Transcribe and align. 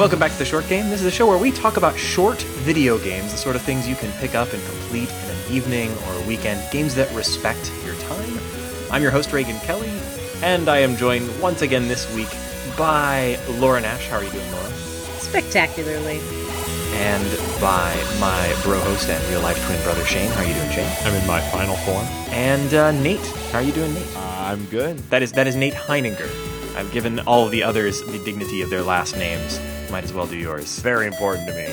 Welcome 0.00 0.18
back 0.18 0.32
to 0.32 0.38
the 0.38 0.46
Short 0.46 0.66
Game. 0.66 0.88
This 0.88 1.00
is 1.00 1.06
a 1.06 1.10
show 1.10 1.26
where 1.26 1.36
we 1.36 1.50
talk 1.50 1.76
about 1.76 1.94
short 1.94 2.40
video 2.64 2.96
games, 2.96 3.32
the 3.32 3.36
sort 3.36 3.54
of 3.54 3.60
things 3.60 3.86
you 3.86 3.94
can 3.94 4.10
pick 4.12 4.34
up 4.34 4.50
and 4.54 4.64
complete 4.64 5.10
in 5.10 5.30
an 5.30 5.52
evening 5.52 5.90
or 5.90 6.14
a 6.14 6.26
weekend, 6.26 6.58
games 6.72 6.94
that 6.94 7.14
respect 7.14 7.70
your 7.84 7.94
time. 7.96 8.38
I'm 8.90 9.02
your 9.02 9.10
host, 9.10 9.30
Reagan 9.30 9.58
Kelly, 9.58 9.90
and 10.42 10.70
I 10.70 10.78
am 10.78 10.96
joined 10.96 11.28
once 11.38 11.60
again 11.60 11.86
this 11.86 12.10
week 12.14 12.30
by 12.78 13.38
Laura 13.58 13.82
Nash. 13.82 14.08
How 14.08 14.16
are 14.16 14.24
you 14.24 14.30
doing, 14.30 14.50
Laura? 14.52 14.70
Spectacularly. 15.18 16.18
And 16.94 17.60
by 17.60 17.94
my 18.18 18.58
bro 18.62 18.80
host 18.80 19.06
and 19.10 19.22
real 19.28 19.42
life 19.42 19.62
twin 19.66 19.82
brother, 19.82 20.02
Shane. 20.06 20.30
How 20.30 20.44
are 20.44 20.46
you 20.46 20.54
doing, 20.54 20.70
Shane? 20.70 20.90
I'm 21.02 21.14
in 21.14 21.26
my 21.26 21.42
final 21.50 21.76
form. 21.76 22.06
And 22.30 22.72
uh, 22.72 22.92
Nate. 22.92 23.26
How 23.52 23.58
are 23.58 23.62
you 23.62 23.72
doing, 23.72 23.92
Nate? 23.92 24.16
I'm 24.16 24.64
good. 24.70 24.96
That 25.10 25.22
is 25.22 25.32
that 25.32 25.46
is 25.46 25.56
Nate 25.56 25.74
Heininger. 25.74 26.74
I've 26.74 26.90
given 26.90 27.20
all 27.20 27.44
of 27.44 27.50
the 27.50 27.62
others 27.62 28.02
the 28.02 28.18
dignity 28.24 28.62
of 28.62 28.70
their 28.70 28.82
last 28.82 29.14
names. 29.14 29.60
Might 29.90 30.04
as 30.04 30.12
well 30.12 30.26
do 30.26 30.36
yours. 30.36 30.78
Very 30.78 31.06
important 31.06 31.48
to 31.48 31.54
me, 31.54 31.66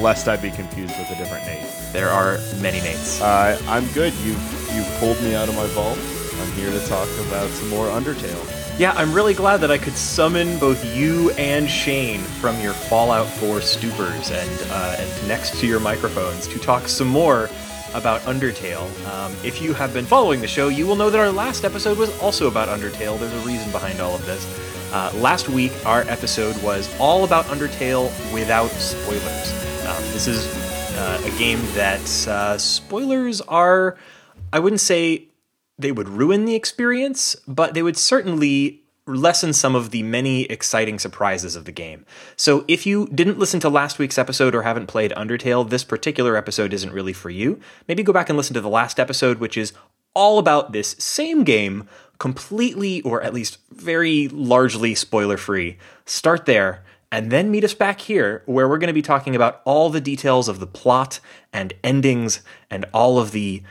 lest 0.00 0.26
I 0.26 0.36
be 0.36 0.50
confused 0.50 0.96
with 0.98 1.10
a 1.10 1.16
different 1.16 1.44
Nate. 1.44 1.66
There 1.92 2.08
are 2.08 2.38
many 2.60 2.78
Nates. 2.78 3.20
Uh, 3.20 3.58
I'm 3.68 3.86
good. 3.92 4.14
You've, 4.24 4.72
you've 4.74 4.88
pulled 4.98 5.20
me 5.22 5.34
out 5.34 5.48
of 5.48 5.54
my 5.54 5.66
vault. 5.68 5.98
I'm 6.40 6.52
here 6.52 6.70
to 6.70 6.86
talk 6.86 7.08
about 7.26 7.50
some 7.50 7.68
more 7.68 7.86
Undertale. 7.88 8.78
Yeah, 8.78 8.92
I'm 8.92 9.12
really 9.12 9.34
glad 9.34 9.58
that 9.58 9.70
I 9.70 9.76
could 9.76 9.94
summon 9.94 10.58
both 10.58 10.82
you 10.96 11.30
and 11.32 11.68
Shane 11.68 12.20
from 12.20 12.58
your 12.60 12.72
Fallout 12.72 13.26
4 13.26 13.58
stupors 13.58 14.30
and 14.30 14.70
uh, 14.70 14.96
and 14.98 15.28
next 15.28 15.58
to 15.60 15.66
your 15.66 15.80
microphones 15.80 16.46
to 16.46 16.58
talk 16.60 16.86
some 16.86 17.08
more 17.08 17.50
about 17.94 18.20
Undertale. 18.22 18.86
Um, 19.08 19.34
if 19.44 19.60
you 19.60 19.74
have 19.74 19.92
been 19.92 20.06
following 20.06 20.40
the 20.40 20.46
show, 20.46 20.68
you 20.68 20.86
will 20.86 20.96
know 20.96 21.10
that 21.10 21.18
our 21.18 21.32
last 21.32 21.64
episode 21.64 21.98
was 21.98 22.16
also 22.20 22.46
about 22.46 22.68
Undertale. 22.68 23.18
There's 23.18 23.32
a 23.32 23.46
reason 23.46 23.70
behind 23.72 24.00
all 24.00 24.14
of 24.14 24.24
this. 24.26 24.46
Uh, 24.92 25.12
last 25.16 25.50
week, 25.50 25.72
our 25.84 26.00
episode 26.02 26.60
was 26.62 26.88
all 26.98 27.24
about 27.24 27.44
Undertale 27.46 28.10
without 28.32 28.70
spoilers. 28.70 29.52
Um, 29.86 30.02
this 30.12 30.26
is 30.26 30.46
uh, 30.96 31.20
a 31.24 31.38
game 31.38 31.60
that 31.74 32.26
uh, 32.26 32.56
spoilers 32.56 33.42
are, 33.42 33.98
I 34.50 34.58
wouldn't 34.60 34.80
say 34.80 35.28
they 35.78 35.92
would 35.92 36.08
ruin 36.08 36.46
the 36.46 36.54
experience, 36.54 37.36
but 37.46 37.74
they 37.74 37.82
would 37.82 37.98
certainly 37.98 38.82
lessen 39.06 39.52
some 39.52 39.74
of 39.74 39.90
the 39.90 40.02
many 40.02 40.44
exciting 40.44 40.98
surprises 40.98 41.54
of 41.54 41.66
the 41.66 41.72
game. 41.72 42.06
So 42.36 42.64
if 42.66 42.86
you 42.86 43.08
didn't 43.08 43.38
listen 43.38 43.60
to 43.60 43.68
last 43.68 43.98
week's 43.98 44.18
episode 44.18 44.54
or 44.54 44.62
haven't 44.62 44.86
played 44.86 45.12
Undertale, 45.12 45.68
this 45.68 45.84
particular 45.84 46.36
episode 46.36 46.72
isn't 46.72 46.92
really 46.92 47.12
for 47.12 47.30
you. 47.30 47.60
Maybe 47.88 48.02
go 48.02 48.12
back 48.12 48.28
and 48.28 48.36
listen 48.36 48.54
to 48.54 48.60
the 48.60 48.68
last 48.68 48.98
episode, 48.98 49.38
which 49.38 49.56
is 49.56 49.72
all 50.14 50.38
about 50.38 50.72
this 50.72 50.96
same 50.98 51.44
game, 51.44 51.88
completely 52.18 53.00
or 53.02 53.22
at 53.22 53.32
least 53.32 53.58
very 53.70 54.28
largely 54.28 54.94
spoiler 54.94 55.36
free. 55.36 55.78
Start 56.04 56.46
there. 56.46 56.84
And 57.10 57.30
then 57.30 57.50
meet 57.50 57.64
us 57.64 57.72
back 57.72 58.02
here, 58.02 58.42
where 58.44 58.68
we're 58.68 58.76
going 58.76 58.88
to 58.88 58.92
be 58.92 59.00
talking 59.00 59.34
about 59.34 59.62
all 59.64 59.88
the 59.88 60.00
details 60.00 60.46
of 60.46 60.60
the 60.60 60.66
plot 60.66 61.20
and 61.54 61.72
endings 61.82 62.42
and 62.70 62.84
all 62.92 63.18
of 63.18 63.32
the 63.32 63.62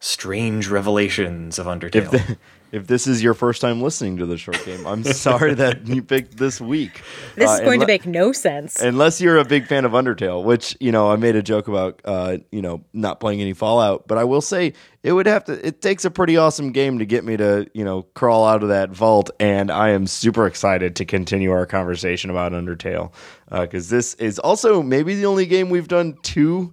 strange 0.00 0.66
revelations 0.66 1.60
of 1.60 1.66
Undertale. 1.66 1.94
If, 1.94 2.10
the, 2.10 2.38
if 2.72 2.86
this 2.86 3.06
is 3.06 3.22
your 3.22 3.34
first 3.34 3.60
time 3.60 3.80
listening 3.82 4.16
to 4.16 4.26
the 4.26 4.36
short 4.38 4.64
game, 4.64 4.86
I'm 4.86 5.04
sorry 5.04 5.54
that 5.54 5.86
you 5.86 6.02
picked 6.02 6.38
this 6.38 6.60
week. 6.60 7.02
This 7.36 7.48
Uh, 7.48 7.52
is 7.54 7.60
going 7.60 7.80
to 7.80 7.86
make 7.86 8.06
no 8.06 8.32
sense. 8.32 8.80
Unless 8.80 9.20
you're 9.20 9.36
a 9.36 9.44
big 9.44 9.66
fan 9.66 9.84
of 9.84 9.92
Undertale, 9.92 10.42
which 10.42 10.76
you 10.80 10.90
know, 10.90 11.10
I 11.10 11.16
made 11.16 11.36
a 11.36 11.42
joke 11.42 11.68
about, 11.68 12.00
uh, 12.04 12.38
you 12.50 12.62
know, 12.62 12.82
not 12.92 13.20
playing 13.20 13.40
any 13.40 13.52
Fallout, 13.52 14.08
but 14.08 14.18
I 14.18 14.24
will 14.24 14.40
say 14.40 14.72
it 15.02 15.12
would 15.12 15.26
have 15.26 15.44
to. 15.44 15.66
It 15.66 15.82
takes 15.82 16.04
a 16.04 16.10
pretty 16.10 16.36
awesome 16.36 16.72
game 16.72 16.98
to 16.98 17.04
get 17.06 17.24
me 17.24 17.36
to, 17.36 17.68
you 17.74 17.84
know, 17.84 18.02
crawl 18.14 18.46
out 18.46 18.62
of 18.62 18.70
that 18.70 18.90
vault, 18.90 19.30
and 19.38 19.70
I 19.70 19.90
am 19.90 20.06
super 20.06 20.46
excited 20.46 20.96
to 20.96 21.04
continue 21.04 21.50
our 21.50 21.66
conversation 21.66 22.30
about 22.30 22.52
Undertale 22.52 23.12
because 23.50 23.90
this 23.90 24.14
is 24.14 24.38
also 24.38 24.82
maybe 24.82 25.14
the 25.14 25.26
only 25.26 25.44
game 25.44 25.68
we've 25.68 25.88
done 25.88 26.16
two 26.22 26.72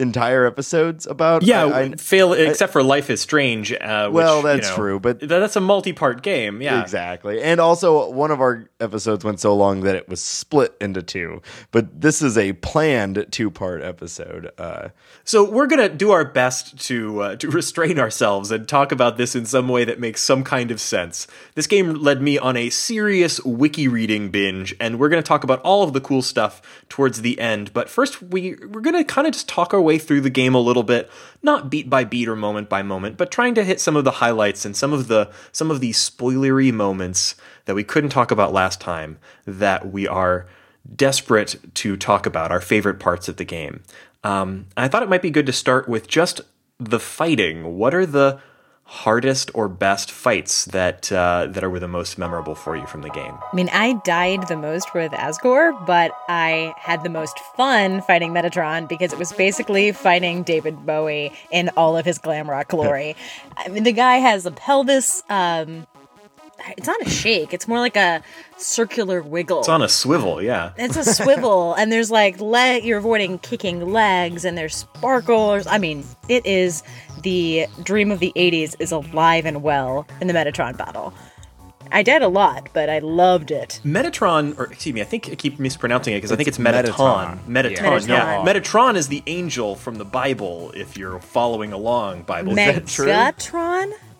entire 0.00 0.44
episodes 0.46 1.06
about. 1.06 1.42
yeah, 1.44 1.64
I- 1.66 1.80
I- 1.82 1.90
fail 1.92 2.32
except 2.32 2.72
for 2.72 2.82
Life 2.82 3.10
is 3.10 3.20
Strange. 3.20 3.72
Uh, 3.72 4.08
which, 4.08 4.14
Well, 4.14 4.36
you 4.38 4.42
that's 4.42 4.68
know, 4.70 4.74
true, 4.76 5.00
but- 5.00 5.20
that's 5.20 5.56
a 5.56 5.60
multi-part 5.60 6.22
game. 6.22 6.60
Yeah, 6.60 6.80
Exactly. 6.82 7.40
And 7.42 7.60
also, 7.60 8.10
one 8.10 8.30
of 8.30 8.40
our 8.40 8.68
episodes 8.80 9.24
went 9.24 9.40
so 9.40 9.54
long 9.54 9.80
that 9.82 9.94
it 9.94 10.08
was 10.08 10.20
split 10.20 10.74
into 10.80 11.02
two. 11.02 11.40
But 11.70 12.00
this 12.00 12.20
is 12.22 12.36
a 12.36 12.54
planned 12.54 13.26
two 13.30 13.50
part 13.50 13.82
episode. 13.82 14.50
Uh, 14.58 14.88
So 15.26 15.42
we're 15.48 15.66
gonna 15.66 15.88
do 15.88 16.10
our 16.10 16.24
best 16.24 16.78
to 16.88 17.20
uh, 17.22 17.36
to 17.36 17.48
restrain 17.60 17.98
ourselves 17.98 18.50
and 18.50 18.68
talk 18.68 18.92
about 18.92 19.16
this 19.16 19.34
in 19.34 19.46
some 19.46 19.68
way 19.68 19.84
that 19.84 19.98
makes 19.98 20.22
some 20.22 20.44
kind 20.44 20.70
of 20.70 20.80
sense. 20.80 21.26
This 21.54 21.66
game 21.66 21.94
led 21.94 22.20
me 22.20 22.36
on 22.36 22.56
a 22.56 22.68
serious 22.70 23.40
wiki 23.44 23.88
reading 23.88 24.28
binge, 24.30 24.74
and 24.80 24.98
we're 24.98 25.08
gonna 25.08 25.22
talk 25.22 25.44
about 25.44 25.60
all 25.62 25.82
of 25.82 25.92
the 25.94 26.00
cool 26.00 26.20
stuff 26.20 26.60
towards 26.90 27.22
the 27.22 27.38
end. 27.40 27.72
But 27.72 27.88
first, 27.88 28.20
we 28.22 28.56
we're 28.70 28.80
gonna 28.82 29.04
kind 29.04 29.26
of 29.26 29.32
just 29.32 29.48
talk 29.48 29.72
our 29.72 29.80
way 29.84 29.98
through 29.98 30.22
the 30.22 30.30
game 30.30 30.54
a 30.54 30.60
little 30.60 30.82
bit, 30.82 31.10
not 31.42 31.70
beat 31.70 31.88
by 31.88 32.04
beat 32.04 32.28
or 32.28 32.34
moment 32.34 32.68
by 32.68 32.82
moment, 32.82 33.16
but 33.16 33.30
trying 33.30 33.54
to 33.54 33.64
hit 33.64 33.80
some 33.80 33.96
of 33.96 34.04
the 34.04 34.12
highlights 34.12 34.64
and 34.64 34.76
some 34.76 34.92
of 34.92 35.08
the 35.08 35.30
some 35.52 35.70
of 35.70 35.80
the 35.80 35.90
spoilery 35.90 36.72
moments 36.72 37.36
that 37.66 37.74
we 37.74 37.84
couldn't 37.84 38.10
talk 38.10 38.30
about 38.30 38.52
last 38.52 38.80
time 38.80 39.18
that 39.46 39.92
we 39.92 40.08
are 40.08 40.46
desperate 40.96 41.56
to 41.74 41.96
talk 41.96 42.26
about 42.26 42.50
our 42.50 42.60
favorite 42.60 42.98
parts 42.98 43.28
of 43.28 43.36
the 43.36 43.44
game. 43.44 43.82
Um, 44.22 44.66
I 44.76 44.88
thought 44.88 45.02
it 45.02 45.08
might 45.08 45.22
be 45.22 45.30
good 45.30 45.46
to 45.46 45.52
start 45.52 45.88
with 45.88 46.08
just 46.08 46.40
the 46.78 47.00
fighting. 47.00 47.76
What 47.76 47.94
are 47.94 48.06
the 48.06 48.40
hardest 48.86 49.50
or 49.54 49.68
best 49.68 50.10
fights 50.10 50.66
that 50.66 51.10
uh, 51.10 51.46
that 51.50 51.64
are 51.64 51.78
the 51.78 51.88
most 51.88 52.18
memorable 52.18 52.54
for 52.54 52.76
you 52.76 52.86
from 52.86 53.02
the 53.02 53.10
game? 53.10 53.34
I 53.52 53.56
mean, 53.56 53.68
I 53.70 53.94
died 54.04 54.48
the 54.48 54.56
most 54.56 54.94
with 54.94 55.12
Asgore, 55.12 55.86
but 55.86 56.12
I 56.28 56.74
had 56.76 57.02
the 57.02 57.08
most 57.08 57.38
fun 57.56 58.02
fighting 58.02 58.32
Metatron 58.32 58.88
because 58.88 59.12
it 59.12 59.18
was 59.18 59.32
basically 59.32 59.92
fighting 59.92 60.42
David 60.42 60.84
Bowie 60.86 61.32
in 61.50 61.70
all 61.76 61.96
of 61.96 62.04
his 62.04 62.18
glam 62.18 62.48
rock 62.48 62.68
glory. 62.68 63.16
I 63.56 63.68
mean, 63.68 63.84
the 63.84 63.92
guy 63.92 64.16
has 64.16 64.46
a 64.46 64.50
pelvis. 64.50 65.22
Um, 65.28 65.86
it's 66.76 66.86
not 66.86 67.00
a 67.02 67.08
shake. 67.08 67.52
It's 67.52 67.68
more 67.68 67.78
like 67.78 67.96
a 67.96 68.22
circular 68.56 69.22
wiggle. 69.22 69.60
It's 69.60 69.68
on 69.68 69.82
a 69.82 69.88
swivel, 69.88 70.42
yeah. 70.42 70.72
It's 70.76 70.96
a 70.96 71.04
swivel, 71.04 71.74
and 71.78 71.90
there's 71.92 72.10
like 72.10 72.40
leg. 72.40 72.84
You're 72.84 72.98
avoiding 72.98 73.38
kicking 73.38 73.92
legs, 73.92 74.44
and 74.44 74.56
there's 74.56 74.74
sparkles. 74.76 75.66
I 75.66 75.78
mean, 75.78 76.04
it 76.28 76.44
is 76.46 76.82
the 77.22 77.66
dream 77.82 78.10
of 78.10 78.20
the 78.20 78.32
'80s 78.36 78.76
is 78.78 78.92
alive 78.92 79.46
and 79.46 79.62
well 79.62 80.06
in 80.20 80.26
the 80.26 80.34
Metatron 80.34 80.76
battle. 80.76 81.14
I 81.92 82.02
died 82.02 82.22
a 82.22 82.28
lot, 82.28 82.70
but 82.72 82.88
I 82.88 82.98
loved 82.98 83.50
it. 83.50 83.80
Metatron, 83.84 84.58
or 84.58 84.64
excuse 84.64 84.94
me, 84.94 85.00
I 85.00 85.04
think 85.04 85.28
I 85.30 85.34
keep 85.34 85.60
mispronouncing 85.60 86.14
it 86.14 86.16
because 86.16 86.32
I 86.32 86.36
think 86.36 86.48
it's 86.48 86.58
It's 86.58 86.62
Mettaton. 86.62 86.92
Metatron. 86.94 87.46
Mettaton, 87.46 88.08
yeah. 88.08 88.42
Metatron. 88.42 88.46
Metatron 88.46 88.96
is 88.96 89.08
the 89.08 89.22
angel 89.26 89.76
from 89.76 89.96
the 89.96 90.04
Bible. 90.04 90.72
If 90.74 90.96
you're 90.96 91.20
following 91.20 91.72
along, 91.72 92.22
Bible. 92.22 92.50
Is 92.50 92.56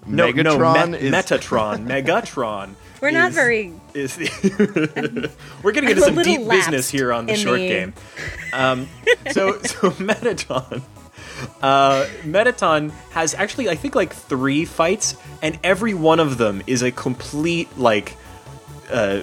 that 0.07 0.33
true? 0.33 0.43
Megatron. 0.43 0.59
No, 0.59 0.85
no, 0.85 0.87
Me- 0.87 0.99
is- 0.99 1.13
Metatron, 1.13 1.87
Megatron. 2.05 2.75
We're 3.01 3.11
not 3.11 3.31
is- 3.31 3.35
very. 3.35 3.73
Is 3.95 4.17
the 4.17 5.31
We're 5.63 5.73
getting 5.73 5.91
into 5.91 6.03
some 6.03 6.17
deep 6.23 6.49
business 6.49 6.89
here 6.91 7.13
on 7.13 7.27
the 7.27 7.37
short 7.37 7.61
the- 7.61 7.69
game. 7.69 7.95
Um, 8.53 8.89
so, 9.33 9.59
so 9.63 9.91
Metatron. 9.93 10.83
Uh, 11.61 12.07
Mettaton 12.25 12.91
has 13.11 13.35
actually, 13.35 13.69
I 13.69 13.75
think, 13.75 13.95
like 13.95 14.13
three 14.15 14.65
fights, 14.65 15.17
and 15.43 15.59
every 15.63 15.93
one 15.95 16.21
of 16.21 16.39
them 16.39 16.63
is 16.67 16.83
a 16.83 16.91
complete 16.91 17.77
like 17.79 18.17
uh, 18.91 19.23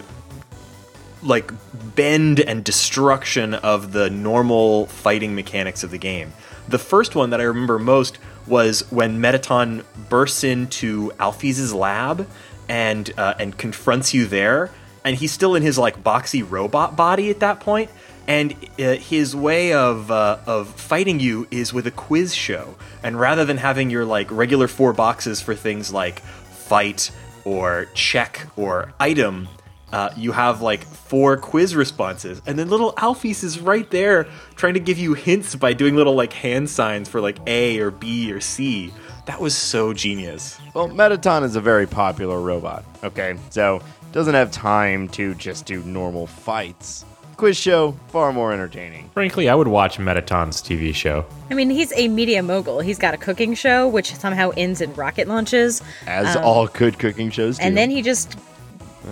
like 1.24 1.52
bend 1.96 2.40
and 2.40 2.64
destruction 2.64 3.54
of 3.54 3.92
the 3.92 4.09
normal 4.09 4.88
fighting 4.88 5.36
mechanics 5.36 5.84
of 5.84 5.92
the 5.92 5.98
game. 5.98 6.34
The 6.68 6.80
first 6.80 7.16
one 7.16 7.31
that 7.31 7.42
I 7.42 7.44
remember 7.44 7.80
most 7.80 8.18
was 8.48 8.90
when 8.92 9.22
Mettaton 9.22 9.84
bursts 10.10 10.44
into 10.44 11.12
Alphys' 11.19 11.74
lab 11.74 12.28
and 12.69 13.12
uh, 13.18 13.36
and 13.40 13.57
confronts 13.57 14.13
you 14.13 14.25
there, 14.25 14.72
and 15.04 15.16
he's 15.16 15.31
still 15.31 15.56
in 15.56 15.63
his 15.63 15.78
like 15.78 16.04
boxy 16.04 16.45
robot 16.48 16.95
body 16.95 17.30
at 17.30 17.40
that 17.42 17.60
point. 17.60 17.90
And 18.28 18.54
uh, 18.80 18.94
his 18.94 19.36
way 19.36 19.74
of 19.74 20.12
uh, 20.12 20.40
of 20.45 20.69
fighting 20.80 21.19
you 21.19 21.48
is 21.51 21.74
with 21.74 21.88
a 21.88 21.92
quiz 21.92 22.34
show, 22.34 22.75
and 23.04 23.19
rather 23.19 23.44
than 23.44 23.57
having 23.57 23.90
your 23.90 24.06
like 24.06 24.31
regular 24.31 24.68
four 24.68 24.94
boxes 24.94 25.42
for 25.42 25.56
things 25.56 25.92
like 25.92 26.19
fight 26.22 27.12
or 27.44 27.88
check 27.95 28.48
or 28.56 28.94
item, 29.00 29.50
uh, 29.92 30.10
you 30.16 30.32
have 30.32 30.62
like 30.62 30.84
four 30.86 31.38
quiz 31.38 31.76
responses, 31.76 32.42
and 32.46 32.58
then 32.58 32.70
little 32.70 32.94
Alphys 32.94 33.44
is 33.44 33.60
right 33.60 33.90
there 33.92 34.28
trying 34.56 34.74
to 34.76 34.80
give 34.80 34.98
you 34.98 35.14
hints 35.14 35.56
by 35.56 35.74
doing 35.74 35.96
little 35.96 36.16
like 36.16 36.34
hand 36.34 36.70
signs 36.70 37.10
for 37.10 37.20
like 37.22 37.38
A 37.48 37.80
or 37.80 37.92
B 37.92 38.32
or 38.32 38.40
C. 38.40 38.94
That 39.26 39.40
was 39.40 39.56
so 39.56 39.94
genius. 39.94 40.60
well, 40.74 40.88
Mettaton 40.88 41.44
is 41.44 41.56
a 41.56 41.62
very 41.62 41.86
popular 41.88 42.40
robot. 42.42 42.84
Okay, 43.04 43.36
so 43.50 43.82
doesn't 44.12 44.34
have 44.34 44.52
time 44.52 45.08
to 45.10 45.34
just 45.36 45.66
do 45.66 45.82
normal 45.84 46.28
fights. 46.28 47.06
Quiz 47.38 47.58
show 47.58 47.94
far 48.10 48.32
more 48.32 48.52
entertaining. 48.54 49.10
Frankly, 49.16 49.50
I 49.50 49.56
would 49.56 49.68
watch 49.68 49.98
Mettaton's 49.98 50.62
TV 50.62 50.94
show. 50.94 51.26
I 51.50 51.56
mean, 51.56 51.70
he's 51.72 51.92
a 51.94 52.08
media 52.08 52.44
mogul. 52.44 52.82
He's 52.82 53.00
got 53.00 53.14
a 53.16 53.18
cooking 53.18 53.56
show, 53.56 53.88
which 53.88 54.14
somehow 54.16 54.52
ends 54.58 54.80
in 54.80 54.94
rocket 54.94 55.28
launches, 55.28 55.82
As 56.06 56.36
all 56.36 56.68
good 56.68 57.00
cooking 57.00 57.32
shows 57.32 57.58
do. 57.58 57.64
and 57.64 57.76
then 57.76 57.90
he 57.90 58.02
just 58.04 58.38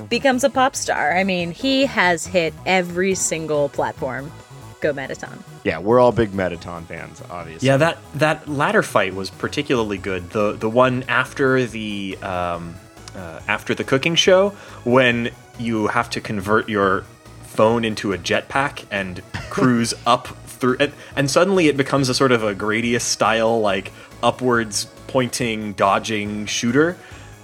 becomes 0.09 0.43
a 0.43 0.49
pop 0.49 0.75
star. 0.75 1.15
I 1.15 1.23
mean, 1.23 1.51
he 1.51 1.85
has 1.85 2.25
hit 2.25 2.53
every 2.65 3.15
single 3.15 3.69
platform. 3.69 4.31
Go 4.81 4.93
Mettaton. 4.93 5.43
Yeah, 5.65 5.79
we're 5.79 5.99
all 5.99 6.13
big 6.13 6.33
Mettaton 6.33 6.85
fans, 6.85 7.21
obviously. 7.29 7.67
Yeah, 7.67 7.77
that 7.77 7.97
that 8.15 8.47
ladder 8.47 8.81
fight 8.81 9.13
was 9.13 9.29
particularly 9.29 9.97
good. 9.97 10.29
The 10.29 10.53
the 10.53 10.69
one 10.69 11.03
after 11.09 11.65
the 11.65 12.17
um, 12.21 12.75
uh, 13.15 13.41
after 13.47 13.75
the 13.75 13.83
cooking 13.83 14.15
show 14.15 14.51
when 14.85 15.31
you 15.57 15.87
have 15.87 16.09
to 16.11 16.21
convert 16.21 16.69
your 16.69 17.01
phone 17.43 17.83
into 17.83 18.13
a 18.13 18.17
jetpack 18.17 18.85
and 18.89 19.21
cruise 19.49 19.93
up 20.05 20.27
through 20.47 20.77
it, 20.79 20.93
and 21.15 21.29
suddenly 21.29 21.67
it 21.67 21.75
becomes 21.75 22.07
a 22.07 22.13
sort 22.13 22.31
of 22.31 22.43
a 22.43 22.55
Gradius 22.55 23.01
style 23.01 23.59
like 23.59 23.91
upwards 24.23 24.85
pointing 25.07 25.73
dodging 25.73 26.45
shooter. 26.45 26.97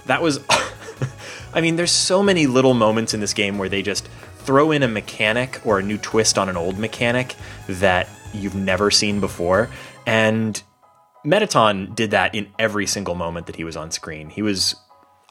That 0.06 0.22
was 0.22 0.40
I 1.52 1.60
mean, 1.60 1.76
there's 1.76 1.92
so 1.92 2.22
many 2.22 2.46
little 2.46 2.74
moments 2.74 3.14
in 3.14 3.20
this 3.20 3.32
game 3.32 3.58
where 3.58 3.68
they 3.68 3.82
just 3.82 4.08
throw 4.38 4.70
in 4.70 4.82
a 4.82 4.88
mechanic 4.88 5.60
or 5.64 5.78
a 5.78 5.82
new 5.82 5.98
twist 5.98 6.38
on 6.38 6.48
an 6.48 6.56
old 6.56 6.78
mechanic 6.78 7.34
that 7.68 8.08
you've 8.32 8.54
never 8.54 8.90
seen 8.90 9.20
before. 9.20 9.70
And 10.06 10.62
Mettaton 11.24 11.94
did 11.94 12.12
that 12.12 12.34
in 12.34 12.48
every 12.58 12.86
single 12.86 13.14
moment 13.14 13.46
that 13.46 13.56
he 13.56 13.64
was 13.64 13.76
on 13.76 13.90
screen. 13.90 14.30
He 14.30 14.42
was 14.42 14.76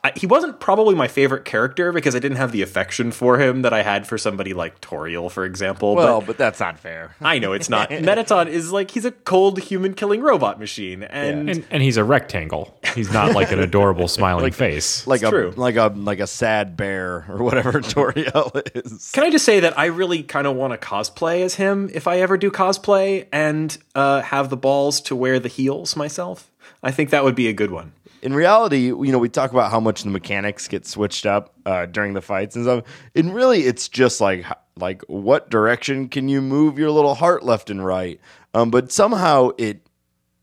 I, 0.06 0.12
he 0.14 0.26
wasn't 0.26 0.60
probably 0.60 0.94
my 0.94 1.08
favorite 1.08 1.44
character 1.44 1.90
because 1.90 2.14
I 2.14 2.20
didn't 2.20 2.36
have 2.36 2.52
the 2.52 2.62
affection 2.62 3.10
for 3.10 3.40
him 3.40 3.62
that 3.62 3.72
I 3.72 3.82
had 3.82 4.06
for 4.06 4.16
somebody 4.16 4.54
like 4.54 4.80
Toriel, 4.80 5.28
for 5.30 5.44
example. 5.44 5.96
Well, 5.96 6.20
but 6.20 6.26
but 6.26 6.38
that's 6.38 6.60
not 6.60 6.78
fair. 6.78 7.16
I 7.20 7.38
know 7.38 7.52
it's 7.52 7.68
not. 7.68 7.90
Mettaton 8.02 8.46
is 8.46 8.70
like 8.70 8.92
he's 8.92 9.04
a 9.04 9.10
cold 9.10 9.58
human 9.58 9.94
killing 9.94 10.20
robot 10.20 10.60
machine, 10.60 11.02
and 11.02 11.50
And, 11.50 11.64
and 11.70 11.82
he's 11.82 11.96
a 11.96 12.04
rectangle. 12.04 12.78
He's 12.94 13.12
not 13.12 13.34
like 13.34 13.50
an 13.50 13.58
adorable 13.58 14.06
smiling 14.06 14.52
face. 14.66 15.06
Like 15.06 15.22
a 15.22 15.30
true. 15.30 15.52
like 15.56 15.74
a 15.76 15.88
like 15.96 16.20
a 16.20 16.26
sad 16.26 16.76
bear 16.76 17.26
or 17.28 17.42
whatever 17.42 17.80
Toriel 17.80 18.62
is. 18.76 19.10
Can 19.10 19.24
I 19.24 19.30
just 19.30 19.44
say 19.44 19.60
that 19.60 19.76
I 19.78 19.86
really 19.86 20.22
kind 20.22 20.46
of 20.46 20.54
want 20.54 20.72
to 20.72 20.86
cosplay 20.86 21.42
as 21.42 21.56
him 21.56 21.90
if 21.92 22.06
I 22.06 22.20
ever 22.20 22.36
do 22.36 22.50
cosplay 22.50 23.26
and 23.32 23.76
uh, 23.96 24.22
have 24.22 24.50
the 24.50 24.56
balls 24.56 25.00
to 25.02 25.16
wear 25.16 25.40
the 25.40 25.48
heels 25.48 25.96
myself? 25.96 26.50
I 26.82 26.92
think 26.92 27.10
that 27.10 27.24
would 27.24 27.34
be 27.34 27.48
a 27.48 27.52
good 27.52 27.70
one. 27.70 27.92
In 28.22 28.34
reality, 28.34 28.86
you 28.86 29.12
know, 29.12 29.18
we 29.18 29.28
talk 29.28 29.50
about 29.52 29.70
how 29.70 29.80
much 29.80 30.02
the 30.02 30.10
mechanics 30.10 30.68
get 30.68 30.86
switched 30.86 31.26
up 31.26 31.54
uh, 31.64 31.86
during 31.86 32.14
the 32.14 32.22
fights 32.22 32.56
and 32.56 32.64
stuff. 32.64 32.84
And 33.14 33.34
really, 33.34 33.62
it's 33.62 33.88
just 33.88 34.20
like 34.20 34.44
like 34.78 35.02
what 35.08 35.48
direction 35.50 36.08
can 36.08 36.28
you 36.28 36.42
move 36.42 36.78
your 36.78 36.90
little 36.90 37.14
heart 37.14 37.42
left 37.42 37.70
and 37.70 37.84
right? 37.84 38.20
Um, 38.54 38.70
but 38.70 38.92
somehow 38.92 39.50
it 39.58 39.86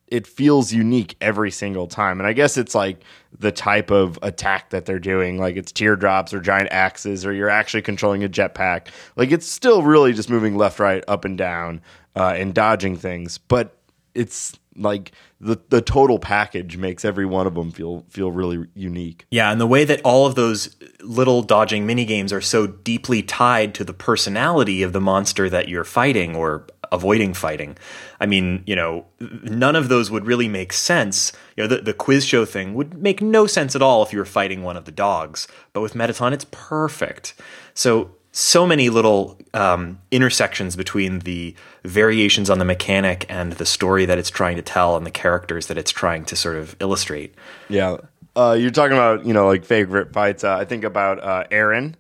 it 0.08 0.28
feels 0.28 0.72
unique 0.72 1.16
every 1.22 1.50
single 1.50 1.88
time. 1.88 2.20
And 2.20 2.28
I 2.28 2.34
guess 2.34 2.56
it's 2.56 2.76
like 2.76 3.04
the 3.40 3.52
type 3.52 3.90
of 3.90 4.20
attack 4.22 4.70
that 4.70 4.86
they're 4.86 5.00
doing, 5.00 5.40
like 5.40 5.56
it's 5.56 5.72
teardrops 5.72 6.34
or 6.34 6.40
giant 6.40 6.70
axes, 6.72 7.26
or 7.26 7.34
you're 7.34 7.50
actually 7.50 7.82
controlling 7.82 8.24
a 8.24 8.30
jetpack. 8.30 8.90
Like 9.16 9.32
it's 9.32 9.48
still 9.48 9.82
really 9.82 10.14
just 10.14 10.30
moving 10.30 10.56
left, 10.56 10.80
right, 10.80 11.04
up 11.08 11.26
and 11.26 11.36
down, 11.36 11.82
uh, 12.16 12.34
and 12.38 12.54
dodging 12.54 12.96
things. 12.96 13.40
But 13.40 13.76
it's 14.14 14.58
like 14.76 15.12
the 15.40 15.60
the 15.70 15.82
total 15.82 16.20
package 16.20 16.78
makes 16.78 17.06
every 17.06 17.26
one 17.26 17.48
of 17.48 17.56
them 17.56 17.72
feel 17.72 18.06
feel 18.10 18.32
really 18.32 18.68
unique. 18.76 19.26
Yeah, 19.32 19.52
and 19.52 19.60
the 19.60 19.68
way 19.68 19.86
that 19.86 20.02
all 20.04 20.26
of 20.26 20.36
those 20.36 20.76
little 21.02 21.42
dodging 21.42 21.86
mini 21.86 22.06
games 22.06 22.32
are 22.32 22.42
so 22.42 22.68
deeply 22.68 23.22
tied 23.22 23.74
to 23.76 23.84
the 23.84 23.94
personality 23.94 24.84
of 24.84 24.94
the 24.94 25.02
monster 25.02 25.50
that 25.50 25.70
you're 25.70 25.84
fighting 25.84 26.36
or 26.36 26.68
avoiding 26.92 27.34
fighting. 27.34 27.76
I 28.20 28.26
mean, 28.26 28.64
you 28.66 28.76
know, 28.76 29.06
none 29.20 29.76
of 29.76 29.90
those 29.90 30.12
would 30.12 30.26
really 30.26 30.48
make 30.48 30.72
sense. 30.72 31.34
You 31.58 31.64
know, 31.64 31.76
the, 31.76 31.82
the 31.82 31.94
quiz 31.94 32.26
show 32.26 32.46
thing 32.46 32.74
would 32.76 33.02
make 33.02 33.22
no 33.22 33.48
sense 33.48 33.76
at 33.76 33.82
all 33.82 34.04
if 34.04 34.14
you 34.14 34.20
were 34.20 34.26
fighting 34.26 34.64
one 34.64 34.78
of 34.78 34.86
the 34.86 34.92
dogs. 34.92 35.48
But 35.74 35.82
with 35.82 35.96
Mettaton, 35.96 36.34
it's 36.34 36.46
perfect. 36.52 37.34
So 37.74 38.16
so 38.36 38.66
many 38.66 38.90
little 38.90 39.38
um, 39.54 40.00
intersections 40.10 40.76
between 40.76 41.20
the 41.20 41.56
variations 41.86 42.50
on 42.50 42.58
the 42.58 42.66
mechanic 42.66 43.28
and 43.30 43.54
the 43.54 43.66
story 43.66 44.06
that 44.06 44.18
it's 44.18 44.32
trying 44.32 44.56
to 44.56 44.64
tell 44.64 44.98
and 44.98 45.06
the 45.06 45.12
characters 45.12 45.68
that 45.68 45.78
it's 45.78 45.92
trying 45.92 46.26
to 46.26 46.36
sort 46.36 46.58
of 46.58 46.76
illustrate. 46.80 47.36
Yeah. 47.70 47.98
Uh, 48.36 48.58
you're 48.60 48.72
talking 48.72 48.98
about, 48.98 49.28
you 49.28 49.34
know, 49.34 49.46
like 49.46 49.64
favorite 49.64 50.12
fights. 50.14 50.44
Uh, 50.44 50.56
I 50.56 50.66
think 50.66 50.84
about 50.84 51.24
uh, 51.24 51.44
Aaron, 51.52 51.96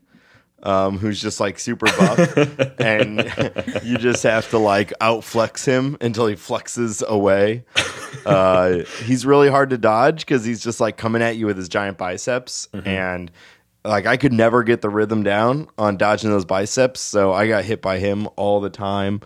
um, 0.63 0.97
who's 0.97 1.21
just 1.21 1.39
like 1.39 1.59
super 1.59 1.85
buff, 1.85 2.36
and 2.79 3.19
you 3.83 4.00
just 4.00 4.24
have 4.24 4.50
to 4.50 4.57
like 4.57 4.91
outflex 5.00 5.63
him 5.65 5.97
until 6.01 6.25
he 6.25 6.36
flexes 6.36 7.06
away. 7.06 7.63
Uh, 8.27 8.86
he's 9.03 9.25
really 9.25 9.50
hard 9.50 9.71
to 9.71 9.77
dodge 9.77 10.19
because 10.19 10.45
he's 10.45 10.63
just 10.63 10.79
like 10.79 10.95
coming 10.95 11.21
at 11.21 11.36
you 11.36 11.45
with 11.45 11.57
his 11.57 11.68
giant 11.68 11.97
biceps, 11.97 12.69
and 12.86 13.29
like 13.85 14.06
I 14.06 14.18
could 14.18 14.33
never 14.33 14.63
get 14.63 14.81
the 14.81 14.89
rhythm 14.89 15.24
down 15.24 15.68
on 15.77 15.97
dodging 15.97 16.30
those 16.30 16.45
biceps, 16.45 17.01
so 17.01 17.33
I 17.33 17.47
got 17.47 17.65
hit 17.65 17.81
by 17.81 18.00
him 18.00 18.27
all 18.35 18.62
the 18.62 18.69
time. 18.69 19.21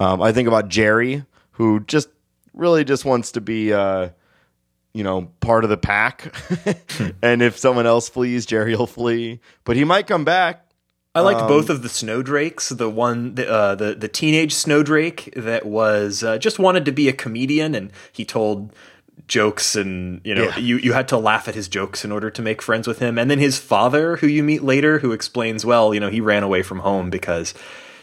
Um, 0.00 0.20
I 0.20 0.32
think 0.32 0.48
about 0.48 0.68
Jerry, 0.68 1.24
who 1.52 1.80
just 1.80 2.08
really 2.52 2.84
just 2.84 3.04
wants 3.04 3.32
to 3.32 3.40
be. 3.40 3.72
Uh, 3.72 4.10
you 4.96 5.02
know, 5.02 5.28
part 5.40 5.64
of 5.64 5.70
the 5.70 5.76
pack. 5.76 6.32
and 7.22 7.42
if 7.42 7.58
someone 7.58 7.84
else 7.84 8.08
flees, 8.08 8.46
Jerry 8.46 8.76
will 8.76 8.86
flee. 8.86 9.40
But 9.64 9.74
he 9.74 9.82
might 9.82 10.06
come 10.06 10.24
back. 10.24 10.64
I 11.16 11.20
liked 11.20 11.40
both 11.46 11.70
of 11.70 11.82
the 11.82 11.88
snowdrakes. 11.88 12.70
The 12.70 12.90
one, 12.90 13.36
the 13.36 13.48
uh, 13.48 13.74
the, 13.76 13.94
the 13.94 14.08
teenage 14.08 14.52
snowdrake 14.52 15.32
that 15.36 15.64
was 15.64 16.24
uh, 16.24 16.38
just 16.38 16.58
wanted 16.58 16.84
to 16.86 16.92
be 16.92 17.08
a 17.08 17.12
comedian, 17.12 17.74
and 17.74 17.92
he 18.10 18.24
told 18.24 18.72
jokes, 19.26 19.74
and 19.76 20.20
you 20.24 20.34
know, 20.34 20.44
Yeah. 20.44 20.58
you 20.58 20.76
you 20.78 20.92
had 20.92 21.08
to 21.08 21.16
laugh 21.18 21.48
at 21.48 21.54
his 21.54 21.68
jokes 21.68 22.04
in 22.04 22.12
order 22.12 22.30
to 22.30 22.42
make 22.42 22.60
friends 22.62 22.86
with 22.86 22.98
him. 22.98 23.18
And 23.18 23.30
then 23.30 23.38
his 23.38 23.58
father, 23.58 24.16
who 24.16 24.26
you 24.26 24.42
meet 24.42 24.62
later, 24.62 24.98
who 24.98 25.12
explains, 25.12 25.64
well, 25.64 25.94
you 25.94 26.00
know, 26.00 26.10
he 26.10 26.20
ran 26.20 26.42
away 26.42 26.62
from 26.62 26.80
home 26.80 27.10
because 27.10 27.54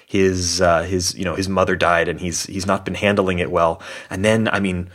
his 0.08 0.62
uh, 0.62 0.84
his 0.84 1.16
you 1.16 1.24
know 1.26 1.36
his 1.36 1.48
mother 1.48 1.76
died, 1.76 2.08
and 2.08 2.20
he's 2.20 2.46
he's 2.48 2.66
not 2.66 2.86
been 2.86 2.96
handling 2.96 3.40
it 3.40 3.52
well. 3.52 3.82
And 4.10 4.26
then, 4.26 4.48
I 4.50 4.60
mean, 4.60 4.90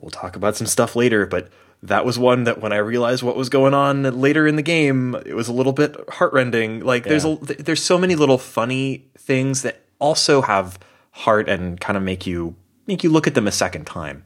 we'll 0.00 0.10
talk 0.10 0.36
about 0.36 0.56
some 0.56 0.66
stuff 0.66 0.96
later, 0.96 1.26
but 1.26 1.48
that 1.82 2.04
was 2.04 2.16
one 2.18 2.44
that 2.44 2.60
when 2.60 2.72
I 2.72 2.76
realized 2.76 3.22
what 3.24 3.36
was 3.36 3.48
going 3.48 3.74
on 3.74 4.02
later 4.20 4.46
in 4.46 4.54
the 4.56 4.62
game, 4.62 5.16
it 5.26 5.34
was 5.34 5.48
a 5.48 5.52
little 5.52 5.72
bit 5.72 5.96
heartrending. 6.08 6.80
Like 6.80 7.04
there's 7.04 7.24
a 7.24 7.34
there's 7.58 7.82
so 7.82 7.98
many 7.98 8.14
little 8.14 8.38
funny 8.38 9.04
things 9.18 9.62
that 9.62 9.82
also 9.98 10.42
have 10.42 10.78
heart 11.10 11.48
and 11.48 11.80
kind 11.80 11.96
of 11.96 12.02
make 12.02 12.26
you 12.26 12.54
make 12.86 13.02
you 13.04 13.10
look 13.10 13.26
at 13.26 13.34
them 13.34 13.46
a 13.48 13.52
second 13.52 13.86
time. 13.86 14.24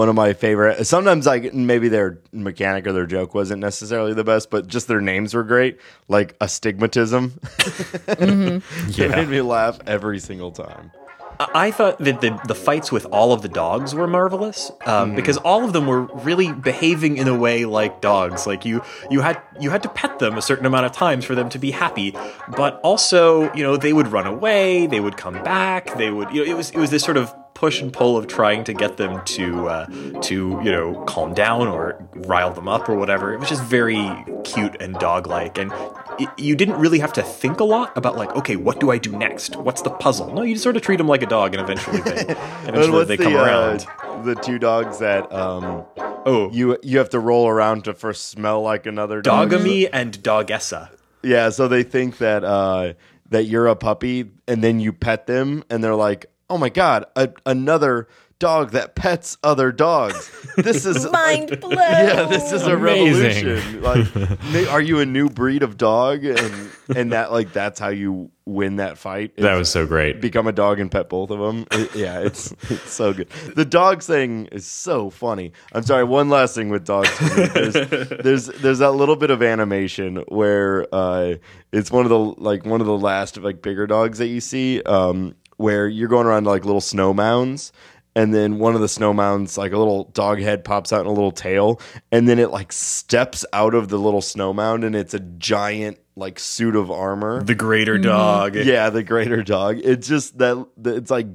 One 0.00 0.08
of 0.08 0.14
my 0.14 0.32
favorite. 0.32 0.86
Sometimes, 0.86 1.26
like 1.26 1.52
maybe 1.52 1.90
their 1.90 2.20
mechanic 2.32 2.86
or 2.86 2.92
their 2.94 3.04
joke 3.04 3.34
wasn't 3.34 3.60
necessarily 3.60 4.14
the 4.14 4.24
best, 4.24 4.48
but 4.48 4.66
just 4.66 4.88
their 4.88 5.02
names 5.02 5.34
were 5.34 5.44
great. 5.44 5.78
Like 6.08 6.36
astigmatism. 6.40 7.38
it 8.08 8.62
Yeah. 8.88 9.08
made 9.08 9.28
me 9.28 9.42
laugh 9.42 9.78
every 9.86 10.18
single 10.18 10.52
time. 10.52 10.90
I 11.38 11.48
I 11.66 11.70
thought 11.70 11.98
that 11.98 12.22
the, 12.22 12.38
the 12.48 12.54
fights 12.54 12.90
with 12.90 13.04
all 13.12 13.34
of 13.34 13.42
the 13.42 13.48
dogs 13.48 13.94
were 13.94 14.06
marvelous 14.06 14.70
um, 14.86 15.14
because 15.14 15.36
all 15.38 15.64
of 15.66 15.72
them 15.74 15.86
were 15.86 16.02
really 16.02 16.50
behaving 16.52 17.18
in 17.18 17.28
a 17.28 17.34
way 17.36 17.66
like 17.66 18.00
dogs. 18.00 18.46
Like 18.46 18.64
you, 18.64 18.82
you 19.10 19.20
had 19.20 19.40
you 19.60 19.68
had 19.70 19.82
to 19.82 19.88
pet 19.90 20.18
them 20.18 20.38
a 20.38 20.42
certain 20.42 20.64
amount 20.64 20.86
of 20.86 20.92
times 20.92 21.24
for 21.26 21.34
them 21.34 21.48
to 21.50 21.58
be 21.58 21.70
happy, 21.72 22.14
but 22.56 22.80
also 22.82 23.52
you 23.54 23.62
know 23.62 23.76
they 23.76 23.92
would 23.92 24.08
run 24.08 24.26
away, 24.26 24.86
they 24.86 25.00
would 25.00 25.16
come 25.18 25.34
back, 25.42 25.96
they 25.98 26.10
would 26.10 26.30
you 26.30 26.42
know 26.44 26.50
it 26.50 26.56
was 26.56 26.70
it 26.70 26.78
was 26.78 26.90
this 26.90 27.02
sort 27.02 27.16
of 27.18 27.34
push 27.54 27.80
and 27.82 27.92
pull 27.92 28.16
of 28.16 28.26
trying 28.26 28.64
to 28.64 28.72
get 28.72 28.96
them 28.96 29.22
to 29.24 29.68
uh, 29.68 29.86
to 30.22 30.60
you 30.62 30.70
know 30.72 31.04
calm 31.06 31.34
down 31.34 31.68
or 31.68 32.08
rile 32.14 32.52
them 32.52 32.68
up 32.68 32.88
or 32.88 32.94
whatever. 32.94 33.32
It 33.32 33.40
was 33.40 33.48
just 33.48 33.62
very 33.62 34.24
cute 34.44 34.80
and 34.80 34.94
dog 34.96 35.26
like, 35.26 35.58
and 35.58 35.72
it, 36.18 36.28
you 36.36 36.56
didn't 36.56 36.76
really 36.76 36.98
have 36.98 37.12
to 37.14 37.22
think 37.22 37.60
a 37.60 37.64
lot 37.64 37.96
about 37.96 38.16
like, 38.16 38.34
okay, 38.36 38.56
what 38.56 38.80
do 38.80 38.90
I 38.90 38.98
do 38.98 39.12
next? 39.12 39.56
What's 39.56 39.82
the 39.82 39.90
puzzle? 39.90 40.32
No, 40.32 40.42
you 40.42 40.54
just 40.54 40.62
sort 40.62 40.76
of 40.76 40.82
treat 40.82 40.96
them 40.96 41.08
like 41.08 41.22
a 41.22 41.26
dog, 41.26 41.54
and 41.54 41.62
eventually 41.62 42.00
they 42.00 42.20
eventually 42.66 43.04
they 43.04 43.16
the, 43.16 43.24
come 43.24 43.36
uh, 43.36 43.44
around. 43.44 43.86
the 44.24 44.34
two 44.34 44.58
dogs 44.58 44.98
that 44.98 45.32
um, 45.32 45.84
Oh, 46.26 46.50
you 46.52 46.76
you 46.82 46.98
have 46.98 47.10
to 47.10 47.18
roll 47.18 47.48
around 47.48 47.84
to 47.84 47.94
first 47.94 48.28
smell 48.28 48.62
like 48.62 48.86
another 48.86 49.22
dog. 49.22 49.50
Dogamy 49.50 49.88
and 49.92 50.18
Dogessa. 50.22 50.90
Yeah, 51.22 51.50
so 51.50 51.68
they 51.68 51.82
think 51.82 52.18
that 52.18 52.44
uh, 52.44 52.94
that 53.30 53.44
you're 53.44 53.66
a 53.66 53.76
puppy, 53.76 54.30
and 54.46 54.62
then 54.62 54.80
you 54.80 54.92
pet 54.92 55.26
them, 55.26 55.64
and 55.70 55.82
they're 55.82 55.94
like, 55.94 56.26
"Oh 56.50 56.58
my 56.58 56.68
god, 56.68 57.04
a, 57.16 57.30
another 57.46 58.08
dog 58.38 58.70
that 58.70 58.94
pets 58.94 59.36
other 59.44 59.70
dogs. 59.70 60.30
This 60.56 60.86
is 60.86 61.04
Mind 61.12 61.50
like, 61.50 61.60
blown. 61.60 61.76
yeah, 61.78 62.22
this 62.24 62.52
is 62.52 62.66
a 62.66 62.74
Amazing. 62.76 63.46
revolution. 63.46 63.82
Like, 63.82 64.68
are 64.72 64.80
you 64.80 65.00
a 65.00 65.06
new 65.06 65.28
breed 65.28 65.62
of 65.62 65.76
dog, 65.76 66.24
and 66.24 66.70
and 66.96 67.12
that 67.12 67.32
like 67.32 67.52
that's 67.52 67.78
how 67.78 67.88
you 67.88 68.30
win 68.46 68.76
that 68.76 68.96
fight? 68.98 69.36
That 69.36 69.54
was 69.56 69.68
so 69.70 69.86
great. 69.86 70.20
become 70.22 70.46
a 70.46 70.52
dog 70.52 70.80
and 70.80 70.90
pet 70.90 71.08
both 71.10 71.30
of 71.30 71.38
them. 71.38 71.66
It- 71.70 71.94
yeah, 71.94 72.20
it's 72.20 72.52
it's 72.70 72.90
so 72.90 73.12
good. 73.12 73.28
The 73.54 73.64
dog 73.66 74.02
thing 74.02 74.46
is 74.46 74.66
so 74.66 75.10
funny. 75.10 75.52
I'm 75.72 75.82
sorry. 75.82 76.04
One 76.04 76.30
last 76.30 76.54
thing 76.54 76.70
with 76.70 76.84
dogs. 76.86 77.10
There's, 77.18 77.74
there's 77.74 78.46
there's 78.46 78.78
that 78.78 78.92
little 78.92 79.16
bit 79.16 79.30
of 79.30 79.42
animation 79.42 80.16
where 80.28 80.86
uh, 80.94 81.34
it's 81.72 81.90
one 81.90 82.06
of 82.06 82.08
the 82.10 82.18
like 82.18 82.64
one 82.64 82.80
of 82.80 82.86
the 82.86 82.96
last 82.98 83.36
like 83.36 83.60
bigger 83.60 83.86
dogs 83.86 84.16
that 84.18 84.28
you 84.28 84.40
see, 84.40 84.82
um, 84.82 85.34
where 85.60 85.86
you're 85.86 86.08
going 86.08 86.26
around 86.26 86.44
like 86.44 86.64
little 86.64 86.80
snow 86.80 87.12
mounds. 87.12 87.70
and 88.16 88.34
then 88.34 88.58
one 88.58 88.74
of 88.74 88.80
the 88.80 88.88
snow 88.88 89.12
mounds, 89.12 89.56
like 89.56 89.72
a 89.72 89.78
little 89.78 90.04
dog 90.12 90.40
head, 90.40 90.64
pops 90.64 90.92
out 90.92 91.02
in 91.02 91.06
a 91.06 91.12
little 91.12 91.30
tail, 91.30 91.80
and 92.10 92.28
then 92.28 92.40
it 92.40 92.50
like 92.50 92.72
steps 92.72 93.44
out 93.52 93.72
of 93.72 93.88
the 93.88 93.98
little 93.98 94.20
snow 94.20 94.52
mound, 94.52 94.82
and 94.82 94.96
it's 94.96 95.14
a 95.14 95.20
giant 95.20 95.96
like 96.16 96.40
suit 96.40 96.74
of 96.74 96.90
armor. 96.90 97.42
The 97.42 97.54
greater 97.54 97.94
mm-hmm. 97.94 98.02
dog. 98.02 98.56
yeah, 98.56 98.90
the 98.90 99.04
greater 99.04 99.42
dog. 99.44 99.80
It's 99.84 100.08
just 100.08 100.38
that 100.38 100.66
it's 100.84 101.10
like 101.10 101.28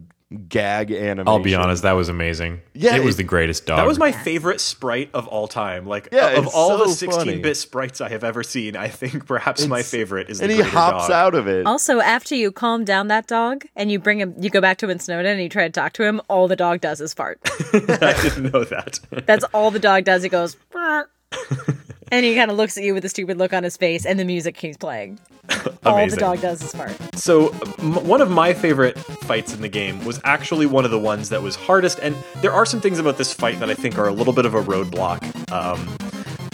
gag 0.50 0.92
animation. 0.92 1.28
I'll 1.28 1.40
be 1.40 1.54
honest, 1.56 1.84
that 1.84 1.92
was 1.94 2.10
amazing. 2.10 2.62
Yeah, 2.74 2.96
it 2.96 3.04
was 3.04 3.16
it- 3.16 3.18
the 3.18 3.24
greatest 3.24 3.66
dog. 3.66 3.78
That 3.78 3.88
was 3.88 4.00
my 4.00 4.12
favorite 4.12 4.60
sprite 4.60 5.10
of 5.14 5.28
all 5.28 5.48
time. 5.48 5.86
Like 5.86 6.10
Yeah, 6.12 6.30
of 6.32 6.48
all 6.48 6.78
the 6.80 6.90
so 6.90 7.12
funny. 7.12 7.36
16-bit 7.38 7.56
sprites 7.58 8.02
I 8.02 8.10
have 8.10 8.24
ever 8.24 8.42
seen, 8.44 8.76
I 8.76 8.88
think 8.88 9.28
perhaps 9.28 9.66
my 9.68 9.84
favorite 9.84 10.30
is 10.30 10.42
and 10.42 10.50
the 10.50 10.56
he 10.56 10.62
hops 10.62 11.04
dog. 11.08 11.12
out 11.12 11.36
of 11.36 11.48
it. 11.48 11.66
Also, 11.68 12.00
after 12.00 12.34
you 12.36 12.52
calm 12.52 12.84
down 12.86 13.08
that 13.10 13.28
dog 13.28 13.66
and 13.76 13.92
you 13.92 14.00
bring 14.00 14.20
him, 14.20 14.34
you 14.40 14.50
go 14.50 14.62
back 14.62 14.78
to 14.80 14.86
him 14.88 14.90
in 14.92 14.98
Snowdin 14.98 15.34
and 15.34 15.42
you 15.42 15.50
try 15.50 15.64
to 15.66 15.72
talk 15.72 15.94
to 15.94 16.04
him, 16.04 16.20
all 16.28 16.48
the 16.48 16.56
dog 16.56 16.82
does 16.82 17.00
is 17.02 17.14
fart. 17.14 17.40
I 17.74 18.20
didn't 18.22 18.52
know 18.52 18.64
that. 18.64 19.00
That's 19.28 19.44
all 19.54 19.70
the 19.72 19.80
dog 19.80 20.06
does. 20.06 20.24
He 20.24 20.30
goes, 20.30 20.56
"Bark." 20.74 21.12
and 22.12 22.26
he 22.26 22.36
kind 22.36 22.52
of 22.52 22.58
looks 22.58 22.78
at 22.78 22.84
you 22.84 22.94
with 22.94 23.06
a 23.06 23.10
stupid 23.10 23.38
look 23.38 23.54
on 23.54 23.64
his 23.64 23.78
face, 23.78 24.06
and 24.06 24.20
the 24.20 24.26
music 24.26 24.56
keeps 24.56 24.78
playing. 24.78 25.20
All 25.86 26.08
the 26.08 26.16
dog 26.16 26.42
does 26.42 26.62
is 26.64 26.72
fart. 26.72 26.96
So, 27.16 27.50
m- 27.80 28.06
one 28.08 28.22
of 28.22 28.32
my 28.32 28.54
favorite 28.54 28.98
fights 28.98 29.54
in 29.54 29.62
the 29.62 29.70
game 29.70 30.04
was 30.04 30.20
actually 30.24 30.66
one 30.66 30.86
of 30.86 30.92
the 30.92 31.00
ones 31.00 31.30
that 31.30 31.42
was 31.44 31.56
hardest, 31.56 32.00
and 32.00 32.16
there 32.42 32.52
are 32.52 32.66
some 32.66 32.82
things 32.82 32.98
about 33.00 33.18
this 33.18 33.32
fight 33.34 33.60
that 33.60 33.70
I 33.70 33.76
think 33.76 33.98
are 33.98 34.08
a 34.08 34.14
little 34.14 34.34
bit 34.34 34.46
of 34.46 34.54
a 34.56 34.62
roadblock. 34.62 35.52
Um, 35.52 35.88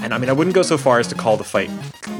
and 0.01 0.13
I 0.13 0.17
mean, 0.17 0.29
I 0.29 0.33
wouldn't 0.33 0.55
go 0.55 0.61
so 0.61 0.77
far 0.77 0.99
as 0.99 1.07
to 1.07 1.15
call 1.15 1.37
the 1.37 1.43
fight 1.43 1.69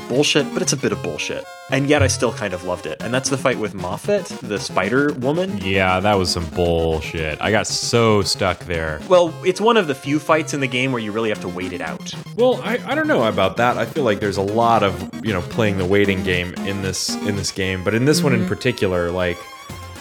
bullshit, 0.07 0.51
but 0.53 0.61
it's 0.61 0.73
a 0.73 0.77
bit 0.77 0.91
of 0.91 1.01
bullshit. 1.01 1.43
And 1.71 1.88
yet, 1.88 2.03
I 2.03 2.07
still 2.07 2.33
kind 2.33 2.53
of 2.53 2.65
loved 2.65 2.85
it. 2.85 3.01
And 3.01 3.13
that's 3.13 3.29
the 3.29 3.38
fight 3.38 3.57
with 3.57 3.73
Moffat, 3.73 4.25
the 4.41 4.59
Spider 4.59 5.13
Woman. 5.13 5.57
yeah, 5.59 6.01
that 6.01 6.15
was 6.15 6.29
some 6.29 6.45
bullshit. 6.50 7.41
I 7.41 7.50
got 7.51 7.65
so 7.65 8.21
stuck 8.21 8.59
there. 8.65 9.00
Well, 9.07 9.33
it's 9.45 9.61
one 9.61 9.77
of 9.77 9.88
the 9.88 9.95
few 9.95 10.19
fights 10.19 10.53
in 10.53 10.59
the 10.59 10.67
game 10.67 10.91
where 10.91 11.01
you 11.01 11.13
really 11.13 11.29
have 11.29 11.39
to 11.41 11.47
wait 11.47 11.71
it 11.71 11.79
out. 11.79 12.13
Well, 12.35 12.61
I, 12.61 12.77
I 12.85 12.93
don't 12.93 13.07
know 13.07 13.23
about 13.23 13.55
that. 13.57 13.77
I 13.77 13.85
feel 13.85 14.03
like 14.03 14.19
there's 14.19 14.38
a 14.38 14.41
lot 14.41 14.83
of 14.83 15.25
you 15.25 15.31
know 15.31 15.41
playing 15.41 15.77
the 15.77 15.85
waiting 15.85 16.23
game 16.23 16.53
in 16.65 16.81
this 16.81 17.15
in 17.15 17.38
this 17.38 17.51
game, 17.51 17.83
but 17.83 17.93
in 17.93 18.03
this 18.05 18.21
one 18.21 18.33
in 18.33 18.45
particular, 18.47 19.11
like 19.11 19.38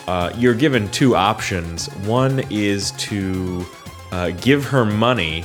uh, 0.09 0.33
you're 0.37 0.55
given 0.55 0.91
two 0.91 1.15
options. 1.15 1.87
One 1.99 2.41
is 2.51 2.91
to 2.93 3.65
uh, 4.11 4.31
give 4.41 4.65
her 4.65 4.85
money, 4.85 5.45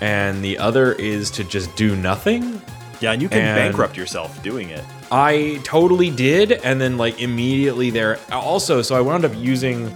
and 0.00 0.42
the 0.44 0.58
other 0.58 0.92
is 0.92 1.30
to 1.32 1.44
just 1.44 1.74
do 1.76 1.94
nothing. 1.96 2.60
Yeah, 3.00 3.12
and 3.12 3.22
you 3.22 3.28
can 3.28 3.38
And- 3.38 3.56
bankrupt 3.56 3.96
yourself 3.96 4.42
doing 4.42 4.70
it. 4.70 4.84
I 5.12 5.60
totally 5.64 6.10
did, 6.10 6.52
and 6.52 6.80
then 6.80 6.96
like 6.96 7.20
immediately 7.20 7.90
there. 7.90 8.18
Also, 8.30 8.80
so 8.82 8.94
I 8.94 9.00
wound 9.00 9.24
up 9.24 9.32
using 9.34 9.94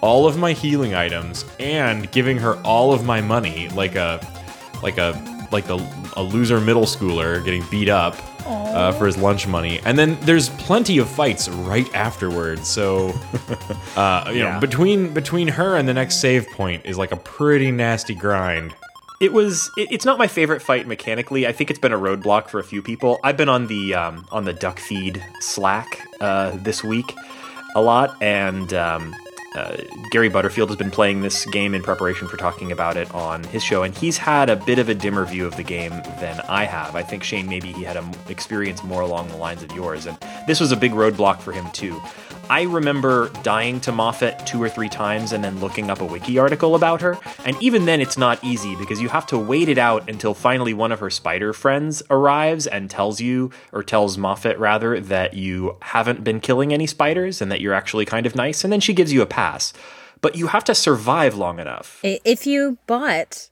all 0.00 0.26
of 0.26 0.36
my 0.38 0.52
healing 0.52 0.94
items 0.94 1.44
and 1.58 2.10
giving 2.12 2.38
her 2.38 2.56
all 2.62 2.92
of 2.92 3.04
my 3.04 3.20
money, 3.20 3.68
like 3.70 3.94
a, 3.96 4.20
like 4.82 4.98
a, 4.98 5.12
like 5.52 5.68
a, 5.68 5.74
a 6.16 6.22
loser 6.22 6.60
middle 6.60 6.84
schooler 6.84 7.44
getting 7.44 7.62
beat 7.70 7.88
up 7.88 8.16
uh, 8.46 8.92
for 8.92 9.06
his 9.06 9.16
lunch 9.18 9.46
money. 9.46 9.80
And 9.84 9.98
then 9.98 10.16
there's 10.22 10.48
plenty 10.50 10.98
of 10.98 11.08
fights 11.08 11.48
right 11.48 11.92
afterwards. 11.94 12.66
So, 12.68 13.08
uh, 13.96 14.24
you 14.28 14.38
Yeah. 14.40 14.54
know, 14.54 14.60
between 14.60 15.12
between 15.12 15.48
her 15.48 15.76
and 15.76 15.86
the 15.88 15.94
next 15.94 16.16
save 16.16 16.48
point 16.50 16.82
is 16.86 16.96
like 16.98 17.12
a 17.12 17.16
pretty 17.16 17.70
nasty 17.70 18.14
grind. 18.14 18.74
It 19.20 19.32
was. 19.32 19.70
It, 19.76 19.92
it's 19.92 20.04
not 20.04 20.18
my 20.18 20.26
favorite 20.26 20.60
fight 20.60 20.86
mechanically. 20.86 21.46
I 21.46 21.52
think 21.52 21.70
it's 21.70 21.78
been 21.78 21.92
a 21.92 21.98
roadblock 21.98 22.48
for 22.48 22.58
a 22.58 22.64
few 22.64 22.82
people. 22.82 23.20
I've 23.22 23.36
been 23.36 23.48
on 23.48 23.66
the 23.68 23.94
um, 23.94 24.26
on 24.32 24.44
the 24.44 24.52
duck 24.52 24.78
feed 24.78 25.24
Slack 25.40 26.06
uh, 26.20 26.56
this 26.56 26.82
week 26.82 27.14
a 27.76 27.80
lot, 27.80 28.16
and 28.20 28.72
um, 28.74 29.14
uh, 29.54 29.76
Gary 30.10 30.28
Butterfield 30.28 30.68
has 30.68 30.76
been 30.76 30.90
playing 30.90 31.22
this 31.22 31.46
game 31.46 31.74
in 31.74 31.82
preparation 31.82 32.26
for 32.26 32.36
talking 32.36 32.72
about 32.72 32.96
it 32.96 33.12
on 33.14 33.44
his 33.44 33.62
show, 33.62 33.84
and 33.84 33.96
he's 33.96 34.16
had 34.16 34.50
a 34.50 34.56
bit 34.56 34.78
of 34.78 34.88
a 34.88 34.94
dimmer 34.94 35.24
view 35.24 35.46
of 35.46 35.56
the 35.56 35.62
game 35.62 35.92
than 36.18 36.40
I 36.48 36.64
have. 36.64 36.96
I 36.96 37.02
think 37.02 37.22
Shane 37.22 37.48
maybe 37.48 37.72
he 37.72 37.84
had 37.84 37.96
an 37.96 38.12
experience 38.28 38.82
more 38.82 39.00
along 39.00 39.28
the 39.28 39.36
lines 39.36 39.62
of 39.62 39.70
yours, 39.72 40.06
and 40.06 40.18
this 40.48 40.58
was 40.58 40.72
a 40.72 40.76
big 40.76 40.92
roadblock 40.92 41.40
for 41.40 41.52
him 41.52 41.70
too. 41.72 42.00
I 42.50 42.62
remember 42.62 43.30
dying 43.42 43.80
to 43.80 43.92
Moffat 43.92 44.46
two 44.46 44.62
or 44.62 44.68
three 44.68 44.88
times 44.88 45.32
and 45.32 45.42
then 45.42 45.60
looking 45.60 45.90
up 45.90 46.00
a 46.00 46.04
wiki 46.04 46.38
article 46.38 46.74
about 46.74 47.00
her. 47.00 47.18
And 47.44 47.56
even 47.62 47.84
then, 47.86 48.00
it's 48.00 48.18
not 48.18 48.42
easy 48.44 48.76
because 48.76 49.00
you 49.00 49.08
have 49.08 49.26
to 49.28 49.38
wait 49.38 49.68
it 49.68 49.78
out 49.78 50.08
until 50.08 50.34
finally 50.34 50.74
one 50.74 50.92
of 50.92 51.00
her 51.00 51.10
spider 51.10 51.52
friends 51.52 52.02
arrives 52.10 52.66
and 52.66 52.90
tells 52.90 53.20
you, 53.20 53.50
or 53.72 53.82
tells 53.82 54.18
Moffat 54.18 54.58
rather, 54.58 55.00
that 55.00 55.34
you 55.34 55.76
haven't 55.82 56.22
been 56.22 56.40
killing 56.40 56.72
any 56.72 56.86
spiders 56.86 57.40
and 57.40 57.50
that 57.50 57.60
you're 57.60 57.74
actually 57.74 58.04
kind 58.04 58.26
of 58.26 58.34
nice. 58.34 58.64
And 58.64 58.72
then 58.72 58.80
she 58.80 58.92
gives 58.92 59.12
you 59.12 59.22
a 59.22 59.26
pass. 59.26 59.72
But 60.20 60.36
you 60.36 60.48
have 60.48 60.64
to 60.64 60.74
survive 60.74 61.34
long 61.34 61.58
enough. 61.58 62.00
If 62.02 62.46
you 62.46 62.78
bought 62.86 63.50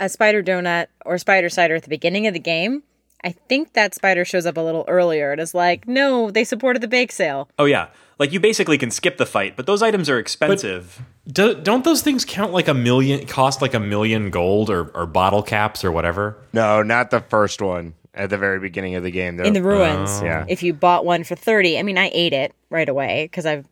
a 0.00 0.08
spider 0.08 0.42
donut 0.42 0.86
or 1.04 1.18
spider 1.18 1.48
cider 1.48 1.74
at 1.74 1.82
the 1.82 1.88
beginning 1.88 2.26
of 2.26 2.34
the 2.34 2.40
game, 2.40 2.82
I 3.24 3.32
think 3.32 3.72
that 3.72 3.94
spider 3.94 4.24
shows 4.24 4.46
up 4.46 4.56
a 4.56 4.60
little 4.60 4.84
earlier 4.86 5.32
and 5.32 5.40
is 5.40 5.54
like, 5.54 5.88
no, 5.88 6.30
they 6.30 6.44
supported 6.44 6.82
the 6.82 6.88
bake 6.88 7.10
sale. 7.10 7.48
Oh, 7.58 7.64
yeah. 7.64 7.88
Like 8.18 8.32
you 8.32 8.40
basically 8.40 8.78
can 8.78 8.90
skip 8.90 9.16
the 9.16 9.26
fight, 9.26 9.56
but 9.56 9.66
those 9.66 9.82
items 9.82 10.08
are 10.10 10.18
expensive. 10.18 11.02
Do, 11.26 11.54
don't 11.54 11.84
those 11.84 12.02
things 12.02 12.24
count 12.24 12.52
like 12.52 12.66
a 12.68 12.74
million? 12.74 13.26
Cost 13.26 13.62
like 13.62 13.74
a 13.74 13.80
million 13.80 14.30
gold 14.30 14.70
or, 14.70 14.88
or 14.88 15.06
bottle 15.06 15.42
caps 15.42 15.84
or 15.84 15.92
whatever? 15.92 16.36
No, 16.52 16.82
not 16.82 17.10
the 17.10 17.20
first 17.20 17.62
one 17.62 17.94
at 18.14 18.30
the 18.30 18.38
very 18.38 18.58
beginning 18.58 18.96
of 18.96 19.04
the 19.04 19.10
game. 19.12 19.36
They're- 19.36 19.46
in 19.46 19.52
the 19.52 19.62
ruins. 19.62 20.10
Oh. 20.20 20.24
yeah. 20.24 20.44
If 20.48 20.62
you 20.62 20.74
bought 20.74 21.04
one 21.04 21.22
for 21.22 21.36
30, 21.36 21.78
I 21.78 21.82
mean, 21.82 21.96
I 21.98 22.10
ate 22.12 22.32
it 22.32 22.52
right 22.70 22.88
away 22.88 23.26
because 23.26 23.46
I've 23.46 23.66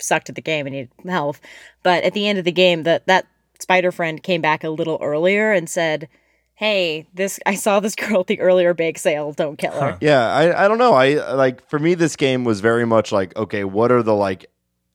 sucked 0.00 0.28
at 0.28 0.36
the 0.36 0.42
game 0.42 0.66
and 0.66 0.74
needed 0.74 0.90
health. 1.08 1.40
But 1.82 2.04
at 2.04 2.12
the 2.14 2.28
end 2.28 2.38
of 2.38 2.44
the 2.44 2.52
game, 2.52 2.84
that 2.84 3.06
that 3.08 3.26
spider 3.58 3.90
friend 3.90 4.22
came 4.22 4.40
back 4.40 4.62
a 4.62 4.70
little 4.70 4.98
earlier 5.02 5.50
and 5.52 5.68
said, 5.68 6.08
"Hey, 6.58 7.06
this 7.14 7.38
I 7.46 7.54
saw 7.54 7.78
this 7.78 7.94
girl 7.94 8.20
at 8.20 8.26
the 8.26 8.40
earlier 8.40 8.74
bake 8.74 8.98
sale. 8.98 9.32
Don't 9.32 9.56
kill 9.56 9.72
her." 9.72 9.96
Yeah, 10.00 10.26
I, 10.26 10.64
I 10.64 10.68
don't 10.68 10.78
know. 10.78 10.92
I 10.92 11.32
like 11.34 11.66
for 11.68 11.78
me 11.78 11.94
this 11.94 12.16
game 12.16 12.44
was 12.44 12.60
very 12.60 12.84
much 12.84 13.12
like 13.12 13.36
okay, 13.36 13.62
what 13.64 13.92
are 13.92 14.02
the 14.02 14.14
like 14.14 14.46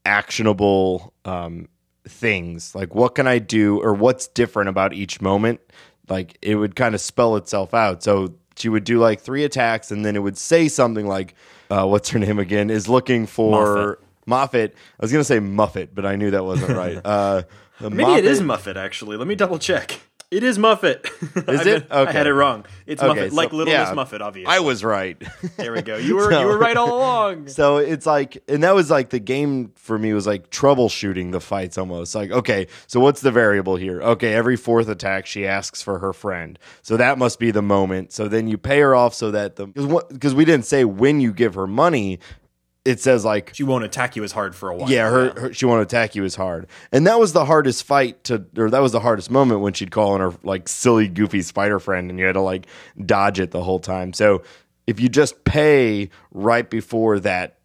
actionable 0.05 1.13
um 1.25 1.67
things? 2.07 2.75
Like 2.75 2.93
what 2.93 3.15
can 3.15 3.27
I 3.27 3.39
do 3.39 3.81
or 3.81 3.93
what's 3.93 4.27
different 4.27 4.69
about 4.69 4.93
each 4.93 5.21
moment? 5.21 5.61
Like 6.09 6.37
it 6.41 6.55
would 6.55 6.75
kind 6.75 6.95
of 6.95 7.01
spell 7.01 7.37
itself 7.37 7.73
out. 7.73 8.03
So 8.03 8.33
she 8.57 8.67
would 8.69 8.83
do 8.83 8.99
like 8.99 9.21
three 9.21 9.45
attacks 9.45 9.89
and 9.89 10.05
then 10.05 10.15
it 10.15 10.19
would 10.19 10.37
say 10.37 10.67
something 10.67 11.07
like 11.07 11.33
uh 11.69 11.87
what's 11.87 12.09
her 12.09 12.19
name 12.19 12.39
again? 12.39 12.69
Is 12.69 12.89
looking 12.89 13.25
for 13.25 13.99
Moffat. 14.25 14.73
I 14.73 15.03
was 15.03 15.11
going 15.11 15.21
to 15.21 15.25
say 15.25 15.39
Muffet, 15.39 15.93
but 15.93 16.05
I 16.05 16.15
knew 16.15 16.31
that 16.31 16.43
wasn't 16.45 16.77
right. 16.77 16.99
Uh 17.05 17.43
Maybe 17.79 18.13
it 18.13 18.25
is 18.25 18.39
Muffet, 18.39 18.77
actually. 18.77 19.17
Let 19.17 19.27
me 19.27 19.35
double 19.35 19.59
check. 19.59 19.99
It 20.33 20.43
is 20.43 20.57
Muffet. 20.57 21.05
Is 21.47 21.65
it? 21.67 21.87
I 21.91 22.11
had 22.11 22.25
it 22.27 22.33
wrong. 22.33 22.65
It's 22.87 23.01
Okay, 23.01 23.07
Muffet, 23.13 23.29
so- 23.29 23.35
like 23.35 23.53
Little 23.53 23.71
yeah, 23.73 23.85
Miss 23.85 23.95
Muffet, 23.95 24.21
obviously. 24.21 24.53
I 24.53 24.59
was 24.59 24.83
right. 24.83 25.21
There 25.57 25.71
we 25.71 25.81
go. 25.83 25.95
You 25.97 26.15
were 26.15 26.31
So- 26.31 26.39
you 26.41 26.47
were 26.47 26.57
right 26.57 26.75
all 26.75 26.97
along. 26.97 27.47
So 27.49 27.77
it's 27.77 28.05
like, 28.05 28.41
and 28.47 28.63
that 28.63 28.73
was 28.73 28.89
like 28.89 29.09
the 29.11 29.19
game 29.19 29.71
for 29.75 29.97
me 29.99 30.13
was 30.13 30.25
like 30.25 30.49
troubleshooting 30.49 31.31
the 31.31 31.39
fights 31.39 31.77
almost. 31.77 32.15
Like, 32.15 32.31
okay, 32.31 32.67
so 32.87 32.99
what's 32.99 33.21
the 33.21 33.31
variable 33.31 33.75
here? 33.75 34.01
Okay, 34.01 34.33
every 34.33 34.55
fourth 34.57 34.87
attack 34.89 35.25
she 35.27 35.45
asks 35.45 35.81
for 35.81 35.99
her 35.99 36.13
friend. 36.13 36.57
So 36.81 36.97
that 36.97 37.17
must 37.17 37.39
be 37.39 37.51
the 37.51 37.61
moment. 37.61 38.11
So 38.11 38.27
then 38.27 38.47
you 38.47 38.57
pay 38.57 38.79
her 38.79 38.95
off 38.95 39.13
so 39.13 39.31
that 39.31 39.55
the, 39.57 39.67
because 39.67 40.33
we 40.33 40.45
didn't 40.45 40.65
say 40.65 40.83
when 40.85 41.19
you 41.19 41.31
give 41.31 41.53
her 41.55 41.67
money, 41.67 42.19
it 42.85 42.99
says 42.99 43.23
like, 43.23 43.51
She 43.53 43.63
won't 43.63 43.83
attack 43.85 44.15
you 44.15 44.23
as 44.23 44.31
hard 44.33 44.55
for 44.55 44.69
a 44.69 44.75
while. 44.75 44.89
yeah, 44.89 45.09
her, 45.09 45.39
her 45.39 45.53
she 45.53 45.65
won't 45.65 45.81
attack 45.81 46.15
you 46.15 46.23
as 46.25 46.35
hard. 46.35 46.67
And 46.91 47.07
that 47.07 47.19
was 47.19 47.33
the 47.33 47.45
hardest 47.45 47.83
fight 47.85 48.23
to, 48.25 48.45
or 48.57 48.69
that 48.69 48.81
was 48.81 48.91
the 48.91 48.99
hardest 48.99 49.31
moment 49.31 49.61
when 49.61 49.73
she'd 49.73 49.91
call 49.91 50.11
on 50.13 50.19
her 50.19 50.33
like 50.43 50.67
silly, 50.67 51.07
goofy 51.07 51.41
spider 51.41 51.79
friend 51.79 52.09
and 52.09 52.19
you 52.19 52.25
had 52.25 52.33
to 52.33 52.41
like 52.41 52.67
dodge 53.05 53.39
it 53.39 53.51
the 53.51 53.63
whole 53.63 53.79
time. 53.79 54.11
So 54.13 54.43
if 54.85 54.99
you 54.99 55.07
just 55.07 55.43
pay 55.45 56.09
right 56.31 56.69
before 56.69 57.19
that 57.21 57.57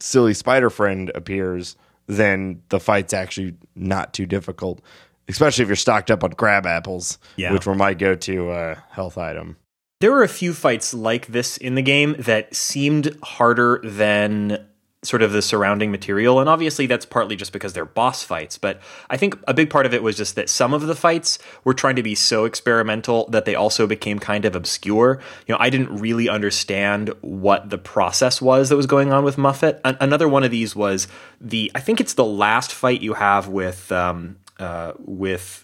silly 0.00 0.34
spider 0.34 0.70
friend 0.70 1.10
appears, 1.14 1.76
then 2.08 2.60
the 2.68 2.80
fight's 2.80 3.14
actually 3.14 3.54
not 3.76 4.12
too 4.12 4.26
difficult, 4.26 4.82
especially 5.28 5.62
if 5.62 5.68
you're 5.68 5.76
stocked 5.76 6.10
up 6.10 6.24
on 6.24 6.32
crab 6.32 6.66
apples, 6.66 7.18
Yeah. 7.36 7.52
which 7.52 7.64
were 7.64 7.74
my 7.76 7.94
go 7.94 8.14
to 8.16 8.50
uh, 8.50 8.74
health 8.90 9.16
item. 9.18 9.56
There 10.00 10.10
were 10.12 10.22
a 10.22 10.28
few 10.28 10.52
fights 10.52 10.92
like 10.92 11.28
this 11.28 11.56
in 11.56 11.76
the 11.76 11.82
game 11.82 12.16
that 12.18 12.54
seemed 12.54 13.16
harder 13.22 13.80
than 13.84 14.66
sort 15.04 15.22
of 15.22 15.32
the 15.32 15.42
surrounding 15.42 15.90
material. 15.90 16.40
And 16.40 16.48
obviously, 16.48 16.86
that's 16.86 17.06
partly 17.06 17.36
just 17.36 17.52
because 17.52 17.72
they're 17.72 17.84
boss 17.84 18.22
fights. 18.22 18.58
But 18.58 18.80
I 19.10 19.16
think 19.16 19.38
a 19.46 19.54
big 19.54 19.70
part 19.70 19.86
of 19.86 19.94
it 19.94 20.02
was 20.02 20.16
just 20.16 20.34
that 20.36 20.48
some 20.48 20.72
of 20.74 20.82
the 20.82 20.94
fights 20.94 21.38
were 21.62 21.74
trying 21.74 21.96
to 21.96 22.02
be 22.02 22.14
so 22.14 22.44
experimental 22.44 23.28
that 23.28 23.44
they 23.44 23.54
also 23.54 23.86
became 23.86 24.18
kind 24.18 24.44
of 24.44 24.56
obscure. 24.56 25.20
You 25.46 25.52
know, 25.52 25.58
I 25.60 25.70
didn't 25.70 25.96
really 25.96 26.28
understand 26.28 27.10
what 27.20 27.70
the 27.70 27.78
process 27.78 28.40
was 28.40 28.70
that 28.70 28.76
was 28.76 28.86
going 28.86 29.12
on 29.12 29.24
with 29.24 29.38
Muffet. 29.38 29.80
An- 29.84 29.96
another 30.00 30.28
one 30.28 30.42
of 30.42 30.50
these 30.50 30.74
was 30.74 31.06
the, 31.40 31.70
I 31.74 31.80
think 31.80 32.00
it's 32.00 32.14
the 32.14 32.24
last 32.24 32.72
fight 32.72 33.02
you 33.02 33.14
have 33.14 33.48
with, 33.48 33.92
um, 33.92 34.36
uh, 34.58 34.92
with 34.98 35.63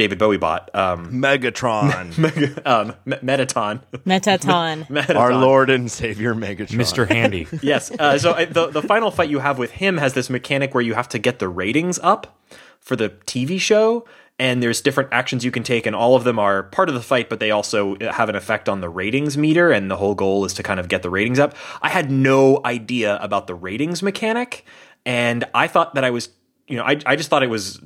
David 0.00 0.18
Bowie 0.18 0.38
bot, 0.38 0.74
um, 0.74 1.12
Megatron, 1.12 2.66
um, 2.66 2.94
Me- 3.04 3.18
Mettaton. 3.20 3.82
Mettaton. 4.06 4.86
Mettaton. 4.88 5.16
our 5.18 5.34
Lord 5.34 5.68
and 5.68 5.90
Savior 5.90 6.34
Megatron. 6.34 6.68
Mr. 6.68 7.06
Handy. 7.06 7.46
yes. 7.62 7.90
Uh, 7.90 8.16
so 8.16 8.32
I, 8.32 8.46
the 8.46 8.68
the 8.68 8.80
final 8.80 9.10
fight 9.10 9.28
you 9.28 9.40
have 9.40 9.58
with 9.58 9.72
him 9.72 9.98
has 9.98 10.14
this 10.14 10.30
mechanic 10.30 10.72
where 10.72 10.82
you 10.82 10.94
have 10.94 11.06
to 11.10 11.18
get 11.18 11.38
the 11.38 11.50
ratings 11.50 11.98
up 11.98 12.38
for 12.80 12.96
the 12.96 13.10
TV 13.10 13.60
show. 13.60 14.06
And 14.38 14.62
there's 14.62 14.80
different 14.80 15.10
actions 15.12 15.44
you 15.44 15.50
can 15.50 15.64
take, 15.64 15.84
and 15.84 15.94
all 15.94 16.16
of 16.16 16.24
them 16.24 16.38
are 16.38 16.62
part 16.62 16.88
of 16.88 16.94
the 16.94 17.02
fight, 17.02 17.28
but 17.28 17.38
they 17.38 17.50
also 17.50 17.98
have 18.00 18.30
an 18.30 18.36
effect 18.36 18.70
on 18.70 18.80
the 18.80 18.88
ratings 18.88 19.36
meter. 19.36 19.70
And 19.70 19.90
the 19.90 19.98
whole 19.98 20.14
goal 20.14 20.46
is 20.46 20.54
to 20.54 20.62
kind 20.62 20.80
of 20.80 20.88
get 20.88 21.02
the 21.02 21.10
ratings 21.10 21.38
up. 21.38 21.54
I 21.82 21.90
had 21.90 22.10
no 22.10 22.62
idea 22.64 23.18
about 23.20 23.48
the 23.48 23.54
ratings 23.54 24.02
mechanic, 24.02 24.64
and 25.04 25.44
I 25.54 25.66
thought 25.66 25.94
that 25.94 26.04
I 26.04 26.10
was, 26.10 26.30
you 26.68 26.78
know, 26.78 26.84
I, 26.84 26.98
I 27.04 27.16
just 27.16 27.28
thought 27.28 27.42
it 27.42 27.50
was 27.50 27.82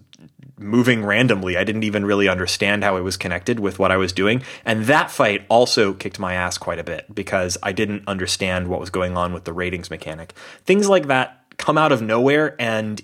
moving 0.58 1.04
randomly. 1.04 1.56
I 1.56 1.64
didn't 1.64 1.82
even 1.82 2.04
really 2.04 2.28
understand 2.28 2.84
how 2.84 2.96
it 2.96 3.00
was 3.02 3.16
connected 3.16 3.60
with 3.60 3.78
what 3.78 3.90
I 3.90 3.96
was 3.96 4.12
doing. 4.12 4.42
And 4.64 4.84
that 4.86 5.10
fight 5.10 5.44
also 5.48 5.92
kicked 5.94 6.18
my 6.18 6.34
ass 6.34 6.58
quite 6.58 6.78
a 6.78 6.84
bit 6.84 7.12
because 7.14 7.58
I 7.62 7.72
didn't 7.72 8.04
understand 8.06 8.68
what 8.68 8.80
was 8.80 8.90
going 8.90 9.16
on 9.16 9.32
with 9.32 9.44
the 9.44 9.52
ratings 9.52 9.90
mechanic. 9.90 10.32
Things 10.64 10.88
like 10.88 11.08
that 11.08 11.44
come 11.56 11.78
out 11.78 11.92
of 11.92 12.02
nowhere 12.02 12.56
and 12.58 13.02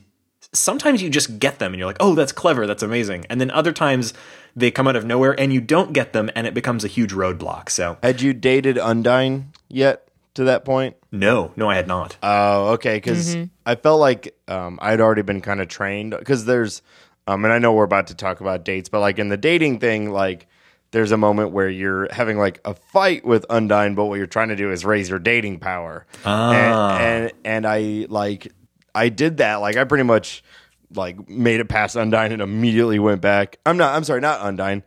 sometimes 0.52 1.02
you 1.02 1.10
just 1.10 1.38
get 1.38 1.58
them 1.58 1.72
and 1.72 1.78
you're 1.78 1.86
like, 1.86 1.96
"Oh, 2.00 2.14
that's 2.14 2.32
clever, 2.32 2.66
that's 2.66 2.82
amazing." 2.82 3.26
And 3.30 3.40
then 3.40 3.50
other 3.52 3.72
times 3.72 4.12
they 4.56 4.70
come 4.70 4.88
out 4.88 4.96
of 4.96 5.04
nowhere 5.04 5.38
and 5.38 5.52
you 5.52 5.60
don't 5.60 5.92
get 5.92 6.12
them 6.12 6.30
and 6.34 6.46
it 6.46 6.54
becomes 6.54 6.84
a 6.84 6.88
huge 6.88 7.12
roadblock. 7.12 7.68
So, 7.70 7.98
Had 8.02 8.20
you 8.20 8.32
dated 8.32 8.76
Undyne 8.76 9.44
yet 9.68 10.08
to 10.34 10.44
that 10.44 10.64
point? 10.64 10.96
no, 11.12 11.52
no 11.56 11.68
I 11.68 11.76
had 11.76 11.86
not. 11.86 12.16
Oh, 12.22 12.70
okay. 12.72 12.96
Because 12.96 13.36
I 13.66 13.74
felt 13.76 14.00
like 14.00 14.36
um, 14.48 14.78
I'd 14.82 15.00
already 15.00 15.22
been 15.22 15.40
kind 15.40 15.60
of 15.60 15.68
trained. 15.68 16.14
Because 16.18 16.44
there's, 16.44 16.82
um, 17.30 17.44
and 17.44 17.54
I 17.54 17.58
know 17.58 17.72
we're 17.72 17.84
about 17.84 18.08
to 18.08 18.14
talk 18.16 18.40
about 18.40 18.64
dates, 18.64 18.88
but 18.88 18.98
like 18.98 19.20
in 19.20 19.28
the 19.28 19.36
dating 19.36 19.78
thing, 19.78 20.10
like 20.10 20.48
there's 20.90 21.12
a 21.12 21.16
moment 21.16 21.52
where 21.52 21.68
you're 21.68 22.12
having 22.12 22.38
like 22.38 22.60
a 22.64 22.74
fight 22.74 23.24
with 23.24 23.46
Undyne, 23.48 23.94
but 23.94 24.06
what 24.06 24.16
you're 24.16 24.26
trying 24.26 24.48
to 24.48 24.56
do 24.56 24.72
is 24.72 24.84
raise 24.84 25.08
your 25.08 25.20
dating 25.20 25.60
power. 25.60 26.06
Ah. 26.24 26.98
And, 26.98 27.24
and 27.24 27.32
and 27.44 27.66
I 27.66 28.06
like 28.08 28.52
I 28.96 29.10
did 29.10 29.36
that. 29.36 29.56
Like 29.56 29.76
I 29.76 29.84
pretty 29.84 30.02
much 30.02 30.42
like 30.92 31.28
made 31.28 31.60
it 31.60 31.68
past 31.68 31.94
Undyne 31.94 32.32
and 32.32 32.42
immediately 32.42 32.98
went 32.98 33.20
back. 33.20 33.58
I'm 33.64 33.76
not. 33.76 33.94
I'm 33.94 34.02
sorry, 34.02 34.20
not 34.20 34.40
Undyne. 34.40 34.82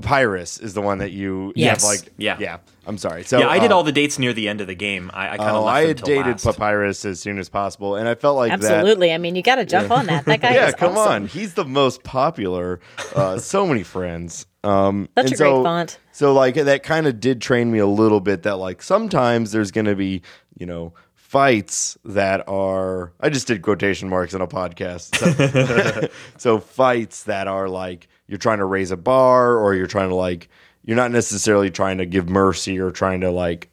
Papyrus 0.00 0.58
is 0.58 0.74
the 0.74 0.82
one 0.82 0.98
that 0.98 1.10
you 1.12 1.52
Yes. 1.56 1.82
have 1.82 1.90
like 1.90 2.12
Yeah. 2.16 2.36
yeah. 2.38 2.58
I'm 2.86 2.96
sorry. 2.96 3.22
So 3.24 3.38
yeah, 3.38 3.48
I 3.48 3.58
did 3.58 3.70
uh, 3.70 3.76
all 3.76 3.82
the 3.82 3.92
dates 3.92 4.18
near 4.18 4.32
the 4.32 4.48
end 4.48 4.60
of 4.62 4.66
the 4.66 4.74
game. 4.74 5.10
I, 5.12 5.30
I 5.30 5.36
kind 5.36 5.50
of 5.50 5.64
Oh, 5.64 5.66
I 5.66 5.86
had 5.88 6.02
dated 6.02 6.26
last. 6.26 6.44
Papyrus 6.44 7.04
as 7.04 7.20
soon 7.20 7.38
as 7.38 7.50
possible, 7.50 7.96
and 7.96 8.08
I 8.08 8.14
felt 8.14 8.36
like 8.36 8.58
that. 8.60 8.70
Absolutely. 8.72 9.12
I 9.12 9.18
mean, 9.18 9.36
you 9.36 9.42
got 9.42 9.56
to 9.56 9.66
jump 9.66 9.90
on 9.90 10.06
that. 10.06 10.24
That 10.24 10.40
guy 10.40 10.50
Yeah, 10.54 10.68
is 10.68 10.74
come 10.74 10.96
awesome. 10.96 11.12
on, 11.12 11.26
he's 11.26 11.52
the 11.54 11.66
most 11.66 12.02
popular. 12.02 12.80
Uh, 13.14 13.38
so 13.38 13.66
many 13.66 13.82
friends. 13.82 14.46
Um, 14.64 15.08
Such 15.16 15.24
and 15.26 15.34
a 15.34 15.36
great 15.36 15.48
so, 15.48 15.62
font. 15.62 15.98
So 16.12 16.32
like 16.32 16.54
that 16.54 16.82
kind 16.82 17.06
of 17.06 17.20
did 17.20 17.42
train 17.42 17.70
me 17.70 17.78
a 17.78 17.86
little 17.86 18.20
bit. 18.20 18.42
That 18.44 18.56
like 18.56 18.82
sometimes 18.82 19.52
there's 19.52 19.70
going 19.70 19.84
to 19.86 19.94
be 19.94 20.22
you 20.58 20.64
know 20.66 20.94
fights 21.14 21.98
that 22.06 22.48
are. 22.48 23.12
I 23.20 23.28
just 23.28 23.46
did 23.46 23.60
quotation 23.60 24.08
marks 24.08 24.32
in 24.32 24.40
a 24.40 24.46
podcast. 24.48 25.14
So, 25.16 26.08
so 26.38 26.58
fights 26.58 27.24
that 27.24 27.48
are 27.48 27.68
like 27.68 28.08
you're 28.28 28.38
trying 28.38 28.58
to 28.58 28.64
raise 28.64 28.90
a 28.90 28.96
bar, 28.96 29.56
or 29.56 29.74
you're 29.74 29.86
trying 29.86 30.10
to 30.10 30.14
like 30.14 30.48
you're 30.84 30.96
not 30.96 31.10
necessarily 31.10 31.70
trying 31.70 31.98
to 31.98 32.06
give 32.06 32.28
mercy 32.28 32.78
or 32.78 32.90
trying 32.90 33.22
to 33.22 33.30
like 33.30 33.70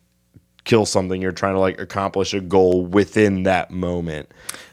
kill 0.64 0.86
something. 0.86 1.22
You're 1.22 1.32
trying 1.32 1.54
to 1.54 1.60
like 1.60 1.80
accomplish 1.80 2.34
a 2.34 2.42
goal 2.42 2.86
within 2.86 3.44
that 3.44 3.72
moment. 3.72 4.32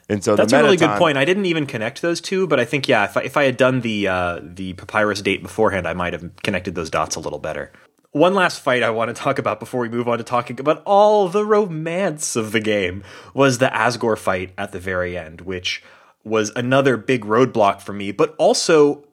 And 0.09 0.23
so 0.23 0.37
That's 0.37 0.53
a 0.53 0.63
really 0.63 0.77
good 0.77 0.99
point. 0.99 1.17
I 1.17 1.25
didn't 1.25 1.47
even 1.47 1.67
connect 1.67 2.03
those 2.03 2.21
two, 2.21 2.47
but 2.47 2.59
I 2.59 2.65
think 2.65 2.89
yeah, 2.89 3.05
if 3.05 3.17
I, 3.17 3.23
if 3.23 3.37
I 3.37 3.45
had 3.45 3.57
done 3.57 3.81
the 3.81 4.09
uh, 4.09 4.41
the 4.43 4.73
papyrus 4.75 5.23
date 5.23 5.43
beforehand, 5.43 5.87
I 5.87 5.95
might 5.95 6.13
have 6.13 6.31
connected 6.43 6.75
those 6.75 6.91
dots 6.91 7.17
a 7.17 7.21
little 7.21 7.39
better. 7.39 7.73
One 8.11 8.35
last 8.35 8.61
fight 8.61 8.83
I 8.83 8.91
want 8.91 9.09
to 9.09 9.15
talk 9.15 9.39
about 9.39 9.59
before 9.59 9.81
we 9.81 9.89
move 9.89 10.07
on 10.07 10.19
to 10.19 10.25
talking 10.25 10.61
about 10.61 10.83
all 10.85 11.29
the 11.29 11.47
romance 11.47 12.37
of 12.37 12.53
the 12.53 12.61
game 12.61 13.05
was 13.33 13.57
the 13.57 13.69
Asgore 13.69 14.19
fight 14.19 14.53
at 14.59 14.73
the 14.73 14.79
very 14.79 15.17
end, 15.17 15.43
which 15.43 15.83
was 16.23 16.51
another 16.55 16.99
big 16.99 17.25
roadblock 17.25 17.81
for 17.81 17.95
me, 17.95 18.13
but 18.13 18.35
also 18.37 19.05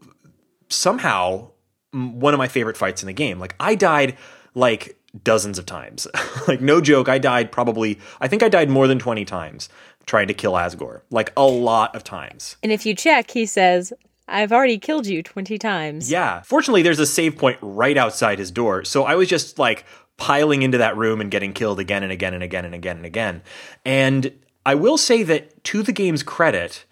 somehow 0.70 1.52
one 1.92 2.34
of 2.34 2.38
my 2.38 2.48
favorite 2.48 2.78
fights 2.78 3.02
in 3.02 3.08
the 3.08 3.14
game. 3.14 3.40
Like 3.40 3.56
I 3.60 3.76
died 3.76 4.18
like 4.54 4.98
dozens 5.24 5.58
of 5.58 5.66
times. 5.66 6.08
like 6.48 6.62
no 6.62 6.82
joke, 6.82 7.10
I 7.10 7.18
died 7.18 7.52
probably 7.52 8.00
I 8.22 8.28
think 8.28 8.44
I 8.44 8.50
died 8.50 8.70
more 8.70 8.88
than 8.88 9.00
20 9.00 9.26
times 9.26 9.70
trying 10.06 10.28
to 10.28 10.34
kill 10.34 10.54
Asgore. 10.54 11.02
Like 11.12 11.32
a 11.38 11.46
lot 11.46 11.96
of 11.96 12.04
times. 12.04 12.58
And 12.64 12.72
if 12.72 12.86
you 12.86 12.96
check, 12.96 13.32
he 13.32 13.46
says, 13.46 13.94
I've 14.28 14.52
already 14.52 14.78
killed 14.78 15.08
you 15.08 15.24
20 15.24 15.58
times. 15.58 16.12
Yeah. 16.12 16.42
Fortunately, 16.42 16.82
there's 16.82 17.00
a 17.00 17.06
save 17.06 17.38
point 17.38 17.58
right 17.62 17.98
outside 17.98 18.40
his 18.40 18.52
door. 18.52 18.84
So 18.84 19.04
I 19.04 19.16
was 19.16 19.28
just 19.28 19.60
like 19.60 19.86
piling 20.18 20.62
into 20.62 20.78
that 20.80 20.98
room 20.98 21.22
and 21.22 21.32
getting 21.32 21.54
killed 21.54 21.80
again 21.80 22.04
and 22.04 22.12
again 22.12 22.34
and 22.34 22.44
again 22.44 22.66
and 22.66 22.76
again 22.76 22.98
and 22.98 23.06
again. 23.06 23.42
And 23.86 24.34
I 24.66 24.76
will 24.76 24.98
say 24.98 25.24
that 25.24 25.64
to 25.66 25.82
the 25.82 25.92
game's 25.92 26.24
credit, 26.24 26.86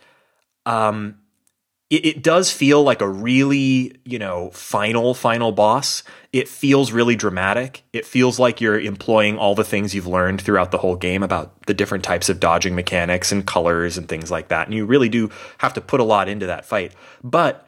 um, 0.65 1.17
it, 1.89 2.05
it 2.05 2.23
does 2.23 2.51
feel 2.51 2.83
like 2.83 3.01
a 3.01 3.07
really, 3.07 3.95
you 4.03 4.19
know, 4.19 4.49
final, 4.51 5.13
final 5.13 5.51
boss. 5.51 6.03
It 6.33 6.47
feels 6.47 6.91
really 6.91 7.15
dramatic. 7.15 7.83
It 7.93 8.05
feels 8.05 8.39
like 8.39 8.59
you're 8.59 8.79
employing 8.79 9.37
all 9.37 9.55
the 9.55 9.63
things 9.63 9.95
you've 9.95 10.07
learned 10.07 10.41
throughout 10.41 10.71
the 10.71 10.77
whole 10.77 10.97
game 10.97 11.23
about 11.23 11.65
the 11.65 11.73
different 11.73 12.03
types 12.03 12.27
of 12.29 12.39
dodging 12.39 12.75
mechanics 12.75 13.31
and 13.31 13.45
colors 13.45 13.97
and 13.97 14.09
things 14.09 14.29
like 14.29 14.49
that. 14.49 14.67
And 14.67 14.75
you 14.75 14.85
really 14.85 15.09
do 15.09 15.29
have 15.59 15.73
to 15.75 15.81
put 15.81 16.01
a 16.01 16.03
lot 16.03 16.27
into 16.27 16.47
that 16.47 16.65
fight. 16.65 16.93
But 17.23 17.65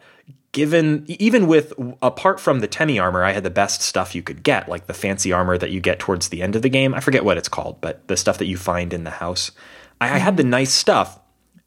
given 0.52 1.04
even 1.08 1.46
with 1.46 1.72
apart 2.02 2.40
from 2.40 2.60
the 2.60 2.68
Temmie 2.68 3.00
armor, 3.00 3.24
I 3.24 3.32
had 3.32 3.44
the 3.44 3.50
best 3.50 3.82
stuff 3.82 4.14
you 4.14 4.22
could 4.22 4.42
get, 4.42 4.68
like 4.68 4.86
the 4.86 4.94
fancy 4.94 5.32
armor 5.32 5.56
that 5.56 5.70
you 5.70 5.80
get 5.80 5.98
towards 5.98 6.28
the 6.28 6.42
end 6.42 6.56
of 6.56 6.62
the 6.62 6.68
game. 6.68 6.94
I 6.94 7.00
forget 7.00 7.24
what 7.24 7.38
it's 7.38 7.48
called, 7.48 7.80
but 7.80 8.06
the 8.08 8.16
stuff 8.16 8.38
that 8.38 8.46
you 8.46 8.56
find 8.56 8.92
in 8.92 9.04
the 9.04 9.10
house. 9.10 9.52
I, 10.00 10.16
I 10.16 10.18
had 10.18 10.36
the 10.36 10.44
nice 10.44 10.72
stuff, 10.72 11.19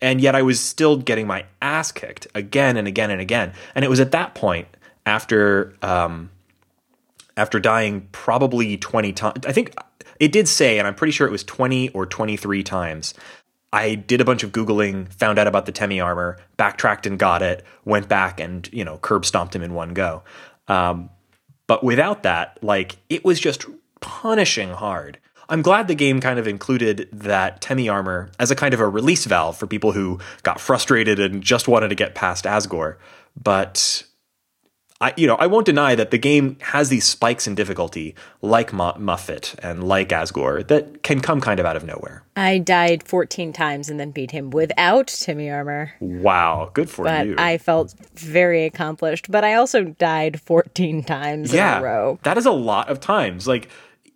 and 0.04 0.20
yet 0.20 0.36
I 0.36 0.42
was 0.42 0.60
still 0.60 0.98
getting 0.98 1.26
my 1.26 1.46
ass 1.62 1.94
kicked 1.94 2.28
again 2.36 2.76
and 2.76 2.90
again 2.90 3.10
and 3.10 3.22
again. 3.22 3.54
And 3.74 3.86
it 3.86 3.88
was 3.88 4.02
at 4.02 4.12
that 4.12 4.36
point 4.36 4.68
after 5.06 5.74
um, 5.82 6.30
after 7.38 7.60
dying 7.60 8.10
probably 8.12 8.78
twenty 8.78 9.14
times. 9.14 9.46
I 9.48 9.54
think 9.54 9.74
it 10.20 10.34
did 10.34 10.48
say, 10.48 10.78
and 10.78 10.88
I'm 10.88 10.94
pretty 10.94 11.12
sure 11.12 11.26
it 11.26 11.32
was 11.32 11.46
twenty 11.46 11.90
or 11.90 12.06
twenty 12.06 12.36
three 12.36 12.64
times. 12.64 13.14
I 13.72 13.96
did 13.96 14.22
a 14.22 14.26
bunch 14.26 14.44
of 14.44 14.52
googling, 14.52 15.12
found 15.12 15.40
out 15.40 15.48
about 15.48 15.66
the 15.66 15.72
Temmie 15.72 16.04
armor, 16.04 16.38
backtracked 16.58 17.08
and 17.08 17.18
got 17.18 17.42
it, 17.42 17.64
went 17.86 18.10
back 18.10 18.42
and 18.42 18.70
you 18.74 18.84
know 18.84 18.98
curb 18.98 19.26
stomped 19.26 19.56
him 19.56 19.64
in 19.64 19.74
one 19.74 19.94
go. 19.94 20.24
Um, 20.68 21.10
but 21.66 21.82
without 21.82 22.24
that, 22.24 22.60
like 22.62 22.98
it 23.10 23.24
was 23.24 23.40
just 23.40 23.66
punishing 24.02 24.72
hard. 24.72 25.18
I'm 25.50 25.62
glad 25.62 25.88
the 25.88 25.96
game 25.96 26.20
kind 26.22 26.40
of 26.40 26.48
included 26.48 27.10
that 27.12 27.62
Temmie 27.62 27.92
armor 27.92 28.30
as 28.40 28.50
a 28.52 28.56
kind 28.56 28.74
of 28.74 28.80
a 28.80 28.88
release 28.88 29.26
valve 29.26 29.58
for 29.58 29.68
people 29.68 29.92
who 29.92 30.20
got 30.44 30.60
frustrated 30.60 31.20
and 31.20 31.44
just 31.44 31.68
wanted 31.68 31.90
to 31.90 31.96
get 31.96 32.16
past 32.16 32.46
Asgore. 32.46 32.96
But 33.42 34.04
I, 35.02 35.14
you 35.18 35.28
know, 35.28 35.36
I 35.36 35.48
won't 35.48 35.66
deny 35.66 35.96
that 35.96 36.12
the 36.12 36.18
game 36.18 36.58
has 36.62 36.88
these 36.88 37.04
spikes 37.04 37.46
in 37.46 37.56
difficulty, 37.56 38.16
like 38.42 38.72
Mu- 38.72 38.94
Muffet 38.98 39.56
and 39.62 39.84
like 39.84 40.10
Asgore, 40.10 40.66
that 40.68 41.04
can 41.04 41.20
come 41.20 41.42
kind 41.42 41.60
of 41.60 41.66
out 41.66 41.76
of 41.76 41.84
nowhere. 41.84 42.24
I 42.38 42.60
died 42.60 43.04
14 43.04 43.52
times 43.52 43.90
and 43.90 44.00
then 44.00 44.12
beat 44.12 44.32
him 44.32 44.50
without 44.50 45.08
Timmy 45.08 45.50
armor. 45.52 45.92
Wow, 46.00 46.72
good 46.74 46.90
for 46.90 47.04
But 47.04 47.28
you. 47.28 47.36
I 47.38 47.58
felt 47.58 47.94
very 48.14 48.64
accomplished. 48.66 49.30
But 49.30 49.44
I 49.44 49.56
also 49.56 49.84
died 49.84 50.40
14 50.40 51.04
times 51.04 51.54
yeah, 51.54 51.78
in 51.78 51.82
a 51.82 51.86
row. 51.86 52.20
that 52.24 52.38
is 52.38 52.46
a 52.46 52.52
lot 52.52 52.88
of 52.90 53.00
times. 53.02 53.46
Like 53.46 53.68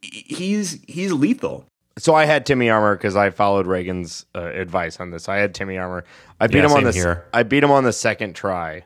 he's 0.02 0.80
he's 0.88 1.12
lethal. 1.12 1.66
So 1.98 2.14
I 2.14 2.26
had 2.26 2.46
Timmy 2.46 2.70
armor 2.70 2.96
because 2.96 3.16
I 3.16 3.32
followed 3.32 3.66
Reagan's 3.66 4.26
uh, 4.36 4.42
advice 4.42 5.00
on 5.00 5.10
this. 5.10 5.28
I 5.28 5.38
had 5.38 5.56
Timmy 5.56 5.78
armor. 5.78 6.04
I 6.40 6.48
beat 6.48 6.58
Yeah, 6.58 6.66
him 6.66 6.72
on 6.72 6.78
same 6.78 6.84
the 6.86 6.92
here. 6.94 7.26
I 7.34 7.44
beat 7.44 7.64
him 7.64 7.72
on 7.72 7.84
the 7.84 7.94
second 7.94 8.34
try, 8.36 8.84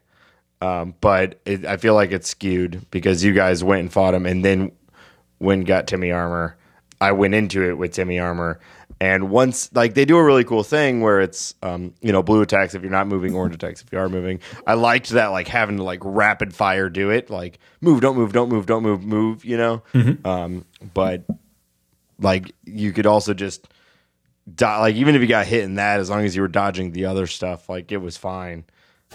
um, 0.62 0.96
but 1.02 1.40
it, 1.46 1.66
I 1.66 1.78
feel 1.78 1.94
like 1.94 2.12
it's 2.12 2.30
skewed 2.30 2.86
because 2.90 3.24
you 3.24 3.34
guys 3.34 3.64
went 3.64 3.82
and 3.82 3.92
fought 3.92 4.14
him, 4.14 4.26
and 4.26 4.46
then 4.46 4.72
when 5.40 5.62
got 5.62 5.88
Timmy 5.88 6.12
armor, 6.12 6.56
I 7.02 7.12
went 7.12 7.34
into 7.34 7.68
it 7.68 7.78
with 7.78 7.92
Timmy 7.92 8.20
armor. 8.20 8.60
And 9.00 9.30
once, 9.30 9.70
like, 9.74 9.94
they 9.94 10.06
do 10.06 10.18
a 10.18 10.24
really 10.24 10.44
cool 10.44 10.64
thing 10.64 11.02
where 11.02 11.22
it's, 11.22 11.56
um, 11.64 11.94
you 12.02 12.12
know, 12.12 12.22
blue 12.22 12.42
attacks 12.42 12.76
if 12.76 12.82
you're 12.82 12.92
not 12.92 13.08
moving, 13.08 13.34
orange 13.34 13.56
attacks 13.56 13.82
if 13.82 13.92
you 13.92 14.00
are 14.00 14.10
moving. 14.10 14.40
I 14.68 14.74
liked 14.74 15.10
that, 15.10 15.28
like, 15.28 15.48
having 15.48 15.78
to, 15.78 15.84
like, 15.84 16.00
rapid 16.04 16.54
fire 16.54 16.90
do 16.90 17.10
it. 17.10 17.30
Like, 17.30 17.60
move, 17.80 18.02
don't 18.02 18.18
move, 18.18 18.34
don't 18.34 18.50
move, 18.50 18.66
don't 18.66 18.84
move, 18.84 19.04
move, 19.04 19.46
you 19.46 19.58
know? 19.58 19.84
Um, 20.26 20.66
but 20.94 21.26
like 22.22 22.52
you 22.66 22.94
could 22.94 23.06
also 23.06 23.34
just 23.34 23.68
do- 24.54 24.66
like 24.66 24.96
even 24.96 25.16
if 25.16 25.22
you 25.22 25.28
got 25.28 25.46
hit 25.48 25.64
in 25.64 25.76
that 25.76 26.00
as 26.00 26.10
long 26.10 26.24
as 26.24 26.36
you 26.36 26.42
were 26.42 26.48
dodging 26.48 26.92
the 26.92 27.06
other 27.06 27.28
stuff 27.28 27.68
like 27.68 27.92
it 27.92 27.98
was 27.98 28.16
fine 28.18 28.64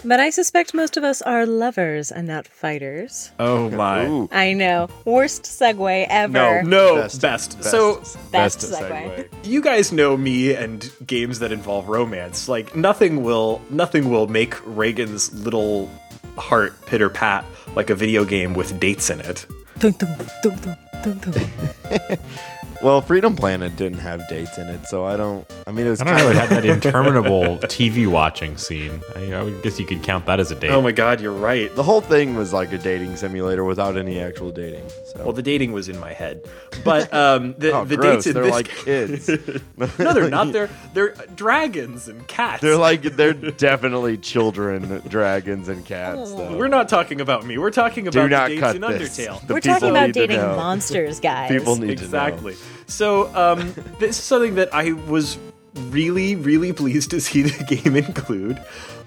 But 0.05 0.19
I 0.19 0.29
suspect 0.29 0.73
most 0.73 0.95
of 0.95 1.03
us 1.03 1.21
are 1.23 1.45
lovers 1.45 2.11
and 2.11 2.27
not 2.27 2.47
fighters. 2.47 3.31
Oh 3.39 3.69
my. 3.71 4.05
Ooh, 4.05 4.29
I 4.31 4.53
know. 4.53 4.87
Worst 5.05 5.43
segue 5.43 6.05
ever. 6.09 6.63
No, 6.63 6.95
Best- 6.95 7.21
best. 7.21 7.57
best- 7.57 7.71
So 7.71 7.95
Best 7.95 8.31
best 8.31 8.59
segue. 8.61 9.27
you 9.43 9.61
guys 9.61 9.91
know 9.91 10.15
me 10.15 10.53
and 10.53 10.89
games 11.05 11.39
that 11.39 11.51
involve 11.51 11.89
romance. 11.89 12.47
Like 12.47 12.75
nothing 12.75 13.23
will 13.23 13.61
nothing 13.69 14.09
will 14.09 14.27
make 14.27 14.55
Reagan's 14.65 15.33
little 15.33 15.89
heart 16.37 16.73
pitter 16.85 17.09
pat 17.09 17.43
like 17.75 17.89
a 17.89 17.95
video 17.95 18.23
game 18.23 18.53
with 18.53 18.79
dates 18.79 19.09
in 19.09 19.19
it. 19.21 19.45
Well, 22.81 23.01
Freedom 23.01 23.35
Planet 23.35 23.75
didn't 23.75 23.97
have 23.99 24.27
dates 24.27 24.57
in 24.59 24.67
it, 24.67 24.85
so 24.85 25.03
I 25.03 25.17
don't. 25.17 25.49
I 25.65 25.71
mean, 25.71 25.87
it 25.87 25.89
was 25.89 26.01
I 26.01 26.05
don't 26.05 26.13
kind 26.13 26.25
know. 26.25 26.29
It 26.29 26.35
of 26.43 26.49
had 26.49 26.63
that 26.63 26.65
interminable 26.65 27.57
TV 27.63 28.07
watching 28.07 28.55
scene. 28.55 29.01
I, 29.15 29.31
I 29.33 29.41
would 29.41 29.63
guess 29.63 29.79
you 29.79 29.85
could 29.85 30.03
count 30.03 30.27
that 30.27 30.39
as 30.39 30.51
a 30.51 30.55
date. 30.55 30.69
Oh 30.69 30.81
my 30.81 30.91
god, 30.91 31.19
you're 31.19 31.31
right. 31.31 31.73
the 31.75 31.83
whole 31.83 32.01
thing 32.01 32.35
was 32.35 32.53
like 32.53 32.71
a 32.71 32.77
dating 32.77 33.15
simulator 33.15 33.63
without 33.63 33.97
any 33.97 34.19
actual 34.19 34.51
dating. 34.51 34.87
So. 35.05 35.23
Well, 35.23 35.33
the 35.33 35.41
dating 35.41 35.71
was 35.71 35.89
in 35.89 35.99
my 35.99 36.13
head, 36.13 36.47
but 36.83 37.11
um, 37.13 37.55
the 37.57 37.71
oh, 37.73 37.83
the 37.83 37.97
gross. 37.97 38.25
dates 38.25 38.27
in 38.27 38.33
They're 38.35 38.43
this 38.43 38.51
like 38.51 38.67
kids. 38.67 39.27
no, 39.99 40.13
they're 40.13 40.29
not. 40.29 40.51
They're 40.53 40.69
they're 40.93 41.15
dragons 41.35 42.07
and 42.07 42.27
cats. 42.27 42.61
They're 42.61 42.77
like 42.77 43.01
they're 43.01 43.33
definitely 43.33 44.17
children, 44.17 45.01
dragons 45.07 45.67
and 45.67 45.83
cats. 45.83 46.31
Though. 46.31 46.55
We're 46.55 46.67
not 46.67 46.89
talking 46.89 47.21
about 47.21 47.45
me. 47.45 47.57
We're 47.57 47.71
talking 47.71 48.07
about 48.07 48.21
Do 48.21 48.29
not 48.29 48.49
the 48.49 48.55
dates 48.55 48.61
cut 48.61 48.75
in 48.75 48.81
this. 48.81 49.17
Undertale. 49.17 49.47
The 49.47 49.53
We're 49.55 49.61
talking 49.61 49.89
about 49.89 50.11
dating 50.13 50.37
monsters, 50.37 51.19
guys. 51.19 51.49
People 51.49 51.75
need 51.77 51.89
exactly. 51.89 52.53
to 52.53 52.59
know. 52.59 52.66
So 52.87 53.33
um, 53.35 53.73
this 53.99 54.17
is 54.17 54.23
something 54.23 54.55
that 54.55 54.73
I 54.73 54.93
was 54.93 55.37
really, 55.75 56.35
really 56.35 56.73
pleased 56.73 57.11
to 57.11 57.21
see 57.21 57.43
the 57.43 57.63
game 57.75 57.95
include. 57.95 58.61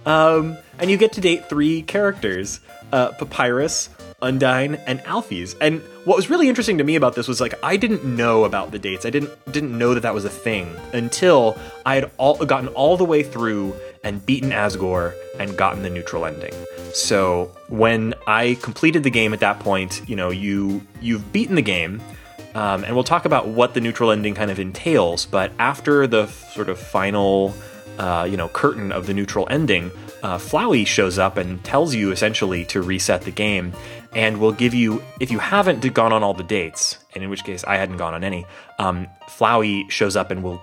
Um, 0.07 0.57
and 0.79 0.91
you 0.91 0.97
get 0.97 1.13
to 1.15 1.21
date 1.21 1.49
three 1.49 1.83
characters: 1.83 2.61
uh, 2.93 3.13
Papyrus, 3.13 3.91
Undyne, 4.23 4.83
and 4.87 5.01
Alphys. 5.01 5.55
And 5.61 5.83
what 6.05 6.17
was 6.17 6.31
really 6.31 6.49
interesting 6.49 6.79
to 6.79 6.85
me 6.85 6.97
about 6.97 7.15
this 7.15 7.29
was 7.29 7.41
like 7.41 7.55
I 7.63 7.77
didn't 7.77 8.05
know 8.05 8.45
about 8.45 8.71
the 8.71 8.79
dates. 8.79 9.05
I 9.05 9.11
didn't 9.11 9.31
didn't 9.53 9.77
know 9.77 9.95
that 9.95 10.01
that 10.01 10.15
was 10.15 10.25
a 10.25 10.31
thing 10.31 10.75
until 10.93 11.59
I 11.85 11.97
had 11.97 12.11
all 12.17 12.37
gotten 12.37 12.69
all 12.69 12.97
the 12.97 13.05
way 13.05 13.23
through 13.23 13.75
and 14.03 14.25
beaten 14.25 14.51
Asgore 14.51 15.15
and 15.39 15.57
gotten 15.57 15.83
the 15.83 15.91
neutral 15.91 16.25
ending. 16.25 16.55
So 16.93 17.51
when 17.69 18.15
I 18.27 18.57
completed 18.63 19.03
the 19.03 19.11
game 19.11 19.33
at 19.33 19.41
that 19.41 19.61
point, 19.61 20.03
you 20.09 20.17
know, 20.17 20.31
you 20.31 20.87
you've 21.01 21.33
beaten 21.33 21.55
the 21.55 21.63
game. 21.63 22.01
Um, 22.55 22.85
and 22.85 22.95
we'll 22.95 23.05
talk 23.05 23.25
about 23.25 23.49
what 23.49 23.75
the 23.75 23.81
neutral 23.81 24.11
ending 24.11 24.35
kind 24.35 24.51
of 24.51 24.59
entails. 24.59 25.27
But 25.27 25.53
after 25.59 26.07
the 26.07 26.23
f- 26.23 26.53
sort 26.53 26.69
of 26.69 26.79
final, 26.79 27.55
uh, 27.99 28.27
you 28.29 28.37
know, 28.37 28.49
curtain 28.49 28.91
of 28.93 29.07
the 29.07 29.15
neutral 29.15 29.47
ending, 29.51 29.91
uh, 30.23 30.37
Flowey 30.37 30.87
shows 30.87 31.19
up 31.19 31.37
and 31.37 31.63
tells 31.65 31.95
you 31.95 32.11
essentially 32.11 32.65
to 32.67 32.83
reset 32.83 33.23
the 33.23 33.31
game, 33.31 33.73
and 34.15 34.41
will 34.41 34.53
give 34.53 34.75
you, 34.75 35.03
if 35.21 35.31
you 35.31 35.39
haven't 35.39 35.95
gone 35.95 36.13
on 36.13 36.23
all 36.23 36.35
the 36.35 36.43
dates, 36.43 36.99
and 37.15 37.23
in 37.23 37.31
which 37.31 37.45
case 37.45 37.63
I 37.65 37.77
hadn't 37.77 37.97
gone 37.97 38.15
on 38.15 38.25
any, 38.25 38.45
um, 38.79 39.07
Flowey 39.29 39.89
shows 39.91 40.17
up 40.17 40.31
and 40.31 40.43
will 40.43 40.61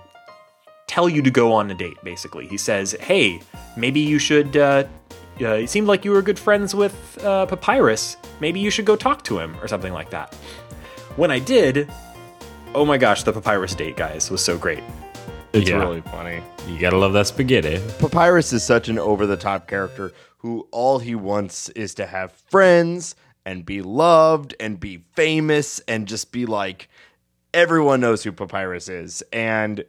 tell 0.88 1.08
you 1.08 1.22
to 1.22 1.32
go 1.32 1.54
on 1.54 1.72
a 1.72 1.74
date. 1.74 1.98
Basically, 2.04 2.48
he 2.48 2.58
says, 2.58 2.92
"Hey, 3.00 3.42
maybe 3.78 4.02
you 4.02 4.20
should." 4.20 4.58
Uh, 4.58 4.84
uh, 5.40 5.50
it 5.50 5.70
seemed 5.70 5.88
like 5.88 6.04
you 6.04 6.12
were 6.12 6.22
good 6.22 6.40
friends 6.40 6.76
with 6.76 7.24
uh, 7.24 7.46
Papyrus. 7.46 8.18
Maybe 8.40 8.60
you 8.60 8.70
should 8.70 8.86
go 8.86 8.96
talk 8.96 9.24
to 9.26 9.40
him, 9.40 9.56
or 9.62 9.68
something 9.68 9.94
like 9.94 10.10
that. 10.10 10.36
When 11.18 11.32
I 11.32 11.40
did, 11.40 11.90
oh 12.76 12.86
my 12.86 12.98
gosh, 12.98 13.24
the 13.24 13.34
Papyrus 13.34 13.74
date, 13.76 13.98
guys, 13.98 14.30
was 14.30 14.44
so 14.44 14.58
great. 14.58 14.84
It's 15.54 15.70
Yeah. 15.70 15.78
really 15.80 16.02
funny. 16.02 16.42
You 16.68 16.80
gotta 16.80 16.98
love 16.98 17.14
that 17.14 17.26
spaghetti. 17.28 17.82
Papyrus 18.00 18.54
is 18.54 18.64
such 18.64 18.88
an 18.88 19.00
over 19.00 19.26
the 19.26 19.36
top 19.38 19.68
character 19.68 20.12
who 20.40 20.68
all 20.72 21.00
he 21.00 21.16
wants 21.16 21.70
is 21.70 21.96
to 21.96 22.06
have 22.06 22.32
friends 22.32 23.16
and 23.46 23.66
be 23.66 23.82
loved 23.82 24.54
and 24.60 24.80
be 24.80 25.04
famous 25.16 25.80
and 25.88 26.08
just 26.08 26.32
be 26.32 26.46
like 26.46 26.88
everyone 27.54 28.00
knows 28.00 28.24
who 28.24 28.32
Papyrus 28.32 28.88
is 28.88 29.24
and 29.34 29.84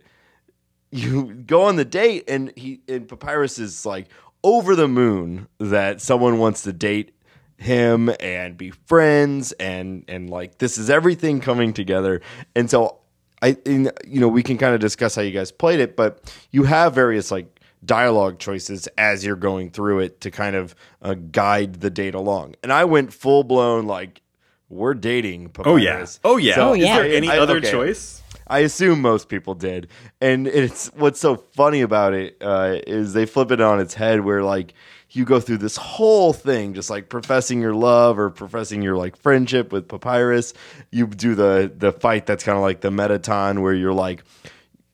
you 0.91 1.35
go 1.47 1.63
on 1.65 1.77
the 1.77 1.85
date 1.85 2.25
and 2.29 2.51
he 2.57 2.81
and 2.89 3.07
Papyrus 3.07 3.59
is 3.59 3.85
like 3.85 4.07
over 4.43 4.75
the 4.75 4.89
moon 4.89 5.49
that 5.59 6.01
someone 6.01 6.39
wants 6.39 6.63
to 6.63 6.73
date 6.73 7.11
him 7.59 8.11
and 8.21 8.57
be 8.57 8.71
friends 8.71 9.53
and 9.53 10.05
and 10.07 10.31
like 10.31 10.59
this 10.59 10.79
is 10.79 10.89
everything 10.89 11.41
coming 11.41 11.73
together 11.73 12.21
and 12.55 12.71
so 12.71 12.99
I 13.43 13.57
in, 13.67 13.91
you 14.07 14.21
know 14.21 14.29
we 14.29 14.45
can 14.45 14.59
kind 14.59 14.75
of 14.75 14.81
discuss 14.81 15.17
how 15.17 15.23
you 15.23 15.33
guys 15.33 15.51
played 15.51 15.81
it 15.81 15.97
but 15.97 16.33
you 16.53 16.63
have 16.63 16.95
various 16.95 17.33
like 17.33 17.61
dialogue 17.85 18.39
choices 18.39 18.87
as 18.97 19.25
you're 19.25 19.37
going 19.37 19.71
through 19.71 20.01
it 20.01 20.21
to 20.21 20.31
kind 20.31 20.55
of 20.55 20.77
uh, 21.03 21.15
guide 21.15 21.81
the 21.81 21.91
date 21.91 22.15
along 22.15 22.55
and 22.63 22.73
I 22.73 22.85
went 22.85 23.13
full 23.13 23.43
blown 23.43 23.87
like 23.87 24.23
we're 24.69 24.95
dating 24.95 25.49
Papyrus. 25.49 26.21
Oh 26.25 26.37
yeah. 26.37 26.55
Oh, 26.59 26.75
yeah. 26.75 26.91
Is 26.91 26.97
there 26.97 27.17
any 27.17 27.29
I- 27.29 27.39
other 27.39 27.57
okay. 27.57 27.71
choice? 27.71 28.23
I 28.51 28.61
assume 28.61 29.03
most 29.03 29.29
people 29.29 29.55
did. 29.55 29.89
And 30.21 30.47
it's 30.47 30.89
what's 30.95 31.21
so 31.21 31.37
funny 31.37 31.83
about 31.83 32.15
it 32.15 32.39
uh, 32.41 32.79
is 32.87 33.13
they 33.13 33.27
flip 33.27 33.51
it 33.51 33.61
on 33.61 33.79
its 33.79 33.95
head 33.95 34.21
where 34.21 34.43
like 34.43 34.75
you 35.11 35.25
go 35.25 35.41
through 35.41 35.59
this 35.59 35.77
whole 35.77 36.33
thing 36.33 36.75
just 36.75 36.91
like 36.91 37.09
professing 37.09 37.61
your 37.61 37.75
love 37.75 38.19
or 38.19 38.31
professing 38.31 38.83
your 38.83 38.97
like 38.97 39.17
friendship 39.17 39.73
with 39.73 39.89
Papyrus. 39.89 40.55
You 40.91 41.07
do 41.07 41.35
the 41.35 41.73
the 41.77 41.93
fight 41.93 42.27
that's 42.27 42.45
kind 42.45 42.57
of 42.57 42.63
like 42.63 42.81
the 42.81 42.91
Mettaton 42.91 43.63
where 43.63 43.75
you're 43.75 43.93
like 43.93 44.25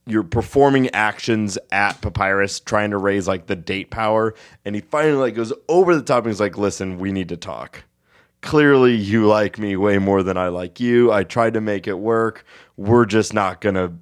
you're 0.07 0.23
performing 0.23 0.91
actions 0.91 1.59
at 1.73 2.01
Papyrus 2.01 2.61
trying 2.61 2.91
to 2.91 2.99
raise 2.99 3.27
like 3.27 3.47
the 3.47 3.57
date 3.57 3.91
power 3.91 4.35
and 4.65 4.75
he 4.75 4.81
finally 4.83 5.15
like 5.15 5.35
goes 5.35 5.53
over 5.69 5.97
the 5.97 6.03
top 6.03 6.25
and 6.25 6.33
he's 6.33 6.41
like 6.41 6.59
listen 6.59 6.99
we 6.99 7.11
need 7.11 7.31
to 7.31 7.37
talk 7.37 7.85
clearly 8.45 8.95
you 8.95 9.27
like 9.27 9.59
me 9.59 9.75
way 9.75 9.99
more 9.99 10.23
than 10.23 10.37
I 10.37 10.49
like 10.49 10.79
you. 10.79 11.11
I 11.11 11.25
tried 11.25 11.55
to 11.55 11.61
make 11.61 11.89
it 11.89 11.99
work. 11.99 12.45
We're 12.77 13.07
just 13.07 13.33
not 13.33 13.61
gonna. 13.61 13.95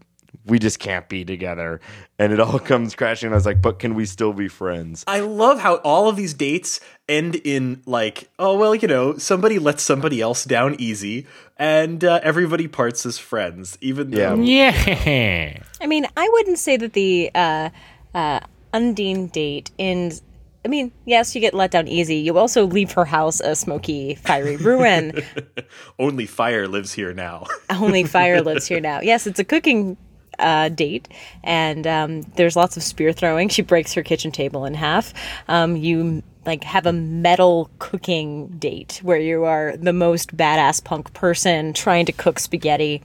We 0.45 0.59
just 0.59 0.79
can't 0.79 1.09
be 1.09 1.25
together. 1.25 1.81
And 2.19 2.33
it 2.33 2.41
all 2.41 2.59
comes 2.73 2.95
crashing. 2.95 3.31
I 3.31 3.35
was 3.35 3.47
like, 3.47 3.63
but 3.63 3.79
can 3.79 3.95
we 3.95 4.07
still 4.07 4.33
be 4.33 4.49
friends? 4.49 5.05
I 5.07 5.21
love 5.21 5.61
how 5.61 5.77
all 5.77 6.09
of 6.09 6.17
these 6.17 6.35
dates 6.35 6.81
end 7.09 7.37
in 7.37 7.83
like, 7.87 8.29
oh 8.39 8.57
well, 8.59 8.75
you 8.75 8.89
know, 8.89 9.17
somebody 9.19 9.59
lets 9.59 9.83
somebody 9.83 10.21
else 10.21 10.45
down 10.45 10.77
easy, 10.79 11.27
and 11.57 12.03
uh, 12.05 12.21
everybody 12.23 12.69
parts 12.69 13.05
as 13.07 13.19
friends, 13.19 13.79
even 13.81 14.11
though 14.11 14.35
Yeah. 14.35 14.73
Yeah. 15.05 15.63
I 15.81 15.87
mean, 15.87 16.07
I 16.17 16.29
wouldn't 16.33 16.59
say 16.59 16.77
that 16.77 16.93
the 16.93 17.31
uh, 17.35 17.71
uh, 18.15 18.41
Undyne 18.73 19.31
date 19.31 19.71
ends. 19.79 20.23
I 20.65 20.69
mean, 20.69 20.93
yes, 21.07 21.35
you 21.35 21.41
get 21.41 21.55
let 21.55 21.73
down 21.73 21.89
easy. 21.89 22.17
You 22.17 22.39
also 22.39 22.67
leave 22.67 22.93
her 22.93 23.05
house 23.05 23.41
a 23.41 23.57
smoky, 23.57 24.15
fiery 24.15 24.57
ruin. 24.57 25.13
only 25.99 26.25
fire 26.25 26.69
lives 26.69 26.93
here 26.93 27.13
now. 27.13 27.47
Only 27.69 28.05
fire 28.05 28.41
lives 28.43 28.69
here 28.69 28.81
now. 28.81 29.01
Yes, 29.01 29.27
it's 29.27 29.41
a 29.41 29.45
cooking 29.45 29.97
uh, 30.39 30.69
date, 30.69 31.09
and 31.43 31.87
um, 31.87 32.23
there's 32.37 32.57
lots 32.57 32.77
of 32.77 32.83
spear 32.83 33.13
throwing. 33.13 33.49
She 33.53 33.63
breaks 33.63 33.93
her 33.93 34.03
kitchen 34.03 34.33
table 34.33 34.65
in 34.65 34.73
half. 34.73 35.13
Um, 35.47 35.77
you 35.77 36.23
like 36.47 36.65
have 36.65 36.87
a 36.87 36.93
metal 36.93 37.71
cooking 37.79 38.49
date 38.59 39.01
where 39.03 39.19
you 39.19 39.45
are 39.45 39.77
the 39.77 39.93
most 39.93 40.35
badass 40.37 40.83
punk 40.83 41.13
person 41.13 41.73
trying 41.75 42.07
to 42.07 42.13
cook 42.13 42.39
spaghetti, 42.39 43.03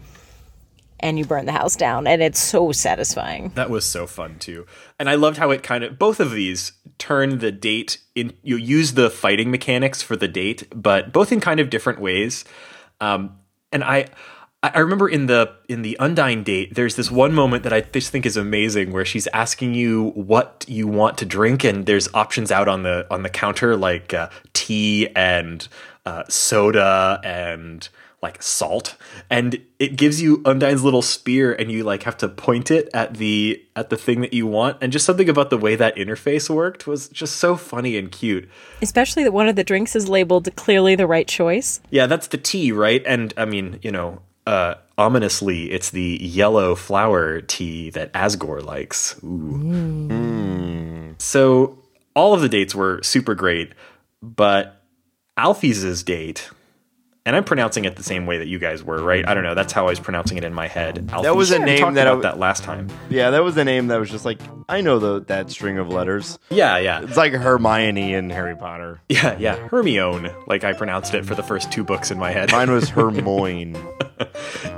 and 0.99 1.19
you 1.19 1.25
burn 1.25 1.45
the 1.45 1.51
house 1.51 1.75
down, 1.75 2.07
and 2.07 2.21
it's 2.21 2.39
so 2.39 2.71
satisfying. 2.71 3.51
That 3.55 3.69
was 3.69 3.85
so 3.85 4.07
fun 4.07 4.39
too. 4.39 4.65
And 4.97 5.09
I 5.09 5.15
loved 5.15 5.37
how 5.37 5.51
it 5.51 5.63
kind 5.63 5.83
of 5.83 5.99
both 5.99 6.19
of 6.19 6.31
these 6.31 6.71
turn 6.97 7.39
the 7.39 7.51
date 7.51 7.99
in 8.15 8.33
you 8.41 8.55
use 8.55 8.93
the 8.93 9.09
fighting 9.09 9.51
mechanics 9.51 10.01
for 10.01 10.15
the 10.15 10.27
date, 10.27 10.67
but 10.73 11.11
both 11.11 11.31
in 11.31 11.39
kind 11.39 11.59
of 11.59 11.69
different 11.69 11.99
ways. 11.99 12.45
Um, 12.99 13.37
and 13.71 13.83
I 13.83 14.07
I 14.63 14.79
remember 14.79 15.07
in 15.07 15.27
the 15.27 15.53
in 15.69 15.83
the 15.83 15.95
Undyne 15.99 16.43
date, 16.43 16.73
there's 16.73 16.95
this 16.95 17.11
one 17.11 17.33
moment 17.33 17.61
that 17.63 17.73
I 17.73 17.81
just 17.81 18.09
think 18.11 18.25
is 18.25 18.35
amazing 18.35 18.91
where 18.91 19.05
she's 19.05 19.27
asking 19.27 19.75
you 19.75 20.09
what 20.15 20.65
you 20.67 20.87
want 20.87 21.19
to 21.19 21.25
drink, 21.25 21.63
and 21.63 21.85
there's 21.85 22.11
options 22.15 22.51
out 22.51 22.67
on 22.67 22.81
the 22.81 23.05
on 23.11 23.21
the 23.21 23.29
counter 23.29 23.77
like 23.77 24.15
uh, 24.15 24.29
tea 24.53 25.09
and 25.15 25.67
uh, 26.07 26.23
soda 26.27 27.21
and 27.23 27.87
like 28.23 28.41
salt 28.41 28.95
and 29.29 29.61
it 29.77 29.95
gives 29.95 30.19
you 30.19 30.39
Undyne's 30.39 30.83
little 30.83 31.03
spear 31.03 31.53
and 31.53 31.71
you 31.71 31.83
like 31.83 32.01
have 32.01 32.17
to 32.17 32.27
point 32.27 32.71
it 32.71 32.89
at 32.91 33.13
the 33.17 33.63
at 33.75 33.91
the 33.91 33.95
thing 33.95 34.21
that 34.21 34.33
you 34.33 34.47
want 34.47 34.75
and 34.81 34.91
just 34.91 35.05
something 35.05 35.29
about 35.29 35.51
the 35.51 35.57
way 35.57 35.75
that 35.75 35.95
interface 35.95 36.49
worked 36.49 36.87
was 36.87 37.09
just 37.09 37.37
so 37.37 37.55
funny 37.55 37.95
and 37.95 38.11
cute. 38.11 38.49
Especially 38.81 39.23
that 39.23 39.33
one 39.33 39.47
of 39.47 39.55
the 39.55 39.63
drinks 39.63 39.95
is 39.95 40.09
labeled 40.09 40.49
clearly 40.55 40.95
the 40.95 41.05
right 41.05 41.27
choice. 41.27 41.79
Yeah, 41.91 42.07
that's 42.07 42.27
the 42.27 42.39
tea, 42.39 42.71
right? 42.71 43.03
And 43.05 43.35
I 43.37 43.45
mean, 43.45 43.79
you 43.83 43.91
know, 43.91 44.19
uh 44.47 44.75
ominously 44.97 45.69
it's 45.71 45.91
the 45.91 46.17
yellow 46.21 46.73
flower 46.73 47.41
tea 47.41 47.89
that 47.91 48.11
Asgore 48.13 48.63
likes. 48.63 49.15
Ooh. 49.23 51.15
So 51.19 51.77
all 52.15 52.33
of 52.33 52.41
the 52.41 52.49
dates 52.49 52.73
were 52.73 53.01
super 53.03 53.35
great, 53.35 53.73
but 54.21 54.81
Alphys' 55.37 56.03
date 56.03 56.49
and 57.25 57.35
I'm 57.35 57.43
pronouncing 57.43 57.83
it 57.83 57.97
the 57.97 58.03
same 58.03 58.25
way 58.25 58.37
that 58.37 58.47
you 58.47 58.57
guys 58.57 58.85
were, 58.85 59.03
right? 59.03 59.27
I 59.27 59.33
don't 59.33 59.43
know. 59.43 59.53
That's 59.53 59.73
how 59.73 59.85
I 59.87 59.89
was 59.89 59.99
pronouncing 59.99 60.37
it 60.37 60.45
in 60.45 60.53
my 60.53 60.67
head. 60.69 61.09
That 61.09 61.35
was 61.35 61.51
a 61.51 61.59
name 61.59 61.95
that 61.95 62.07
I 62.07 62.11
about 62.11 62.21
w- 62.21 62.21
that 62.23 62.39
last 62.39 62.63
time. 62.63 62.87
Yeah, 63.09 63.31
that 63.31 63.43
was 63.43 63.57
a 63.57 63.65
name 63.65 63.87
that 63.87 63.99
was 63.99 64.09
just 64.09 64.23
like 64.23 64.39
I 64.69 64.79
know 64.79 64.97
the 64.97 65.19
that 65.25 65.49
string 65.51 65.77
of 65.77 65.89
letters. 65.89 66.39
Yeah, 66.49 66.77
yeah, 66.77 67.01
It's 67.03 67.17
like 67.17 67.33
Hermione 67.33 68.13
in 68.13 68.29
Harry 68.29 68.55
Potter. 68.55 69.01
yeah, 69.09 69.37
yeah. 69.37 69.57
Hermione, 69.67 70.31
like 70.47 70.63
I 70.63 70.71
pronounced 70.71 71.13
it 71.15 71.25
for 71.25 71.35
the 71.35 71.43
first 71.43 71.69
two 71.71 71.83
books 71.83 72.11
in 72.11 72.17
my 72.17 72.31
head. 72.31 72.51
Mine 72.53 72.71
was 72.71 72.89
Hermoine. 72.91 73.75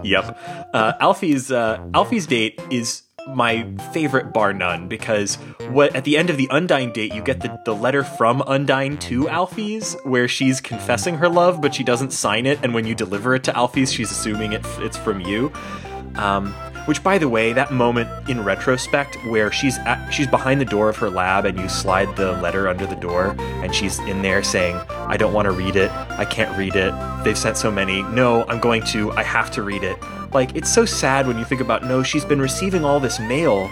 Yep. 0.04 0.38
Uh, 0.74 0.94
Alphys' 1.02 1.54
uh, 1.54 1.80
Alphys' 1.92 2.28
date 2.28 2.62
is 2.70 3.04
my 3.36 3.70
favorite 3.94 4.34
bar 4.34 4.54
none 4.54 4.88
because 4.88 5.36
what 5.72 5.96
at 5.96 6.04
the 6.04 6.18
end 6.18 6.30
of 6.30 6.38
the 6.38 6.48
Undyne 6.48 6.94
date 6.94 7.14
you 7.14 7.22
get 7.22 7.42
the, 7.42 7.60
the 7.66 7.76
letter 7.76 8.04
from 8.04 8.42
Undyne 8.42 9.00
to 9.02 9.26
Alphys 9.26 9.96
where 10.06 10.28
she's 10.28 10.62
confessing 10.62 11.16
her 11.16 11.30
love 11.30 11.62
but 11.62 11.76
she 11.76 11.84
doesn't 11.84 12.12
sign 12.12 12.46
it 12.46 12.58
and 12.64 12.74
when 12.74 12.86
you 12.86 12.96
deliver 12.96 13.36
it 13.36 13.44
to 13.44 13.52
Alphys 13.52 13.94
she's 13.94 14.10
assuming 14.10 14.54
it, 14.54 14.62
it's 14.80 14.98
from 14.98 15.22
you. 15.22 15.52
Um, 16.16 16.56
which, 16.90 17.04
by 17.04 17.20
the 17.20 17.30
way, 17.30 17.54
that 17.54 17.72
moment 17.72 18.10
in 18.28 18.44
retrospect 18.44 19.16
where 19.28 19.52
she's 19.52 19.78
at, 19.78 20.10
she's 20.10 20.26
behind 20.26 20.60
the 20.60 20.66
door 20.66 20.90
of 20.90 20.98
her 20.98 21.08
lab 21.08 21.46
and 21.46 21.60
you 21.60 21.70
slide 21.70 22.16
the 22.16 22.32
letter 22.42 22.68
under 22.68 22.88
the 22.88 22.96
door 22.96 23.36
and 23.38 23.76
she's 23.76 24.00
in 24.00 24.24
there 24.24 24.42
saying, 24.42 24.76
"I 24.90 25.16
don't 25.16 25.32
want 25.32 25.46
to 25.46 25.52
read 25.52 25.76
it. 25.76 25.92
I 25.92 26.26
can't 26.26 26.58
read 26.58 26.76
it. 26.76 26.92
They've 27.24 27.38
sent 27.38 27.58
so 27.58 27.70
many. 27.70 28.02
No, 28.02 28.44
I'm 28.50 28.60
going 28.60 28.82
to. 28.86 29.12
I 29.12 29.22
have 29.22 29.52
to 29.52 29.62
read 29.62 29.84
it." 29.84 30.00
Like 30.34 30.56
it's 30.56 30.74
so 30.74 30.84
sad 30.84 31.28
when 31.28 31.38
you 31.38 31.46
think 31.46 31.62
about 31.62 31.84
no, 31.84 32.02
she's 32.02 32.26
been 32.26 32.42
receiving 32.42 32.84
all 32.84 33.00
this 33.00 33.20
mail 33.20 33.70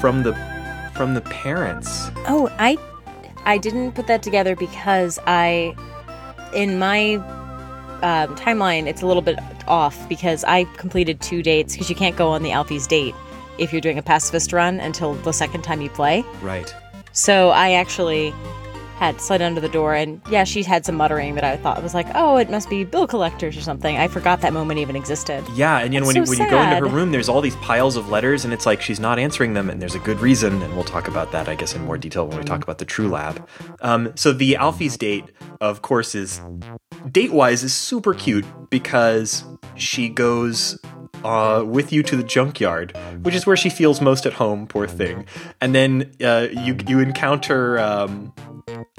from 0.00 0.22
the 0.22 0.32
from 0.94 1.14
the 1.14 1.22
parents. 1.22 2.12
Oh, 2.28 2.48
I 2.60 2.78
I 3.44 3.58
didn't 3.58 3.96
put 3.96 4.06
that 4.06 4.22
together 4.22 4.54
because 4.54 5.18
I 5.26 5.74
in 6.54 6.78
my 6.78 7.20
um, 8.02 8.34
timeline 8.36 8.86
it's 8.86 9.02
a 9.02 9.06
little 9.06 9.22
bit 9.22 9.38
off 9.68 10.08
because 10.08 10.44
I 10.44 10.64
completed 10.76 11.20
two 11.20 11.42
dates 11.42 11.74
because 11.74 11.88
you 11.88 11.96
can't 11.96 12.16
go 12.16 12.30
on 12.30 12.42
the 12.42 12.50
Alphys' 12.50 12.88
date 12.88 13.14
if 13.58 13.72
you're 13.72 13.80
doing 13.80 13.98
a 13.98 14.02
pacifist 14.02 14.52
run 14.52 14.80
until 14.80 15.14
the 15.14 15.32
second 15.32 15.62
time 15.62 15.80
you 15.80 15.90
play. 15.90 16.24
Right. 16.40 16.74
So 17.12 17.50
I 17.50 17.72
actually 17.72 18.32
had 19.00 19.18
slid 19.18 19.40
under 19.40 19.62
the 19.62 19.68
door, 19.68 19.94
and 19.94 20.20
yeah, 20.30 20.44
she 20.44 20.62
had 20.62 20.84
some 20.84 20.94
muttering 20.94 21.34
that 21.34 21.42
I 21.42 21.56
thought 21.56 21.82
was 21.82 21.94
like, 21.94 22.06
"Oh, 22.14 22.36
it 22.36 22.50
must 22.50 22.68
be 22.68 22.84
bill 22.84 23.06
collectors 23.06 23.56
or 23.56 23.62
something." 23.62 23.96
I 23.96 24.08
forgot 24.08 24.42
that 24.42 24.52
moment 24.52 24.78
even 24.78 24.94
existed. 24.94 25.42
Yeah, 25.54 25.78
and 25.78 25.94
you 25.94 26.00
know, 26.00 26.06
when, 26.06 26.14
so 26.14 26.20
you, 26.20 26.28
when 26.28 26.38
you 26.38 26.50
go 26.50 26.60
into 26.60 26.76
her 26.76 26.94
room, 26.94 27.10
there's 27.10 27.28
all 27.28 27.40
these 27.40 27.56
piles 27.56 27.96
of 27.96 28.10
letters, 28.10 28.44
and 28.44 28.52
it's 28.52 28.66
like 28.66 28.82
she's 28.82 29.00
not 29.00 29.18
answering 29.18 29.54
them, 29.54 29.70
and 29.70 29.80
there's 29.80 29.94
a 29.94 30.00
good 30.00 30.20
reason, 30.20 30.60
and 30.60 30.74
we'll 30.74 30.84
talk 30.84 31.08
about 31.08 31.32
that, 31.32 31.48
I 31.48 31.54
guess, 31.54 31.74
in 31.74 31.82
more 31.82 31.96
detail 31.96 32.26
when 32.26 32.36
we 32.36 32.44
talk 32.44 32.62
about 32.62 32.76
the 32.76 32.84
True 32.84 33.08
Lab. 33.08 33.48
Um, 33.80 34.12
so 34.16 34.34
the 34.34 34.58
Alphys' 34.60 34.98
date, 34.98 35.24
of 35.62 35.80
course, 35.80 36.14
is 36.14 36.38
date 37.10 37.32
wise 37.32 37.64
is 37.64 37.72
super 37.72 38.12
cute 38.12 38.44
because 38.68 39.44
she 39.76 40.10
goes 40.10 40.78
uh, 41.24 41.64
with 41.66 41.90
you 41.90 42.02
to 42.02 42.16
the 42.16 42.22
junkyard, 42.22 42.94
which 43.22 43.34
is 43.34 43.46
where 43.46 43.56
she 43.56 43.70
feels 43.70 44.02
most 44.02 44.26
at 44.26 44.34
home. 44.34 44.66
Poor 44.66 44.86
thing. 44.86 45.24
And 45.62 45.74
then 45.74 46.12
uh, 46.22 46.48
you 46.50 46.76
you 46.86 47.00
encounter 47.00 47.78
um, 47.78 48.34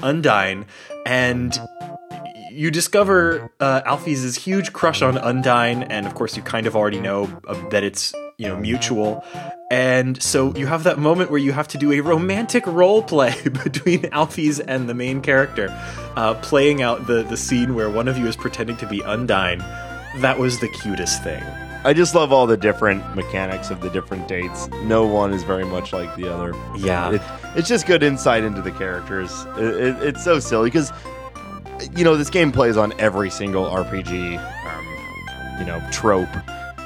Undyne, 0.00 0.66
and 1.06 1.58
you 2.50 2.70
discover 2.70 3.50
uh, 3.60 3.82
Alphys' 3.82 4.38
huge 4.38 4.72
crush 4.72 5.02
on 5.02 5.14
Undyne, 5.14 5.86
and 5.88 6.06
of 6.06 6.14
course, 6.14 6.36
you 6.36 6.42
kind 6.42 6.66
of 6.66 6.76
already 6.76 7.00
know 7.00 7.30
uh, 7.46 7.68
that 7.68 7.82
it's 7.82 8.12
you 8.38 8.48
know 8.48 8.56
mutual. 8.56 9.24
And 9.70 10.22
so 10.22 10.54
you 10.54 10.66
have 10.66 10.84
that 10.84 10.98
moment 10.98 11.30
where 11.30 11.40
you 11.40 11.52
have 11.52 11.66
to 11.68 11.78
do 11.78 11.92
a 11.92 12.00
romantic 12.00 12.66
role 12.66 13.02
play 13.02 13.34
between 13.64 14.02
Alphys 14.02 14.62
and 14.66 14.88
the 14.88 14.94
main 14.94 15.22
character, 15.22 15.68
uh, 16.16 16.34
playing 16.34 16.82
out 16.82 17.06
the 17.06 17.22
the 17.22 17.36
scene 17.36 17.74
where 17.74 17.90
one 17.90 18.08
of 18.08 18.18
you 18.18 18.26
is 18.26 18.36
pretending 18.36 18.76
to 18.78 18.86
be 18.86 19.00
Undyne. 19.00 19.60
That 20.20 20.38
was 20.38 20.60
the 20.60 20.68
cutest 20.68 21.22
thing. 21.22 21.42
I 21.84 21.92
just 21.92 22.14
love 22.14 22.32
all 22.32 22.46
the 22.46 22.56
different 22.56 23.16
mechanics 23.16 23.70
of 23.70 23.80
the 23.80 23.90
different 23.90 24.28
dates. 24.28 24.68
No 24.84 25.04
one 25.04 25.32
is 25.32 25.42
very 25.42 25.64
much 25.64 25.92
like 25.92 26.14
the 26.14 26.32
other. 26.32 26.54
Yeah. 26.76 27.12
It, 27.12 27.22
it's 27.56 27.68
just 27.68 27.86
good 27.86 28.04
insight 28.04 28.44
into 28.44 28.62
the 28.62 28.70
characters. 28.70 29.32
It, 29.58 29.64
it, 29.64 30.02
it's 30.02 30.22
so 30.22 30.38
silly 30.38 30.70
because, 30.70 30.92
you 31.96 32.04
know, 32.04 32.16
this 32.16 32.30
game 32.30 32.52
plays 32.52 32.76
on 32.76 32.92
every 33.00 33.30
single 33.30 33.64
RPG, 33.64 34.38
um, 34.38 35.58
you 35.58 35.66
know, 35.66 35.84
trope. 35.90 36.28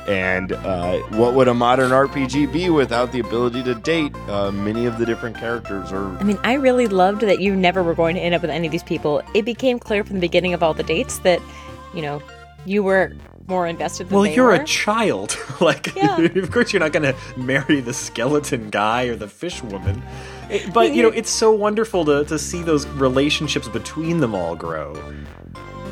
And 0.09 0.53
uh, 0.53 1.01
what 1.11 1.35
would 1.35 1.49
a 1.49 1.55
modern 1.55 1.91
RPG 1.91 2.51
be 2.51 2.71
without 2.71 3.13
the 3.13 3.21
ability 3.21 3.65
to 3.65 3.75
date 3.75 4.15
uh, 4.29 4.51
many 4.51 4.87
of 4.87 4.99
the 4.99 5.05
different 5.05 5.37
characters? 5.37 5.93
Or 5.93 6.17
I 6.19 6.23
mean, 6.23 6.39
I 6.43 6.55
really 6.55 6.87
loved 6.87 7.21
that 7.21 7.41
you 7.41 7.55
never 7.55 7.83
were 7.83 7.95
going 7.95 8.15
to 8.15 8.21
end 8.23 8.35
up 8.35 8.41
with 8.41 8.51
any 8.51 8.67
of 8.67 8.73
these 8.73 8.85
people. 8.85 9.21
It 9.35 9.45
became 9.45 9.79
clear 9.79 10.05
from 10.05 10.15
the 10.15 10.21
beginning 10.21 10.55
of 10.55 10.63
all 10.63 10.73
the 10.73 10.85
dates 10.85 11.19
that, 11.19 11.43
you 11.93 12.01
know, 12.01 12.23
you 12.65 12.83
were 12.83 13.13
more 13.49 13.67
invested 13.67 14.09
than 14.09 14.17
Well, 14.17 14.27
you're 14.27 14.47
were. 14.47 14.55
a 14.55 14.65
child. 14.65 15.37
like, 15.61 15.95
Yeah. 15.95 16.19
of 16.45 16.51
course, 16.51 16.73
you're 16.73 16.81
not 16.81 16.93
going 16.93 17.03
to 17.03 17.17
marry 17.39 17.81
the 17.81 17.95
skeleton 17.95 18.71
guy 18.71 19.05
or 19.05 19.17
the 19.17 19.29
fish 19.29 19.63
woman. 19.63 20.03
Eh, 20.51 20.69
but 20.73 20.95
you 20.95 21.03
know, 21.03 21.09
it's 21.15 21.31
so 21.31 21.51
wonderful 21.53 22.05
to 22.05 22.25
to 22.25 22.39
see 22.39 22.63
those 22.63 22.87
relationships 22.89 23.69
between 23.69 24.21
them 24.21 24.35
all 24.35 24.57
grow. 24.57 24.95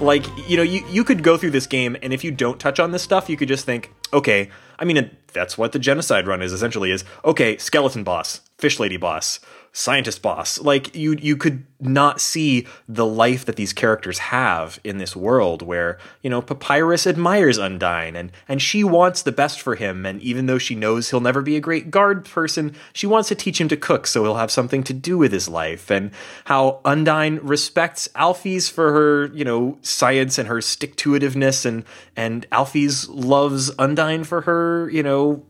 Like, 0.00 0.26
you 0.48 0.56
know, 0.56 0.62
you 0.62 0.84
you 0.88 1.04
could 1.04 1.22
go 1.22 1.36
through 1.36 1.50
this 1.50 1.66
game, 1.66 1.96
and 2.02 2.12
if 2.12 2.24
you 2.24 2.32
don't 2.32 2.58
touch 2.58 2.80
on 2.80 2.90
this 2.90 3.02
stuff, 3.02 3.28
you 3.28 3.36
could 3.36 3.48
just 3.48 3.64
think, 3.64 3.92
okay. 4.12 4.50
I 4.76 4.84
mean, 4.84 5.16
that's 5.32 5.56
what 5.56 5.70
the 5.70 5.78
genocide 5.78 6.26
run 6.26 6.42
is 6.42 6.52
essentially. 6.52 6.90
Is 6.90 7.04
okay, 7.24 7.56
skeleton 7.58 8.02
boss, 8.02 8.40
fish 8.58 8.80
lady 8.80 8.96
boss, 8.96 9.38
scientist 9.76 10.22
boss. 10.22 10.58
Like 10.60 10.94
you 10.94 11.16
you 11.20 11.36
could 11.36 11.66
not 11.80 12.20
see 12.20 12.66
the 12.88 13.04
life 13.04 13.44
that 13.44 13.56
these 13.56 13.72
characters 13.72 14.18
have 14.18 14.78
in 14.84 14.98
this 14.98 15.16
world 15.16 15.62
where, 15.62 15.98
you 16.22 16.30
know, 16.30 16.40
Papyrus 16.40 17.06
admires 17.06 17.58
Undyne 17.58 18.14
and 18.14 18.30
and 18.48 18.62
she 18.62 18.84
wants 18.84 19.20
the 19.20 19.32
best 19.32 19.60
for 19.60 19.74
him. 19.74 20.06
And 20.06 20.22
even 20.22 20.46
though 20.46 20.58
she 20.58 20.76
knows 20.76 21.10
he'll 21.10 21.20
never 21.20 21.42
be 21.42 21.56
a 21.56 21.60
great 21.60 21.90
guard 21.90 22.24
person, 22.24 22.74
she 22.92 23.08
wants 23.08 23.28
to 23.28 23.34
teach 23.34 23.60
him 23.60 23.68
to 23.68 23.76
cook 23.76 24.06
so 24.06 24.22
he'll 24.22 24.36
have 24.36 24.52
something 24.52 24.84
to 24.84 24.94
do 24.94 25.18
with 25.18 25.32
his 25.32 25.48
life. 25.48 25.90
And 25.90 26.12
how 26.44 26.80
Undyne 26.84 27.40
respects 27.42 28.08
Alphys 28.14 28.70
for 28.70 28.92
her, 28.92 29.26
you 29.34 29.44
know, 29.44 29.78
science 29.82 30.38
and 30.38 30.48
her 30.48 30.60
stick-to-itiveness 30.60 31.66
and 31.66 31.84
and 32.16 32.48
Alphys 32.50 33.08
loves 33.10 33.72
Undyne 33.72 34.24
for 34.24 34.42
her, 34.42 34.88
you 34.90 35.02
know, 35.02 35.44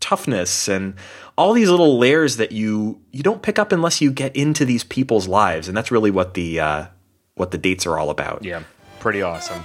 toughness. 0.00 0.68
And 0.68 0.94
all 1.38 1.52
these 1.52 1.70
little 1.70 1.98
layers 1.98 2.36
that 2.36 2.50
you 2.50 3.00
you 3.12 3.22
don't 3.22 3.42
pick 3.42 3.60
up 3.60 3.70
unless 3.70 4.00
you 4.00 4.10
get 4.10 4.34
into 4.34 4.64
these 4.64 4.82
people's 4.82 5.28
lives 5.28 5.68
and 5.68 5.76
that's 5.76 5.92
really 5.92 6.10
what 6.10 6.34
the 6.34 6.58
uh, 6.58 6.86
what 7.36 7.52
the 7.52 7.58
dates 7.58 7.86
are 7.86 7.96
all 7.96 8.10
about 8.10 8.44
yeah, 8.44 8.64
pretty 8.98 9.22
awesome. 9.22 9.62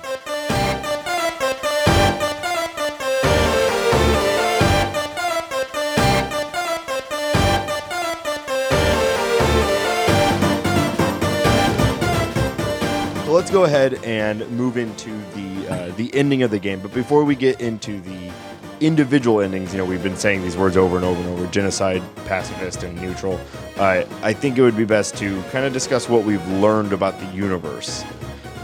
Let's 13.28 13.50
go 13.50 13.64
ahead 13.64 13.96
and 14.04 14.48
move 14.52 14.78
into 14.78 15.10
the 15.34 15.68
uh, 15.68 15.96
the 15.96 16.14
ending 16.14 16.44
of 16.44 16.52
the 16.52 16.60
game. 16.60 16.82
But 16.82 16.94
before 16.94 17.24
we 17.24 17.36
get 17.36 17.62
into 17.62 18.00
the 18.00 18.32
individual 18.86 19.42
endings, 19.42 19.72
you 19.74 19.78
know, 19.78 19.86
we've 19.86 20.04
been 20.04 20.18
saying 20.18 20.42
these 20.42 20.58
words 20.58 20.78
over 20.78 20.96
and 20.96 21.06
over 21.06 21.20
and 21.20 21.30
over: 21.30 21.48
genocide, 21.52 22.02
pacifist, 22.26 22.84
and 22.84 23.00
neutral. 23.02 23.40
Uh, 23.78 24.04
I 24.22 24.34
think 24.34 24.58
it 24.58 24.62
would 24.62 24.78
be 24.78 24.86
best 24.86 25.16
to 25.18 25.42
kind 25.52 25.66
of 25.66 25.74
discuss 25.74 26.08
what 26.10 26.24
we've 26.24 26.46
learned 26.50 26.94
about 26.94 27.20
the 27.20 27.26
universe 27.28 28.04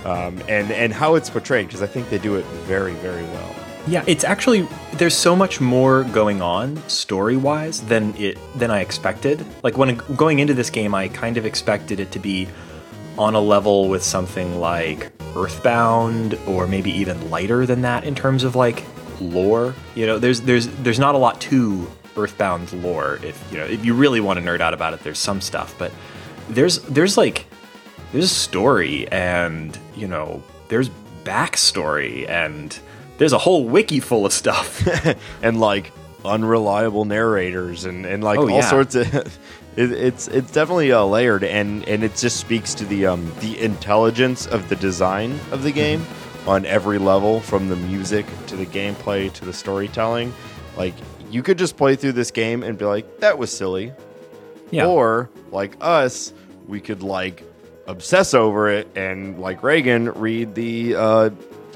um, 0.06 0.42
and 0.48 0.72
and 0.72 0.94
how 0.94 1.16
it's 1.16 1.30
portrayed 1.30 1.68
because 1.68 1.82
I 1.82 1.88
think 1.88 2.10
they 2.10 2.18
do 2.20 2.36
it 2.36 2.46
very 2.68 2.94
very 2.96 3.24
well. 3.24 3.56
yeah 3.88 4.04
it's 4.08 4.24
actually 4.24 4.68
there's 4.94 5.16
so 5.16 5.36
much 5.36 5.60
more 5.62 6.04
going 6.06 6.42
on 6.42 6.78
story-wise 6.90 7.82
than 7.82 8.14
it 8.16 8.38
than 8.60 8.70
i 8.72 8.82
expected 8.82 9.44
like 9.64 9.78
when 9.78 9.96
going 10.16 10.40
into 10.40 10.54
this 10.54 10.70
game 10.70 10.94
i 10.94 11.08
kind 11.08 11.38
of 11.38 11.46
expected 11.46 12.00
it 12.00 12.12
to 12.12 12.20
be 12.20 12.48
on 13.18 13.36
a 13.36 13.40
level 13.40 13.88
with 13.90 14.04
something 14.04 14.60
like 14.60 15.12
earthbound 15.36 16.38
or 16.46 16.68
maybe 16.68 16.92
even 16.92 17.30
lighter 17.30 17.66
than 17.66 17.82
that 17.82 18.04
in 18.04 18.14
terms 18.14 18.44
of 18.44 18.54
like 18.56 18.84
lore. 19.22 19.76
You 19.96 20.06
know 20.08 20.20
there's 20.20 20.42
there's 20.42 20.68
there's 20.68 21.00
not 21.00 21.16
a 21.16 21.18
lot 21.18 21.40
to 21.42 21.90
earthbound 22.18 22.72
lore 22.84 23.20
if 23.24 23.42
you 23.52 23.58
know 23.58 23.66
if 23.66 23.86
you 23.86 23.94
really 23.94 24.20
want 24.20 24.40
to 24.40 24.46
nerd 24.46 24.60
out 24.60 24.74
about 24.74 24.94
it 24.94 25.00
there's 25.04 25.20
some 25.20 25.40
stuff 25.40 25.74
but 25.78 25.90
there's 26.50 26.80
there's 26.82 27.16
like 27.18 27.46
there's 28.12 28.26
a 28.26 28.28
story 28.28 29.08
and 29.10 29.78
you 29.96 30.08
know 30.08 30.42
there's 30.68 30.90
backstory 31.24 32.28
and 32.28 32.80
there's 33.20 33.32
a 33.34 33.38
whole 33.38 33.66
wiki 33.66 34.00
full 34.00 34.26
of 34.26 34.34
stuff. 34.34 34.88
And 35.44 35.60
like 35.60 35.92
unreliable 36.26 37.06
narrators 37.06 37.86
and, 37.86 38.06
and 38.06 38.24
like 38.24 38.40
Oh, 38.40 38.44
all 38.44 38.50
yeah. 38.50 38.70
sorts 38.70 38.96
of 38.96 39.14
it, 39.78 39.92
it's 39.92 40.28
it's 40.28 40.52
definitely 40.52 40.92
uh, 40.92 41.04
layered 41.06 41.44
and 41.44 41.88
and 41.88 42.04
it 42.04 42.16
just 42.16 42.38
speaks 42.38 42.74
to 42.76 42.86
the 42.86 43.06
um 43.06 43.32
the 43.40 43.60
intelligence 43.62 44.46
of 44.48 44.68
the 44.68 44.76
design 44.76 45.40
of 45.52 45.64
the 45.64 45.72
game 45.72 46.06
on 46.50 46.66
every 46.66 46.98
level 46.98 47.40
from 47.42 47.70
the 47.70 47.76
music 47.76 48.26
to 48.48 48.56
the 48.56 48.66
gameplay 48.66 49.32
to 49.32 49.46
the 49.46 49.54
storytelling. 49.54 50.34
Like 50.76 50.96
you 51.30 51.44
could 51.44 51.60
just 51.60 51.78
play 51.78 51.96
through 51.96 52.14
this 52.14 52.32
game 52.32 52.64
and 52.64 52.76
be 52.76 52.86
like 52.86 53.20
that 53.20 53.38
was 53.38 53.56
silly. 53.56 53.94
Yeah. 54.72 54.88
Or 54.88 55.30
like 55.52 55.78
us 55.80 56.34
we 56.68 56.82
could 56.82 57.04
like 57.04 57.44
obsess 57.86 58.34
over 58.34 58.68
it 58.68 58.88
and 58.96 59.40
like 59.40 59.62
reagan 59.62 60.12
read 60.14 60.54
the 60.54 60.96
uh 60.96 61.30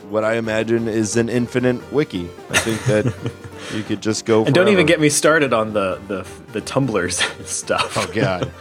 what 0.09 0.23
i 0.23 0.36
imagine 0.36 0.88
is 0.88 1.17
an 1.17 1.29
infinite 1.29 1.93
wiki. 1.93 2.27
I 2.49 2.57
think 2.57 2.83
that 2.86 3.13
you 3.75 3.83
could 3.83 4.01
just 4.01 4.25
go 4.25 4.43
and 4.43 4.55
don't 4.55 4.69
even 4.69 4.88
get 4.88 4.99
me 4.99 5.09
started 5.09 5.53
on 5.53 5.73
the 5.73 6.01
the 6.07 6.27
the 6.51 6.62
Tumblrs 6.62 7.21
and 7.38 7.47
stuff. 7.47 7.95
Oh 7.95 8.12
god 8.12 8.51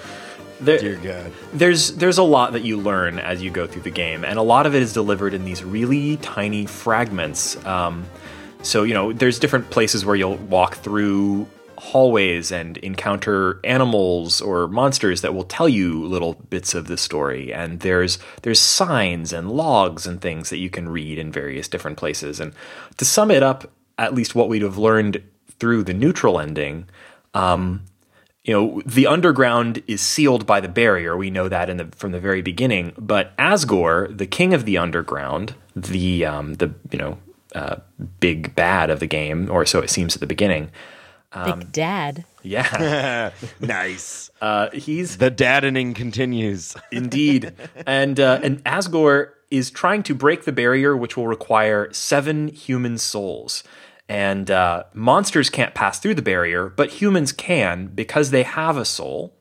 There- 0.63 0.79
dear 0.79 0.97
god 0.97 1.33
there's 1.53 1.93
there's 1.97 2.19
a 2.19 2.23
lot 2.23 2.53
that 2.53 2.63
you 2.63 2.77
learn 2.79 3.19
as 3.19 3.43
you 3.43 3.51
go 3.51 3.67
through 3.67 3.83
the 3.83 3.91
game, 3.91 4.25
and 4.25 4.39
a 4.39 4.43
lot 4.43 4.67
of 4.67 4.75
it 4.75 4.83
is 4.83 4.93
delivered 4.93 5.35
in 5.35 5.45
these 5.45 5.63
really 5.63 6.17
tiny 6.19 6.67
fragments. 6.67 7.63
Um, 7.67 8.07
so 8.63 8.83
you 8.85 8.95
know, 8.95 9.13
there's 9.13 9.39
different 9.39 9.71
places 9.71 10.05
where 10.05 10.17
you'll 10.17 10.37
walk 10.37 10.77
through 10.77 11.47
hallways 11.79 12.53
and 12.53 12.77
encounter 12.77 13.59
animals 13.65 14.41
or 14.41 14.69
monsters 14.69 15.21
that 15.23 15.35
will 15.35 15.43
tell 15.43 15.69
you 15.69 16.05
little 16.07 16.35
bits 16.49 16.75
of 16.75 16.87
the 16.87 16.97
story 16.97 17.53
and 17.53 17.81
there's 17.81 18.21
there's 18.43 18.61
signs 18.61 19.33
and 19.33 19.51
logs 19.51 20.07
and 20.07 20.21
things 20.21 20.49
that 20.51 20.59
you 20.59 20.71
can 20.71 20.89
read 20.89 21.19
in 21.19 21.33
various 21.33 21.67
different 21.67 21.97
places 21.97 22.39
and 22.39 22.53
to 22.99 23.05
sum 23.05 23.33
it 23.33 23.43
up 23.43 23.69
at 23.99 24.15
least 24.15 24.35
what 24.35 24.49
we'd 24.49 24.63
have 24.63 24.79
learned 24.79 25.23
through 25.59 25.85
the 25.85 25.95
neutral 25.95 26.41
ending, 26.41 26.89
um, 27.35 27.83
you 28.45 28.53
know, 28.53 28.83
the 28.85 29.07
underground 29.07 29.83
is 29.87 30.01
sealed 30.01 30.47
by 30.47 30.61
the 30.61 30.69
barrier. 30.69 31.17
We 31.17 31.31
know 31.31 31.49
that 31.49 31.71
in 31.71 31.77
the 31.77 31.89
from 31.95 32.13
the 32.13 32.21
very 32.21 32.43
beginning. 32.43 32.93
But 32.99 33.37
Asgore, 33.37 34.17
the 34.17 34.27
king 34.27 34.53
of 34.53 34.65
the 34.65 34.79
underground, 34.79 35.55
the 35.77 36.25
um, 36.25 36.55
the 36.55 36.75
you 36.91 36.99
know 36.99 37.19
uh, 37.55 37.77
big 38.21 38.55
bad 38.55 38.91
of 38.91 38.99
the 39.01 39.07
game, 39.07 39.49
or 39.51 39.65
so 39.65 39.81
it 39.81 39.91
seems 39.91 40.15
at 40.17 40.21
the 40.21 40.27
beginning. 40.27 40.71
Big 41.47 41.73
Dad. 41.73 42.25
Yeah, 42.43 43.31
nice. 43.61 44.31
uh, 44.43 44.69
he's 44.73 45.17
The 45.17 45.31
daddening 45.31 45.95
continues. 45.95 46.75
Indeed. 46.93 47.55
and 47.87 48.21
uh, 48.21 48.41
and 48.43 48.63
Asgore 48.65 49.31
is 49.51 49.71
trying 49.71 50.03
to 50.03 50.15
break 50.15 50.45
the 50.45 50.53
barrier, 50.53 50.95
which 50.97 51.17
will 51.17 51.29
require 51.29 51.91
seven 51.93 52.49
human 52.49 52.99
souls. 52.99 53.65
And 54.09 54.51
uh, 54.51 54.85
monsters 54.93 55.49
can't 55.49 55.75
pass 55.75 55.99
through 55.99 56.15
the 56.15 56.23
barrier, 56.23 56.69
but 56.69 56.91
humans 56.91 57.33
can 57.33 57.87
because 57.87 58.31
they 58.31 58.43
have 58.43 58.77
a 58.77 58.85
soul. 58.85 59.35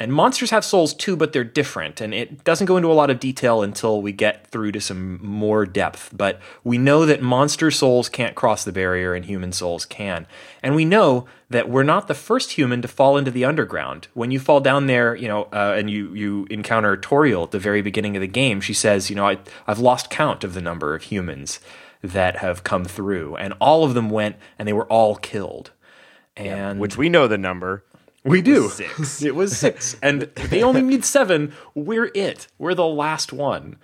And 0.00 0.12
monsters 0.12 0.50
have 0.50 0.64
souls 0.64 0.94
too, 0.94 1.16
but 1.16 1.32
they're 1.32 1.42
different. 1.42 2.00
And 2.00 2.14
it 2.14 2.44
doesn't 2.44 2.66
go 2.66 2.76
into 2.76 2.90
a 2.90 2.94
lot 2.94 3.10
of 3.10 3.18
detail 3.18 3.62
until 3.62 4.00
we 4.00 4.12
get 4.12 4.46
through 4.46 4.70
to 4.72 4.80
some 4.80 5.24
more 5.26 5.66
depth. 5.66 6.10
But 6.16 6.40
we 6.62 6.78
know 6.78 7.04
that 7.04 7.20
monster 7.20 7.72
souls 7.72 8.08
can't 8.08 8.36
cross 8.36 8.62
the 8.62 8.70
barrier 8.70 9.14
and 9.14 9.24
human 9.24 9.50
souls 9.52 9.84
can. 9.84 10.28
And 10.62 10.76
we 10.76 10.84
know 10.84 11.26
that 11.50 11.68
we're 11.68 11.82
not 11.82 12.06
the 12.06 12.14
first 12.14 12.52
human 12.52 12.80
to 12.82 12.88
fall 12.88 13.16
into 13.16 13.32
the 13.32 13.44
underground. 13.44 14.06
When 14.14 14.30
you 14.30 14.38
fall 14.38 14.60
down 14.60 14.86
there, 14.86 15.16
you 15.16 15.26
know, 15.26 15.48
uh, 15.52 15.74
and 15.76 15.90
you, 15.90 16.14
you 16.14 16.46
encounter 16.48 16.96
Toriel 16.96 17.42
at 17.42 17.50
the 17.50 17.58
very 17.58 17.82
beginning 17.82 18.16
of 18.16 18.20
the 18.20 18.28
game, 18.28 18.60
she 18.60 18.74
says, 18.74 19.10
you 19.10 19.16
know, 19.16 19.26
I, 19.26 19.38
I've 19.66 19.80
lost 19.80 20.10
count 20.10 20.44
of 20.44 20.54
the 20.54 20.62
number 20.62 20.94
of 20.94 21.02
humans 21.02 21.58
that 22.02 22.36
have 22.38 22.64
come 22.64 22.84
through. 22.84 23.36
And 23.36 23.54
all 23.60 23.84
of 23.84 23.94
them 23.94 24.10
went 24.10 24.36
and 24.58 24.66
they 24.68 24.72
were 24.72 24.86
all 24.86 25.16
killed. 25.16 25.72
And 26.36 26.78
Which 26.78 26.96
we 26.96 27.08
know 27.08 27.26
the 27.26 27.38
number. 27.38 27.84
we 28.24 28.42
do. 28.42 28.68
six. 28.68 29.22
It 29.24 29.34
was 29.34 29.56
six. 29.56 29.96
and 30.02 30.22
they 30.50 30.62
only 30.62 30.82
need 30.82 31.04
seven. 31.04 31.52
We're 31.74 32.10
it. 32.14 32.46
We're 32.58 32.74
the 32.74 32.86
last 32.86 33.32
one. 33.32 33.76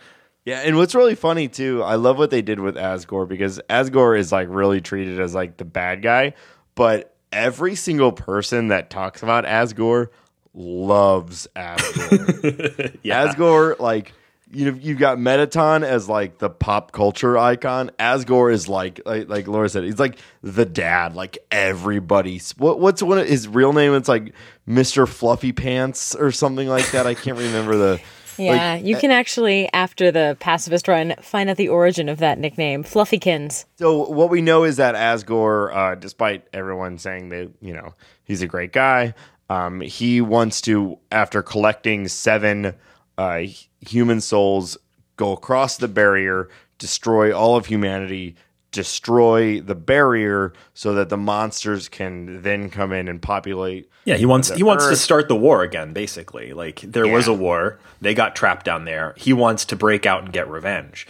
Yeah, 0.45 0.61
and 0.61 0.77
what's 0.77 0.95
really 0.95 1.15
funny 1.15 1.49
too, 1.49 1.83
I 1.83 1.95
love 1.95 2.19
what 2.19 2.31
they 2.31 2.43
did 2.43 2.61
with 2.61 2.77
Asgore 2.77 3.27
because 3.27 3.61
Asgore 3.71 4.19
is 4.19 4.31
like 4.31 4.49
really 4.51 4.81
treated 4.83 5.19
as 5.19 5.35
like 5.35 5.57
the 5.57 5.65
bad 5.65 6.03
guy, 6.03 6.35
but 6.75 7.17
every 7.33 7.75
single 7.75 8.13
person 8.13 8.69
that 8.69 8.91
talks 8.91 9.23
about 9.23 9.45
Asgore 9.47 10.09
loves 10.53 11.49
Asgore. 11.57 12.99
Asgore, 13.05 13.79
like 13.81 14.13
you 14.55 14.71
know, 14.71 14.79
you've 14.81 14.99
got 14.99 15.19
Mettaton 15.19 15.83
as 15.83 16.09
like 16.09 16.39
the 16.39 16.49
pop 16.49 16.93
culture 16.93 17.37
icon. 17.37 17.91
Asgore 17.99 18.53
is 18.53 18.69
like 18.69 19.01
like, 19.05 19.29
like 19.29 19.49
Laura 19.49 19.69
said, 19.69 19.85
he's 19.85 19.99
like 19.99 20.19
the 20.43 20.65
dad. 20.65 21.15
Like 21.15 21.39
everybody, 21.51 22.41
what, 22.57 22.81
what's 22.81 23.03
one 23.03 23.19
of 23.19 23.27
his 23.27 23.49
real 23.49 23.73
name? 23.73 23.95
It's 23.95 24.09
like 24.09 24.35
Mister 24.67 25.07
Fluffy 25.07 25.53
Pants 25.53 26.15
or 26.15 26.31
something 26.31 26.69
like 26.69 26.91
that. 26.93 27.07
I 27.07 27.15
can't 27.15 27.39
remember 27.39 27.77
the. 27.77 28.01
Yeah, 28.37 28.75
you 28.75 28.97
can 28.97 29.13
actually, 29.13 29.73
after 29.73 30.11
the 30.11 30.37
pacifist 30.41 30.89
run, 30.89 31.15
find 31.23 31.49
out 31.49 31.57
the 31.57 31.69
origin 31.69 32.09
of 32.09 32.19
that 32.19 32.37
nickname, 32.37 32.83
Fluffykins. 32.83 33.65
So 33.77 34.09
what 34.09 34.29
we 34.29 34.43
know 34.43 34.65
is 34.65 34.77
that 34.79 34.97
Asgore, 34.97 35.73
uh, 35.73 35.95
despite 35.95 36.45
everyone 36.53 36.99
saying 36.99 37.29
that 37.29 37.53
you 37.61 37.73
know 37.73 37.95
he's 38.25 38.43
a 38.43 38.49
great 38.49 38.73
guy, 38.73 39.15
um, 39.51 39.81
he 39.81 40.21
wants 40.21 40.61
to, 40.63 40.99
after 41.13 41.43
collecting 41.43 42.09
seven 42.09 42.75
uh, 43.19 43.43
human 43.81 44.21
souls, 44.21 44.77
go 45.17 45.33
across 45.33 45.77
the 45.77 45.89
barrier, 45.89 46.49
destroy 46.79 47.37
all 47.37 47.57
of 47.57 47.67
humanity, 47.67 48.37
destroy 48.71 49.61
the 49.61 49.75
barrier, 49.75 50.53
so 50.75 50.95
that 50.95 51.09
the 51.09 51.17
monsters 51.17 51.89
can 51.89 52.43
then 52.43 52.71
come 52.71 52.93
in 52.93 53.09
and 53.09 53.23
populate. 53.23 53.89
Yeah, 54.05 54.17
he 54.17 54.27
wants 54.27 54.51
he 54.51 54.63
wants 54.63 54.87
to 54.89 54.97
start 54.97 55.29
the 55.29 55.37
war 55.37 55.63
again. 55.63 55.93
Basically, 55.93 56.53
like 56.53 56.81
there 56.81 57.07
was 57.07 57.27
a 57.27 57.33
war, 57.33 57.79
they 58.01 58.15
got 58.15 58.37
trapped 58.37 58.67
down 58.67 58.85
there. 58.85 59.15
He 59.17 59.33
wants 59.33 59.65
to 59.67 59.77
break 59.77 60.05
out 60.05 60.25
and 60.25 60.33
get 60.33 60.49
revenge, 60.49 61.07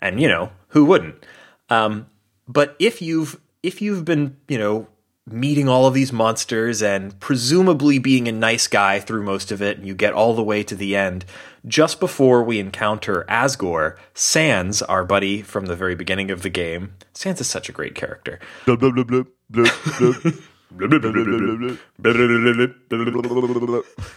and 0.00 0.20
you 0.20 0.28
know 0.28 0.50
who 0.68 0.84
wouldn't? 0.84 1.26
Um, 1.68 2.06
but 2.46 2.74
if 2.78 3.02
you've 3.02 3.38
if 3.62 3.82
you've 3.82 4.04
been 4.04 4.36
you 4.48 4.56
know 4.56 4.86
meeting 5.32 5.68
all 5.68 5.86
of 5.86 5.94
these 5.94 6.12
monsters 6.12 6.82
and 6.82 7.18
presumably 7.20 7.98
being 7.98 8.28
a 8.28 8.32
nice 8.32 8.66
guy 8.66 9.00
through 9.00 9.22
most 9.22 9.52
of 9.52 9.62
it, 9.62 9.78
and 9.78 9.86
you 9.86 9.94
get 9.94 10.12
all 10.12 10.34
the 10.34 10.42
way 10.42 10.62
to 10.62 10.74
the 10.74 10.96
end, 10.96 11.24
just 11.66 12.00
before 12.00 12.42
we 12.42 12.58
encounter 12.58 13.24
Asgore, 13.28 13.96
Sans, 14.14 14.82
our 14.82 15.04
buddy 15.04 15.42
from 15.42 15.66
the 15.66 15.76
very 15.76 15.94
beginning 15.94 16.30
of 16.30 16.42
the 16.42 16.50
game, 16.50 16.94
Sans 17.12 17.40
is 17.40 17.48
such 17.48 17.68
a 17.68 17.72
great 17.72 17.94
character. 17.94 18.38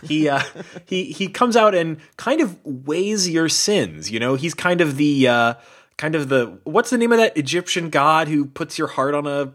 He 0.04 0.28
uh, 0.28 0.42
he 0.86 1.06
he 1.06 1.28
comes 1.28 1.56
out 1.56 1.74
and 1.74 1.98
kind 2.18 2.42
of 2.42 2.60
weighs 2.66 3.30
your 3.30 3.48
sins. 3.48 4.12
You 4.12 4.20
know, 4.20 4.36
he's 4.36 4.54
kind 4.54 4.82
of 4.82 4.98
the 4.98 5.28
uh, 5.28 5.54
kind 5.98 6.16
of 6.16 6.30
the 6.30 6.60
what's 6.64 6.90
the 6.90 6.98
name 6.98 7.12
of 7.12 7.20
that 7.20 7.38
Egyptian 7.38 7.90
god 7.90 8.28
who 8.28 8.46
puts 8.46 8.78
your 8.78 8.88
heart 8.88 9.16
on 9.16 9.28
a 9.28 9.54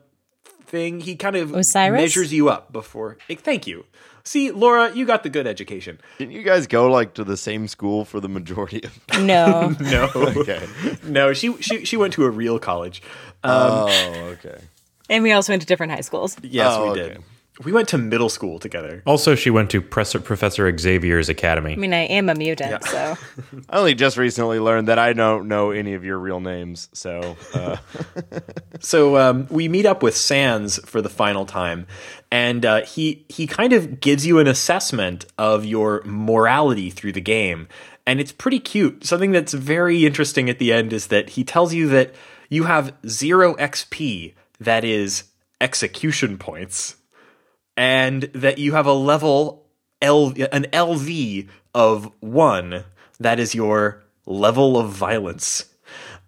thing? 0.77 1.01
He 1.01 1.17
kind 1.17 1.37
of 1.37 1.55
Osiris? 1.55 2.01
measures 2.01 2.33
you 2.33 2.49
up 2.49 2.73
before. 2.73 3.17
Thank 3.29 3.67
you. 3.67 3.85
See, 4.25 4.51
Laura, 4.51 4.93
you 4.93 5.07
got 5.07 5.23
the 5.23 5.29
good 5.31 5.47
education. 5.47 6.01
Didn't 6.19 6.33
you 6.35 6.43
guys 6.43 6.67
go 6.67 6.91
like 6.91 7.15
to 7.15 7.25
the 7.25 7.37
same 7.37 7.69
school 7.69 8.05
for 8.05 8.21
the 8.21 8.29
majority 8.29 8.83
of? 8.85 8.93
No. 9.21 9.75
No, 9.81 10.11
Okay. 10.15 10.67
no, 11.05 11.33
she 11.33 11.55
she 11.62 11.85
she 11.85 11.97
went 11.97 12.12
to 12.15 12.25
a 12.25 12.31
real 12.31 12.59
college. 12.59 13.03
Um, 13.45 13.53
oh, 13.89 14.35
okay. 14.35 14.59
and 15.09 15.23
we 15.23 15.33
also 15.33 15.53
went 15.53 15.62
to 15.62 15.67
different 15.69 15.93
high 15.93 16.03
schools. 16.03 16.37
Yes, 16.43 16.73
Oh, 16.75 16.93
we 16.93 17.01
okay. 17.01 17.19
Did. 17.57 17.64
We 17.64 17.73
went 17.73 17.88
to 17.88 17.99
middle 17.99 18.29
school 18.29 18.59
together. 18.59 19.03
Also, 19.07 19.35
she 19.35 19.51
went 19.51 19.71
to 19.71 19.81
Professor, 19.81 20.21
Professor 20.21 20.77
Xavier's 20.77 21.29
academy. 21.29 21.73
I 21.73 21.77
mean, 21.77 21.95
I 21.95 22.05
am 22.05 22.29
a 22.29 22.35
mutant, 22.35 22.85
so. 22.85 23.16
I 23.71 23.79
only 23.79 23.95
just 23.95 24.16
recently 24.16 24.59
learned 24.59 24.88
that 24.88 24.99
I 24.99 25.12
don't 25.12 25.49
know 25.49 25.71
any 25.71 25.95
of 25.95 26.05
your 26.05 26.19
real 26.19 26.40
names. 26.40 26.88
So, 26.92 27.37
uh, 27.55 27.77
So 28.81 29.16
um, 29.16 29.47
we 29.51 29.69
meet 29.69 29.87
up 29.87 30.03
with 30.03 30.16
Sans 30.16 30.79
for 30.85 31.01
the 31.01 31.09
final 31.09 31.47
time, 31.47 31.87
and 32.31 32.64
uh, 32.64 32.85
he 32.85 33.25
he 33.29 33.47
kind 33.47 33.73
of 33.73 34.01
gives 34.01 34.27
you 34.27 34.38
an 34.38 34.47
assessment 34.47 35.27
of 35.38 35.64
your 35.64 36.03
morality 36.05 36.90
through 36.90 37.12
the 37.12 37.21
game, 37.21 37.69
and 38.07 38.21
it's 38.21 38.33
pretty 38.33 38.61
cute. 38.61 39.05
Something 39.05 39.33
that's 39.33 39.53
very 39.53 40.07
interesting 40.07 40.51
at 40.51 40.59
the 40.59 40.73
end 40.73 40.92
is 40.92 41.09
that 41.09 41.31
he 41.31 41.45
tells 41.45 41.75
you 41.75 41.88
that 41.88 42.14
you 42.49 42.64
have 42.64 42.95
zero 43.07 43.55
XP, 43.57 44.35
that 44.61 44.85
is 44.85 45.25
execution 45.61 46.38
points, 46.38 46.97
and 47.77 48.23
that 48.35 48.59
you 48.59 48.73
have 48.73 48.87
a 48.87 48.93
level 48.93 49.67
L 50.03 50.33
an 50.53 50.67
LV 50.73 51.49
of 51.75 52.12
one, 52.21 52.85
that 53.21 53.39
is 53.39 53.55
your 53.55 54.03
level 54.27 54.79
of 54.79 54.91
violence 54.91 55.67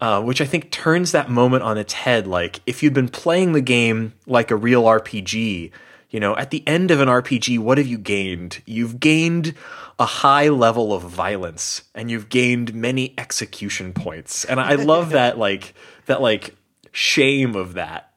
uh, 0.01 0.23
which 0.23 0.41
I 0.41 0.45
think 0.45 0.71
turns 0.71 1.13
that 1.13 1.29
moment 1.31 1.63
on 1.65 1.79
its 1.79 1.93
head. 1.93 2.27
Like 2.27 2.61
if 2.67 2.83
you'd 2.83 2.95
been 2.95 3.09
playing 3.09 3.53
the 3.53 3.61
game 3.61 4.15
like 4.27 4.51
a 4.51 4.57
real 4.57 4.85
RPG, 4.85 5.73
you 6.11 6.21
know, 6.21 6.37
at 6.37 6.51
the 6.51 6.67
end 6.67 6.91
of 6.91 7.01
an 7.01 7.09
RPG, 7.09 7.59
what 7.59 7.79
have 7.79 7.87
you 7.87 7.99
gained? 7.99 8.63
You've 8.65 9.01
gained 9.01 9.55
a 9.99 10.07
high 10.07 10.49
level 10.49 10.95
of 10.95 11.03
violence, 11.03 11.83
and 11.95 12.11
you've 12.11 12.29
gained 12.29 12.73
many 12.73 13.13
execution 13.19 13.93
points. 13.93 14.45
And 14.45 14.61
I 14.61 14.77
love 14.77 15.11
that, 15.11 15.37
like 15.37 15.75
that, 16.07 16.23
like 16.23 16.55
shame 16.93 17.57
of 17.57 17.75
that. 17.75 18.08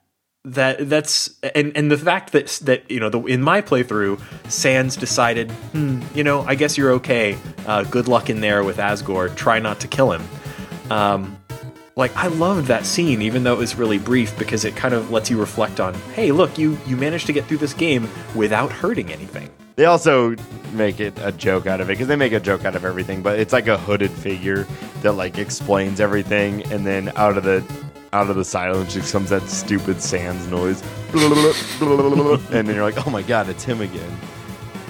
That 0.44 0.88
that's 0.88 1.30
and 1.54 1.76
and 1.76 1.88
the 1.88 1.96
fact 1.96 2.32
that 2.32 2.48
that 2.64 2.90
you 2.90 2.98
know 2.98 3.08
the, 3.08 3.22
in 3.26 3.42
my 3.42 3.62
playthrough, 3.62 4.20
Sans 4.50 4.96
decided, 4.96 5.52
hmm, 5.52 6.02
you 6.14 6.24
know, 6.24 6.42
I 6.42 6.56
guess 6.56 6.76
you're 6.76 6.90
okay. 6.94 7.38
Uh, 7.64 7.84
good 7.84 8.08
luck 8.08 8.28
in 8.28 8.40
there 8.40 8.64
with 8.64 8.78
Asgore. 8.78 9.34
Try 9.36 9.60
not 9.60 9.78
to 9.80 9.88
kill 9.88 10.10
him. 10.10 10.22
Um, 10.90 11.38
like 11.94 12.16
I 12.16 12.26
loved 12.26 12.66
that 12.66 12.86
scene, 12.86 13.22
even 13.22 13.44
though 13.44 13.52
it 13.52 13.58
was 13.58 13.76
really 13.76 13.98
brief, 13.98 14.36
because 14.36 14.64
it 14.64 14.74
kind 14.74 14.94
of 14.94 15.12
lets 15.12 15.30
you 15.30 15.38
reflect 15.38 15.78
on, 15.78 15.94
hey, 16.14 16.32
look, 16.32 16.58
you 16.58 16.76
you 16.86 16.96
managed 16.96 17.26
to 17.26 17.32
get 17.32 17.44
through 17.44 17.58
this 17.58 17.74
game 17.74 18.08
without 18.34 18.72
hurting 18.72 19.12
anything. 19.12 19.48
they 19.76 19.84
also 19.84 20.34
make 20.72 21.00
it 21.00 21.14
a 21.20 21.32
joke 21.32 21.66
out 21.66 21.80
of 21.80 21.88
it 21.88 21.92
because 21.92 22.08
they 22.08 22.16
make 22.16 22.32
a 22.32 22.40
joke 22.40 22.64
out 22.64 22.74
of 22.74 22.84
everything. 22.84 23.22
But 23.22 23.38
it's 23.38 23.52
like 23.52 23.68
a 23.68 23.78
hooded 23.78 24.10
figure 24.10 24.66
that 25.02 25.12
like 25.12 25.38
explains 25.38 26.00
everything, 26.00 26.64
and 26.72 26.84
then 26.84 27.12
out 27.16 27.36
of 27.36 27.44
the 27.44 27.60
out 28.12 28.28
of 28.28 28.36
the 28.36 28.44
silence 28.44 28.92
just 28.94 29.12
comes 29.12 29.30
that 29.30 29.42
stupid 29.48 30.02
Sans 30.02 30.46
noise, 30.48 30.82
and 31.12 32.68
then 32.68 32.74
you're 32.74 32.84
like, 32.84 33.06
oh 33.06 33.10
my 33.10 33.22
god, 33.22 33.48
it's 33.48 33.64
him 33.64 33.80
again. 33.80 34.18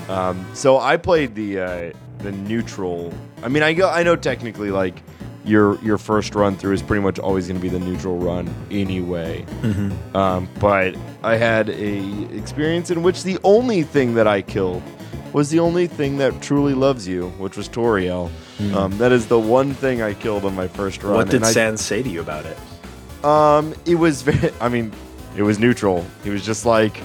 Um, 0.09 0.45
so 0.55 0.79
I 0.79 0.97
played 0.97 1.35
the 1.35 1.61
uh, 1.61 1.93
the 2.19 2.33
neutral. 2.33 3.13
I 3.43 3.49
mean, 3.49 3.63
I 3.63 3.73
go. 3.73 3.89
I 3.89 4.03
know 4.03 4.17
technically, 4.17 4.71
like 4.71 5.03
your 5.45 5.79
your 5.83 5.99
first 5.99 6.35
run 6.35 6.57
through 6.57 6.73
is 6.75 6.83
pretty 6.83 7.03
much 7.03 7.19
always 7.19 7.47
going 7.49 7.61
to 7.61 7.63
be 7.63 7.69
the 7.69 7.79
neutral 7.79 8.19
run 8.19 8.53
anyway. 8.71 9.45
Um, 10.15 10.49
but 10.61 10.97
I 11.23 11.37
had 11.37 11.69
a 11.71 12.37
experience 12.37 12.91
in 12.91 13.03
which 13.03 13.23
the 13.23 13.39
only 13.45 13.83
thing 13.83 14.15
that 14.15 14.27
I 14.27 14.43
killed 14.43 14.83
was 15.33 15.49
the 15.51 15.61
only 15.61 15.87
thing 15.87 16.19
that 16.19 16.43
truly 16.43 16.75
loves 16.75 17.09
you, 17.09 17.31
which 17.39 17.57
was 17.57 17.69
Toriel. 17.69 18.31
Um, 18.75 18.97
that 18.99 19.11
is 19.11 19.27
the 19.27 19.41
one 19.41 19.75
thing 19.75 20.03
I 20.03 20.15
killed 20.15 20.45
on 20.45 20.55
my 20.55 20.69
first 20.69 21.03
run. 21.03 21.15
what 21.15 21.29
did 21.31 21.45
Sans 21.47 21.81
say 21.81 22.01
to 22.03 22.09
you 22.09 22.21
about 22.21 22.47
it? 22.47 22.57
Um, 23.25 23.75
it 23.87 23.95
was 23.97 24.23
very. 24.29 24.53
I 24.61 24.69
mean, 24.69 24.93
it 25.37 25.43
was 25.43 25.59
neutral. 25.59 26.05
He 26.25 26.31
was 26.31 26.45
just 26.45 26.67
like, 26.67 27.01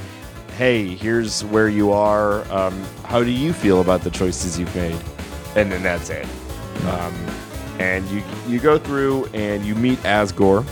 "Hey, 0.58 0.88
here's 0.88 1.44
where 1.46 1.70
you 1.70 1.92
are. 1.92 2.50
Um, 2.52 2.84
how 3.04 3.24
do 3.24 3.32
you 3.32 3.54
feel 3.54 3.82
about 3.82 4.02
the 4.02 4.12
choices 4.12 4.60
you've 4.60 4.76
made?" 4.76 4.98
And 5.56 5.72
then 5.72 5.84
that's 5.84 6.10
it. 6.10 6.28
Um, 6.86 7.14
and 7.80 8.08
you 8.10 8.24
you 8.48 8.60
go 8.60 8.78
through 8.78 9.26
and 9.34 9.66
you 9.66 9.76
meet 9.76 10.00
Asgore, 10.00 10.66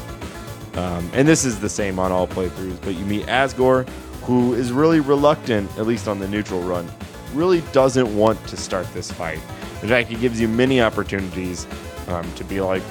um, 0.77 1.09
and 1.13 1.27
this 1.27 1.45
is 1.45 1.59
the 1.59 1.69
same 1.69 1.99
on 1.99 2.11
all 2.11 2.27
playthroughs. 2.27 2.79
But 2.81 2.95
you 2.95 3.05
meet 3.05 3.25
Asgore, 3.27 3.87
who 4.23 4.53
is 4.53 4.71
really 4.71 4.99
reluctant, 4.99 5.69
at 5.77 5.85
least 5.85 6.07
on 6.07 6.19
the 6.19 6.27
neutral 6.27 6.61
run, 6.61 6.89
really 7.33 7.61
doesn't 7.71 8.15
want 8.15 8.45
to 8.47 8.57
start 8.57 8.91
this 8.93 9.11
fight. 9.11 9.39
In 9.81 9.89
fact, 9.89 10.09
he 10.09 10.15
gives 10.15 10.39
you 10.41 10.47
many 10.47 10.81
opportunities 10.81 11.67
um, 12.07 12.31
to 12.33 12.43
be 12.43 12.61
like, 12.61 12.81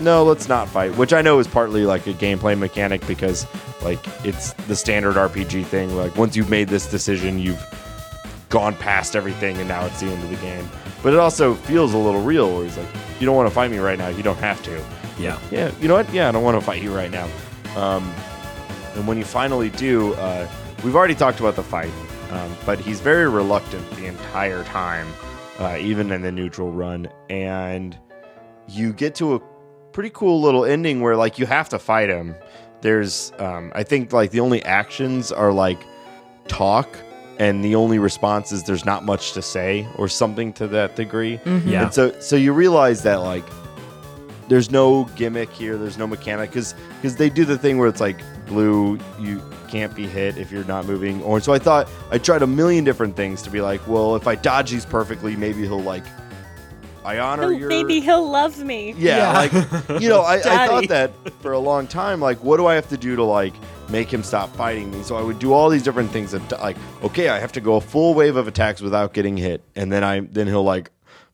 no, 0.00 0.24
let's 0.24 0.48
not 0.48 0.68
fight. 0.68 0.96
Which 0.96 1.12
I 1.12 1.22
know 1.22 1.38
is 1.38 1.46
partly 1.46 1.84
like 1.84 2.06
a 2.06 2.12
gameplay 2.12 2.58
mechanic 2.58 3.06
because 3.06 3.46
like 3.82 4.00
it's 4.24 4.52
the 4.68 4.76
standard 4.76 5.16
RPG 5.16 5.66
thing. 5.66 5.96
Like 5.96 6.16
once 6.16 6.36
you've 6.36 6.50
made 6.50 6.68
this 6.68 6.90
decision, 6.90 7.38
you've 7.38 7.64
gone 8.48 8.74
past 8.76 9.16
everything 9.16 9.56
and 9.58 9.68
now 9.68 9.84
it's 9.86 10.00
the 10.00 10.06
end 10.06 10.22
of 10.22 10.30
the 10.30 10.36
game. 10.36 10.68
But 11.02 11.12
it 11.12 11.18
also 11.18 11.54
feels 11.54 11.92
a 11.94 11.98
little 11.98 12.22
real 12.22 12.54
where 12.54 12.64
he's 12.64 12.76
like, 12.76 12.88
you 13.20 13.26
don't 13.26 13.36
want 13.36 13.48
to 13.48 13.54
fight 13.54 13.70
me 13.70 13.78
right 13.78 13.98
now. 13.98 14.08
You 14.08 14.22
don't 14.22 14.38
have 14.38 14.62
to. 14.64 14.84
Yeah. 15.18 15.38
Yeah, 15.50 15.70
you 15.80 15.88
know 15.88 15.94
what? 15.94 16.12
Yeah, 16.12 16.28
I 16.28 16.32
don't 16.32 16.42
want 16.42 16.58
to 16.58 16.64
fight 16.64 16.82
you 16.82 16.94
right 16.94 17.10
now. 17.10 17.28
Um, 17.76 18.12
and 18.94 19.06
when 19.06 19.18
you 19.18 19.24
finally 19.24 19.70
do, 19.70 20.14
uh, 20.14 20.48
we've 20.84 20.96
already 20.96 21.14
talked 21.14 21.40
about 21.40 21.56
the 21.56 21.62
fight, 21.62 21.92
um, 22.30 22.56
but 22.64 22.78
he's 22.78 23.00
very 23.00 23.28
reluctant 23.28 23.88
the 23.92 24.06
entire 24.06 24.64
time, 24.64 25.06
uh, 25.58 25.76
even 25.78 26.10
in 26.12 26.22
the 26.22 26.32
neutral 26.32 26.72
run. 26.72 27.08
And 27.28 27.96
you 28.68 28.92
get 28.92 29.14
to 29.16 29.34
a 29.34 29.40
pretty 29.96 30.10
cool 30.10 30.42
little 30.42 30.66
ending 30.66 31.00
where 31.00 31.16
like 31.16 31.38
you 31.38 31.46
have 31.46 31.70
to 31.70 31.78
fight 31.78 32.10
him. 32.10 32.34
There's, 32.82 33.32
um, 33.38 33.72
I 33.74 33.82
think 33.82 34.12
like 34.12 34.30
the 34.30 34.40
only 34.40 34.62
actions 34.62 35.32
are 35.32 35.54
like 35.54 35.78
talk, 36.48 36.86
and 37.38 37.64
the 37.64 37.76
only 37.76 37.98
response 37.98 38.52
is 38.52 38.62
there's 38.64 38.84
not 38.84 39.06
much 39.06 39.32
to 39.32 39.40
say 39.40 39.88
or 39.96 40.06
something 40.06 40.52
to 40.52 40.66
that 40.66 40.96
degree. 40.96 41.40
Yeah. 41.64 41.84
And 41.84 41.94
so 41.94 42.20
so 42.20 42.36
you 42.36 42.52
realize 42.52 43.02
that 43.04 43.22
like 43.22 43.44
there's 44.48 44.70
no 44.70 45.04
gimmick 45.16 45.50
here, 45.50 45.78
there's 45.78 45.96
no 45.96 46.06
mechanic 46.06 46.52
cuz 46.52 46.74
cuz 47.00 47.16
they 47.16 47.30
do 47.30 47.46
the 47.46 47.56
thing 47.56 47.78
where 47.78 47.88
it's 47.88 48.00
like 48.00 48.20
blue 48.46 48.98
you 49.18 49.40
can't 49.68 49.94
be 49.94 50.06
hit 50.06 50.36
if 50.36 50.52
you're 50.52 50.64
not 50.64 50.84
moving 50.84 51.22
orange. 51.22 51.44
So 51.44 51.54
I 51.54 51.58
thought 51.58 51.88
I 52.10 52.18
tried 52.18 52.42
a 52.42 52.46
million 52.46 52.84
different 52.84 53.16
things 53.16 53.40
to 53.42 53.50
be 53.50 53.62
like, 53.62 53.80
well, 53.88 54.14
if 54.14 54.26
I 54.26 54.34
dodge 54.34 54.70
these 54.72 54.84
perfectly, 54.84 55.36
maybe 55.36 55.62
he'll 55.62 55.80
like 55.80 56.04
I 57.06 57.20
honor 57.20 57.52
your 57.52 57.68
Maybe 57.68 58.00
he'll 58.00 58.28
love 58.28 58.58
me. 58.58 58.92
yeah, 58.98 59.32
like 59.32 59.52
you 60.02 60.08
know, 60.08 60.22
I, 60.22 60.34
I 60.38 60.66
thought 60.66 60.88
that 60.88 61.12
for 61.40 61.52
a 61.52 61.58
long 61.58 61.86
time. 61.86 62.20
Like, 62.20 62.42
what 62.42 62.56
do 62.56 62.66
I 62.66 62.74
have 62.74 62.88
to 62.88 62.96
do 62.96 63.14
to 63.14 63.22
like 63.22 63.54
make 63.88 64.12
him 64.12 64.24
stop 64.24 64.54
fighting 64.56 64.90
me? 64.90 65.04
So 65.04 65.14
I 65.16 65.22
would 65.22 65.38
do 65.38 65.52
all 65.52 65.68
these 65.70 65.84
different 65.84 66.10
things. 66.10 66.32
That, 66.32 66.50
like, 66.60 66.76
okay, 67.04 67.28
I 67.28 67.38
have 67.38 67.52
to 67.52 67.60
go 67.60 67.76
a 67.76 67.80
full 67.80 68.14
wave 68.14 68.34
of 68.34 68.48
attacks 68.48 68.80
without 68.80 69.14
getting 69.14 69.36
hit, 69.36 69.62
and 69.76 69.92
then 69.92 70.02
I 70.02 70.20
then 70.20 70.48
he'll 70.48 70.64
like 70.64 70.90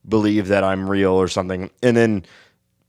believe 0.07 0.49
that 0.49 0.63
I'm 0.63 0.89
real 0.91 1.13
or 1.13 1.29
something, 1.29 1.71
and 1.83 1.97
then. 1.97 2.27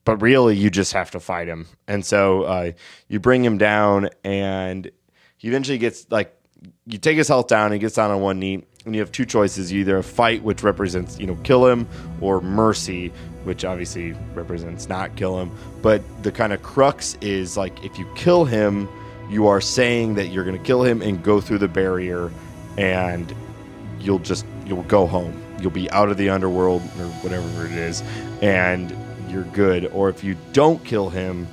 But 0.06 0.22
really, 0.22 0.58
you 0.58 0.70
just 0.70 0.92
have 0.92 1.12
to 1.12 1.22
fight 1.22 1.48
him, 1.48 1.66
and 1.88 2.06
so 2.06 2.44
uh, 2.44 2.72
you 3.08 3.22
bring 3.22 3.42
him 3.46 3.58
down, 3.58 4.10
and 4.26 4.92
he 5.38 5.48
eventually 5.48 5.78
gets 5.78 6.06
like 6.12 6.38
you 6.86 6.98
take 6.98 7.16
his 7.16 7.30
health 7.30 7.48
down. 7.48 7.72
He 7.72 7.80
gets 7.80 7.96
down 7.96 8.12
on 8.12 8.20
one 8.20 8.38
knee, 8.38 8.66
and 8.86 8.94
you 8.96 9.02
have 9.02 9.12
two 9.12 9.26
choices: 9.26 9.72
you 9.72 9.82
either 9.82 10.02
fight, 10.04 10.44
which 10.44 10.64
represents 10.64 11.20
you 11.20 11.28
know 11.28 11.36
kill 11.44 11.68
him, 11.68 11.88
or 12.22 12.42
mercy, 12.42 13.10
which 13.44 13.64
obviously 13.66 14.14
represents 14.34 14.90
not 14.90 15.16
kill 15.16 15.40
him. 15.40 15.52
But 15.82 16.02
the 16.24 16.32
kind 16.32 16.54
of 16.54 16.62
crux 16.64 17.18
is 17.22 17.58
like 17.58 17.84
if 17.84 17.98
you 17.98 18.08
kill 18.16 18.46
him, 18.46 18.90
you 19.30 19.48
are 19.48 19.62
saying 19.62 20.16
that 20.16 20.28
you're 20.28 20.44
going 20.44 20.58
to 20.58 20.64
kill 20.64 20.84
him 20.84 21.02
and 21.02 21.24
go 21.24 21.40
through 21.40 21.60
the 21.60 21.68
barrier, 21.68 22.32
and 22.78 23.34
you'll 24.00 24.20
just 24.20 24.46
you'll 24.66 24.84
go 24.84 25.08
home. 25.08 25.42
You'll 25.60 25.72
be 25.72 25.90
out 25.92 26.10
of 26.10 26.18
the 26.18 26.30
underworld 26.30 26.82
or 27.00 27.08
whatever 27.22 27.66
it 27.66 27.72
is, 27.72 28.02
and 28.42 28.96
you're 29.30 29.46
good. 29.46 29.86
Or 29.88 30.10
if 30.10 30.24
you 30.24 30.36
don't 30.52 30.84
kill 30.84 31.10
him, 31.10 31.48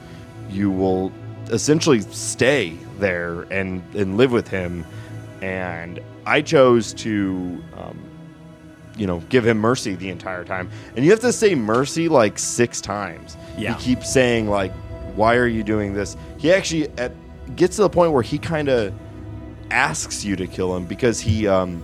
you 0.51 0.71
will 0.71 1.13
essentially 1.51 2.01
stay 2.01 2.77
there 2.99 3.43
and 3.53 3.83
and 3.95 4.17
live 4.17 4.33
with 4.33 4.49
him. 4.49 4.85
And 5.43 6.01
I 6.31 6.43
chose 6.43 6.95
to, 6.95 7.61
um, 7.77 7.99
you 8.97 9.05
know, 9.05 9.19
give 9.31 9.45
him 9.45 9.59
mercy 9.59 9.97
the 9.97 10.11
entire 10.11 10.45
time. 10.45 10.71
And 10.95 11.05
you 11.05 11.11
have 11.11 11.19
to 11.21 11.33
say 11.33 11.57
mercy 11.57 12.09
like 12.09 12.39
six 12.39 12.81
times. 12.81 13.37
Yeah. 13.59 13.75
He 13.75 13.83
keeps 13.83 14.13
saying 14.13 14.49
like, 14.49 14.73
"Why 15.17 15.35
are 15.35 15.49
you 15.49 15.65
doing 15.65 15.93
this?" 15.93 16.17
He 16.39 16.53
actually 16.53 16.89
at, 16.99 17.13
gets 17.57 17.77
to 17.77 17.83
the 17.83 17.91
point 17.91 18.13
where 18.13 18.23
he 18.23 18.39
kind 18.39 18.69
of 18.69 18.95
asks 19.73 20.25
you 20.25 20.37
to 20.37 20.47
kill 20.47 20.77
him 20.77 20.87
because 20.87 21.19
he 21.19 21.49
um 21.49 21.83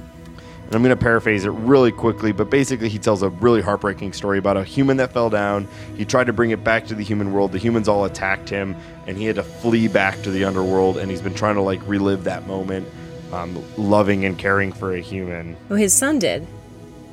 and 0.66 0.74
I'm 0.74 0.82
going 0.82 0.96
to 0.96 1.00
paraphrase 1.00 1.44
it 1.44 1.50
really 1.50 1.92
quickly, 1.92 2.32
but 2.32 2.50
basically 2.50 2.88
he 2.88 2.98
tells 2.98 3.22
a 3.22 3.28
really 3.28 3.60
heartbreaking 3.60 4.12
story 4.12 4.38
about 4.38 4.56
a 4.56 4.64
human 4.64 4.96
that 4.96 5.12
fell 5.12 5.30
down. 5.30 5.68
He 5.96 6.04
tried 6.04 6.24
to 6.24 6.32
bring 6.32 6.50
it 6.50 6.64
back 6.64 6.86
to 6.88 6.94
the 6.96 7.04
human 7.04 7.32
world. 7.32 7.52
The 7.52 7.58
humans 7.58 7.86
all 7.86 8.04
attacked 8.04 8.48
him, 8.48 8.74
and 9.06 9.16
he 9.16 9.26
had 9.26 9.36
to 9.36 9.44
flee 9.44 9.86
back 9.86 10.20
to 10.22 10.30
the 10.32 10.44
underworld. 10.44 10.98
And 10.98 11.08
he's 11.08 11.22
been 11.22 11.34
trying 11.34 11.54
to 11.54 11.60
like 11.60 11.80
relive 11.86 12.24
that 12.24 12.48
moment, 12.48 12.88
um, 13.32 13.62
loving 13.76 14.24
and 14.24 14.38
caring 14.38 14.72
for 14.72 14.94
a 14.94 15.00
human. 15.00 15.56
Well, 15.68 15.78
his 15.78 15.92
son 15.92 16.18
did. 16.18 16.46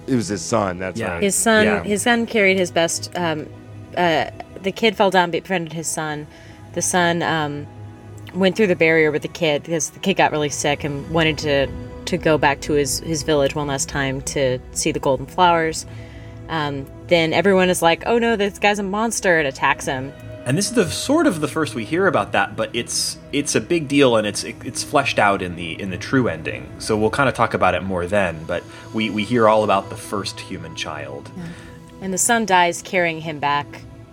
It 0.07 0.15
was 0.15 0.27
his 0.27 0.41
son. 0.41 0.79
That's 0.79 0.99
Yeah. 0.99 1.13
right. 1.13 1.23
His 1.23 1.35
son, 1.35 1.65
Yeah. 1.65 1.83
his 1.83 2.01
son 2.01 2.25
carried 2.25 2.57
his 2.57 2.71
best. 2.71 3.09
Um, 3.15 3.47
uh, 3.97 4.25
the 4.61 4.71
kid 4.71 4.95
fell 4.95 5.09
down, 5.09 5.31
befriended 5.31 5.73
his 5.73 5.87
son. 5.87 6.27
The 6.73 6.81
son 6.81 7.21
um, 7.23 7.67
went 8.33 8.55
through 8.55 8.67
the 8.67 8.75
barrier 8.75 9.11
with 9.11 9.21
the 9.21 9.27
kid 9.27 9.63
because 9.63 9.91
the 9.91 9.99
kid 9.99 10.15
got 10.15 10.31
really 10.31 10.49
sick 10.49 10.83
and 10.83 11.09
wanted 11.09 11.37
to 11.39 11.67
to 12.05 12.17
go 12.17 12.37
back 12.37 12.59
to 12.59 12.73
his 12.73 12.99
his 12.99 13.23
village 13.23 13.55
one 13.55 13.67
last 13.67 13.87
time 13.87 14.19
to 14.21 14.59
see 14.73 14.91
the 14.91 14.99
golden 14.99 15.25
flowers. 15.25 15.85
Um, 16.49 16.85
then 17.07 17.31
everyone 17.31 17.69
is 17.69 17.81
like, 17.81 18.03
"Oh 18.05 18.17
no, 18.19 18.35
this 18.35 18.59
guy's 18.59 18.79
a 18.79 18.83
monster!" 18.83 19.39
and 19.39 19.47
attacks 19.47 19.85
him. 19.85 20.11
And 20.45 20.57
this 20.57 20.69
is 20.69 20.75
the 20.75 20.89
sort 20.89 21.25
of 21.25 21.39
the 21.39 21.47
first 21.47 21.73
we 21.73 21.85
hear 21.85 22.07
about 22.07 22.33
that, 22.33 22.55
but 22.55 22.69
it's 22.73 23.17
it's 23.31 23.55
a 23.55 23.61
big 23.61 23.87
deal 23.87 24.17
and 24.17 24.27
it's 24.27 24.43
it's 24.43 24.83
fleshed 24.83 25.17
out 25.17 25.41
in 25.41 25.55
the 25.55 25.79
in 25.79 25.89
the 25.89 25.97
true 25.97 26.27
ending. 26.27 26.69
So 26.79 26.97
we'll 26.97 27.11
kind 27.11 27.29
of 27.29 27.35
talk 27.35 27.53
about 27.53 27.75
it 27.75 27.83
more 27.83 28.05
then. 28.05 28.43
But 28.45 28.63
we 28.93 29.09
we 29.09 29.23
hear 29.23 29.47
all 29.47 29.63
about 29.63 29.89
the 29.89 29.95
first 29.95 30.39
human 30.39 30.75
child. 30.75 31.31
And 32.01 32.13
the 32.13 32.17
son 32.17 32.45
dies 32.45 32.81
carrying 32.81 33.21
him 33.21 33.39
back 33.39 33.65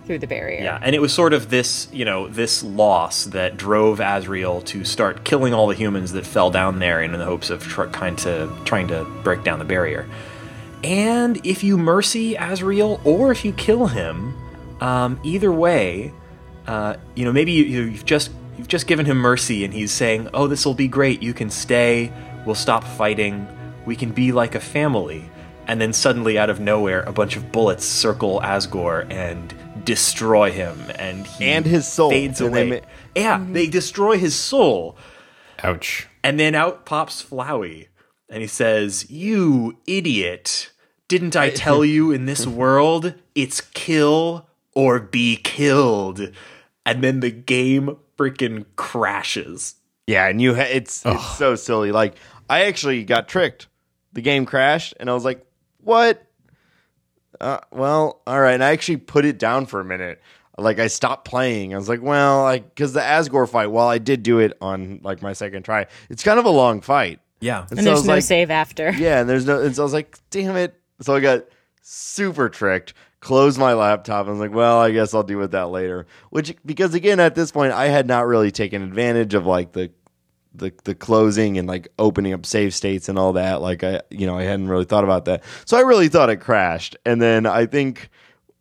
through 0.05 0.19
the 0.19 0.27
barrier. 0.27 0.63
Yeah, 0.63 0.79
and 0.81 0.95
it 0.95 0.99
was 0.99 1.13
sort 1.13 1.33
of 1.33 1.49
this, 1.49 1.87
you 1.91 2.05
know, 2.05 2.27
this 2.27 2.63
loss 2.63 3.25
that 3.25 3.57
drove 3.57 3.99
Asriel 3.99 4.63
to 4.65 4.83
start 4.83 5.23
killing 5.25 5.53
all 5.53 5.67
the 5.67 5.75
humans 5.75 6.13
that 6.13 6.25
fell 6.25 6.49
down 6.49 6.79
there 6.79 7.01
in 7.01 7.11
the 7.11 7.25
hopes 7.25 7.49
of 7.49 7.63
tr- 7.63 7.83
kind 7.85 8.17
to 8.19 8.51
trying 8.65 8.87
to 8.87 9.03
break 9.23 9.43
down 9.43 9.59
the 9.59 9.65
barrier. 9.65 10.09
And 10.83 11.45
if 11.45 11.63
you 11.63 11.77
mercy 11.77 12.35
Asriel 12.35 13.05
or 13.05 13.31
if 13.31 13.45
you 13.45 13.53
kill 13.53 13.87
him, 13.87 14.33
um, 14.81 15.19
either 15.23 15.51
way, 15.51 16.11
uh, 16.67 16.95
you 17.15 17.25
know, 17.25 17.31
maybe 17.33 17.51
you, 17.51 17.63
you've 17.65 18.05
just 18.05 18.31
you've 18.57 18.67
just 18.67 18.87
given 18.87 19.05
him 19.05 19.17
mercy, 19.17 19.63
and 19.65 19.73
he's 19.73 19.91
saying, 19.91 20.29
"Oh, 20.33 20.47
this 20.47 20.65
will 20.65 20.73
be 20.73 20.87
great. 20.87 21.21
You 21.23 21.33
can 21.33 21.49
stay. 21.49 22.11
We'll 22.45 22.55
stop 22.55 22.83
fighting. 22.83 23.47
We 23.85 23.95
can 23.95 24.11
be 24.11 24.31
like 24.31 24.55
a 24.55 24.59
family." 24.59 25.29
And 25.67 25.79
then 25.79 25.93
suddenly, 25.93 26.37
out 26.37 26.49
of 26.49 26.59
nowhere, 26.59 27.01
a 27.03 27.11
bunch 27.13 27.35
of 27.37 27.51
bullets 27.51 27.85
circle 27.85 28.41
Asgore 28.43 29.09
and 29.11 29.53
destroy 29.85 30.51
him, 30.51 30.77
and 30.95 31.25
he 31.25 31.45
And 31.45 31.65
his 31.65 31.87
soul. 31.87 32.09
fades 32.09 32.41
And 32.41 32.53
they 32.53 32.67
away. 32.69 32.81
ma- 32.81 32.87
yeah, 33.21 33.43
they 33.51 33.67
destroy 33.67 34.17
his 34.17 34.35
soul. 34.35 34.97
Ouch. 35.63 36.07
And 36.23 36.39
then 36.39 36.55
out 36.55 36.85
pops 36.85 37.23
Flowey, 37.23 37.87
and 38.29 38.41
he 38.41 38.47
says, 38.47 39.09
"You 39.09 39.77
idiot! 39.87 40.71
Didn't 41.07 41.35
I 41.35 41.49
tell 41.65 41.83
you 41.85 42.11
in 42.11 42.25
this 42.25 42.45
world 42.47 43.13
it's 43.35 43.61
kill 43.61 44.47
or 44.75 44.99
be 44.99 45.35
killed?" 45.37 46.21
And 46.85 47.03
then 47.03 47.19
the 47.19 47.31
game 47.31 47.97
freaking 48.17 48.65
crashes. 48.75 49.75
Yeah, 50.07 50.27
and 50.27 50.41
you 50.41 50.55
ha- 50.55 50.61
it's 50.69 51.05
it's 51.05 51.37
so 51.37 51.55
silly. 51.55 51.91
Like 51.91 52.15
I 52.49 52.65
actually 52.65 53.03
got 53.03 53.27
tricked. 53.27 53.67
The 54.13 54.21
game 54.21 54.45
crashed, 54.45 54.93
and 54.99 55.09
I 55.09 55.13
was 55.13 55.23
like, 55.25 55.45
"What?" 55.79 56.25
Uh, 57.39 57.59
well, 57.71 58.21
all 58.27 58.39
right. 58.39 58.53
And 58.53 58.63
I 58.63 58.71
actually 58.71 58.97
put 58.97 59.25
it 59.25 59.39
down 59.39 59.65
for 59.65 59.79
a 59.79 59.85
minute. 59.85 60.21
Like 60.57 60.79
I 60.79 60.87
stopped 60.87 61.25
playing. 61.25 61.73
I 61.73 61.77
was 61.77 61.87
like, 61.89 62.01
"Well, 62.01 62.43
like 62.43 62.69
because 62.75 62.93
the 62.93 62.99
Asgore 62.99 63.49
fight. 63.49 63.67
While 63.67 63.87
I 63.87 63.97
did 63.99 64.21
do 64.21 64.39
it 64.39 64.57
on 64.61 64.99
like 65.03 65.21
my 65.21 65.33
second 65.33 65.63
try, 65.63 65.87
it's 66.09 66.23
kind 66.23 66.39
of 66.39 66.45
a 66.45 66.49
long 66.49 66.81
fight." 66.81 67.19
Yeah, 67.39 67.65
And 67.71 67.79
so 67.79 67.85
there's 67.85 68.05
no 68.05 68.13
like- 68.15 68.23
save 68.23 68.51
after. 68.51 68.91
Yeah, 68.91 69.21
and 69.21 69.29
there's 69.29 69.45
no. 69.47 69.61
And 69.61 69.75
so 69.75 69.81
I 69.81 69.85
was 69.85 69.93
like, 69.93 70.17
"Damn 70.29 70.55
it!" 70.57 70.75
So 71.01 71.15
I 71.15 71.19
got 71.21 71.45
super 71.81 72.49
tricked. 72.49 72.93
Closed 73.21 73.59
my 73.59 73.73
laptop. 73.73 74.21
and 74.21 74.29
I 74.29 74.31
was 74.31 74.39
like, 74.39 74.53
"Well, 74.53 74.79
I 74.79 74.91
guess 74.91 75.13
I'll 75.13 75.23
deal 75.23 75.37
with 75.39 75.51
that 75.51 75.69
later." 75.69 76.07
Which 76.31 76.55
because 76.65 76.93
again, 76.95 77.19
at 77.19 77.35
this 77.35 77.51
point, 77.51 77.71
I 77.71 77.85
had 77.87 78.07
not 78.07 78.25
really 78.25 78.51
taken 78.51 78.81
advantage 78.81 79.33
of 79.35 79.45
like 79.45 79.73
the 79.73 79.91
the 80.53 80.73
the 80.83 80.95
closing 80.95 81.57
and 81.57 81.67
like 81.67 81.87
opening 81.99 82.33
up 82.33 82.45
save 82.45 82.73
states 82.73 83.09
and 83.09 83.19
all 83.19 83.33
that. 83.33 83.61
Like 83.61 83.83
I, 83.83 84.01
you 84.09 84.25
know, 84.25 84.37
I 84.37 84.43
hadn't 84.43 84.69
really 84.69 84.85
thought 84.85 85.03
about 85.03 85.25
that. 85.25 85.43
So 85.65 85.77
I 85.77 85.81
really 85.81 86.07
thought 86.09 86.29
it 86.29 86.37
crashed. 86.37 86.97
And 87.05 87.21
then 87.21 87.45
I 87.45 87.67
think 87.67 88.09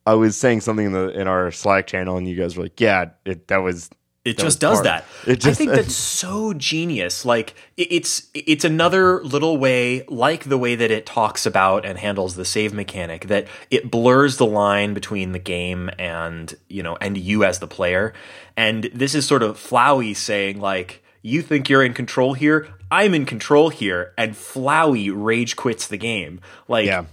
I 0.07 0.15
was 0.15 0.37
saying 0.37 0.61
something 0.61 0.87
in 0.87 0.93
the 0.93 1.09
in 1.09 1.27
our 1.27 1.51
Slack 1.51 1.87
channel, 1.87 2.17
and 2.17 2.29
you 2.29 2.37
guys 2.37 2.57
were 2.57 2.65
like, 2.65 2.81
"Yeah, 2.81 3.07
it, 3.25 3.49
that 3.49 3.59
was 3.59 3.91
It 4.23 4.37
just 4.37 4.61
does 4.61 4.83
part. 4.83 4.85
that. 4.85 5.05
It 5.27 5.37
just- 5.41 5.47
I 5.47 5.55
think 5.55 5.71
that's 5.75 5.95
so 5.95 6.53
genius. 6.53 7.25
Like 7.25 7.55
it's 7.79 8.29
it's 8.35 8.65
another 8.67 9.23
little 9.25 9.57
way, 9.57 10.05
like 10.09 10.45
the 10.45 10.59
way 10.59 10.75
that 10.75 10.91
it 10.91 11.07
talks 11.07 11.47
about 11.47 11.87
and 11.87 11.97
handles 11.99 12.37
the 12.37 12.45
save 12.45 12.75
mechanic, 12.75 13.29
that 13.29 13.47
it 13.71 13.91
blurs 13.91 14.37
the 14.37 14.45
line 14.47 14.93
between 14.93 15.33
the 15.33 15.39
game 15.39 15.89
and 15.99 16.55
you 16.69 16.83
know 16.83 16.97
and 17.01 17.17
you 17.17 17.45
as 17.45 17.61
the 17.61 17.67
player. 17.67 18.13
And 18.59 18.85
this 18.93 19.15
is 19.15 19.27
sort 19.27 19.43
of 19.43 19.57
Flowey 19.57 20.15
saying 20.15 20.61
like, 20.61 21.03
"You 21.23 21.41
think 21.41 21.71
you're 21.71 21.83
in 21.83 21.95
control 21.95 22.35
here? 22.35 22.69
I'm 22.91 23.15
in 23.15 23.25
control 23.25 23.71
here." 23.71 24.13
And 24.19 24.35
Flowey 24.35 25.11
rage 25.15 25.57
quits 25.57 25.87
the 25.87 25.97
game. 25.97 26.41
Like 26.69 26.85
Yeah. 26.85 27.05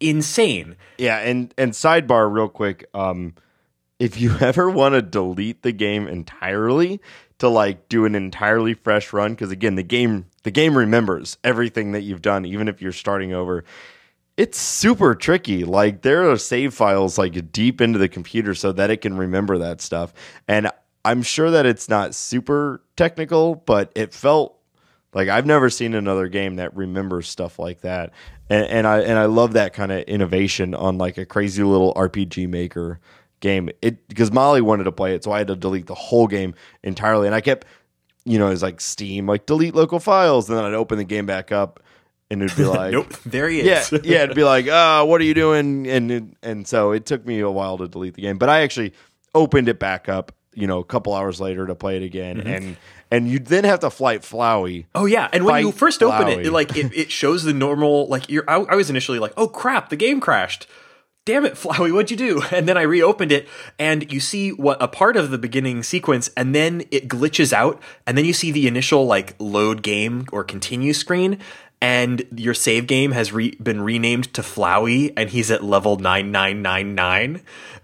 insane. 0.00 0.76
Yeah, 0.98 1.18
and 1.18 1.52
and 1.56 1.72
sidebar 1.72 2.30
real 2.32 2.48
quick, 2.48 2.84
um 2.94 3.34
if 4.02 4.20
you 4.20 4.36
ever 4.40 4.68
want 4.68 4.94
to 4.94 5.00
delete 5.00 5.62
the 5.62 5.70
game 5.70 6.08
entirely 6.08 7.00
to 7.38 7.48
like 7.48 7.88
do 7.88 8.04
an 8.04 8.16
entirely 8.16 8.74
fresh 8.74 9.12
run 9.12 9.32
because 9.32 9.52
again, 9.52 9.76
the 9.76 9.82
game 9.84 10.26
the 10.42 10.50
game 10.50 10.76
remembers 10.76 11.38
everything 11.44 11.92
that 11.92 12.02
you've 12.02 12.20
done 12.20 12.44
even 12.44 12.66
if 12.66 12.82
you're 12.82 12.92
starting 12.92 13.32
over. 13.32 13.64
It's 14.36 14.58
super 14.58 15.14
tricky. 15.14 15.64
Like 15.64 16.02
there 16.02 16.28
are 16.30 16.36
save 16.36 16.74
files 16.74 17.16
like 17.16 17.52
deep 17.52 17.80
into 17.80 17.98
the 17.98 18.08
computer 18.08 18.54
so 18.54 18.72
that 18.72 18.90
it 18.90 19.02
can 19.02 19.16
remember 19.16 19.58
that 19.58 19.80
stuff. 19.80 20.12
And 20.48 20.68
I'm 21.04 21.22
sure 21.22 21.52
that 21.52 21.64
it's 21.64 21.88
not 21.88 22.14
super 22.14 22.82
technical, 22.96 23.54
but 23.54 23.92
it 23.94 24.12
felt 24.12 24.58
like 25.14 25.28
I've 25.28 25.46
never 25.46 25.70
seen 25.70 25.94
another 25.94 26.28
game 26.28 26.56
that 26.56 26.74
remembers 26.74 27.28
stuff 27.28 27.58
like 27.58 27.82
that, 27.82 28.12
and, 28.48 28.66
and 28.66 28.86
I 28.86 29.00
and 29.00 29.18
I 29.18 29.26
love 29.26 29.52
that 29.52 29.74
kind 29.74 29.92
of 29.92 30.04
innovation 30.04 30.74
on 30.74 30.96
like 30.96 31.18
a 31.18 31.26
crazy 31.26 31.62
little 31.62 31.92
RPG 31.94 32.48
maker 32.48 32.98
game. 33.42 33.68
It 33.82 34.08
because 34.08 34.32
Molly 34.32 34.62
wanted 34.62 34.84
to 34.84 34.92
play 34.92 35.14
it, 35.14 35.22
so 35.22 35.32
I 35.32 35.38
had 35.38 35.48
to 35.48 35.56
delete 35.56 35.86
the 35.86 35.94
whole 35.94 36.26
game 36.26 36.54
entirely, 36.82 37.26
and 37.26 37.34
I 37.34 37.42
kept, 37.42 37.66
you 38.24 38.38
know, 38.38 38.48
it's 38.48 38.62
like 38.62 38.80
Steam, 38.80 39.26
like 39.26 39.44
delete 39.44 39.74
local 39.74 40.00
files, 40.00 40.48
and 40.48 40.56
then 40.56 40.64
I'd 40.64 40.72
open 40.72 40.96
the 40.96 41.04
game 41.04 41.26
back 41.26 41.52
up, 41.52 41.80
and 42.30 42.42
it'd 42.42 42.56
be 42.56 42.64
like, 42.64 42.92
nope, 42.92 43.12
there 43.26 43.50
he 43.50 43.60
is. 43.60 43.92
yeah, 43.92 43.98
yeah, 44.02 44.22
it'd 44.22 44.36
be 44.36 44.44
like, 44.44 44.66
uh, 44.66 45.04
what 45.04 45.20
are 45.20 45.24
you 45.24 45.34
doing? 45.34 45.86
And 45.86 46.34
and 46.42 46.66
so 46.66 46.92
it 46.92 47.04
took 47.04 47.26
me 47.26 47.40
a 47.40 47.50
while 47.50 47.76
to 47.76 47.88
delete 47.88 48.14
the 48.14 48.22
game, 48.22 48.38
but 48.38 48.48
I 48.48 48.62
actually 48.62 48.94
opened 49.34 49.68
it 49.68 49.78
back 49.78 50.08
up, 50.08 50.32
you 50.54 50.66
know, 50.66 50.78
a 50.78 50.84
couple 50.84 51.12
hours 51.12 51.38
later 51.38 51.66
to 51.66 51.74
play 51.74 51.98
it 51.98 52.02
again, 52.02 52.40
and 52.40 52.76
and 53.10 53.28
you 53.28 53.38
then 53.38 53.64
have 53.64 53.80
to 53.80 53.90
flight 53.90 54.22
Flowey. 54.22 54.86
Oh 54.94 55.04
yeah, 55.04 55.28
and 55.32 55.44
when 55.44 55.66
you 55.66 55.72
first 55.72 56.02
open 56.02 56.28
it, 56.28 56.46
it, 56.46 56.50
like 56.52 56.76
it, 56.76 56.94
it 56.96 57.10
shows 57.10 57.42
the 57.42 57.52
normal. 57.52 58.06
Like 58.08 58.30
you're, 58.30 58.48
I, 58.48 58.56
I 58.56 58.74
was 58.74 58.88
initially 58.88 59.18
like, 59.18 59.34
oh 59.36 59.48
crap, 59.48 59.90
the 59.90 59.96
game 59.96 60.18
crashed. 60.18 60.66
Damn 61.24 61.44
it, 61.44 61.54
Flowey, 61.54 61.92
what'd 61.92 62.10
you 62.10 62.16
do? 62.16 62.42
And 62.50 62.68
then 62.68 62.76
I 62.76 62.82
reopened 62.82 63.30
it, 63.30 63.46
and 63.78 64.10
you 64.12 64.18
see 64.18 64.50
what 64.50 64.82
a 64.82 64.88
part 64.88 65.16
of 65.16 65.30
the 65.30 65.38
beginning 65.38 65.84
sequence, 65.84 66.28
and 66.36 66.52
then 66.52 66.82
it 66.90 67.06
glitches 67.06 67.52
out, 67.52 67.80
and 68.08 68.18
then 68.18 68.24
you 68.24 68.32
see 68.32 68.50
the 68.50 68.66
initial 68.66 69.06
like 69.06 69.36
load 69.38 69.82
game 69.84 70.26
or 70.32 70.42
continue 70.42 70.92
screen, 70.92 71.38
and 71.80 72.24
your 72.34 72.54
save 72.54 72.88
game 72.88 73.12
has 73.12 73.32
re- 73.32 73.56
been 73.62 73.82
renamed 73.82 74.34
to 74.34 74.42
Flowey, 74.42 75.12
and 75.16 75.30
he's 75.30 75.52
at 75.52 75.62
level 75.62 75.96
nine 75.96 76.32
nine 76.32 76.60
nine 76.60 76.96
nine, 76.96 77.42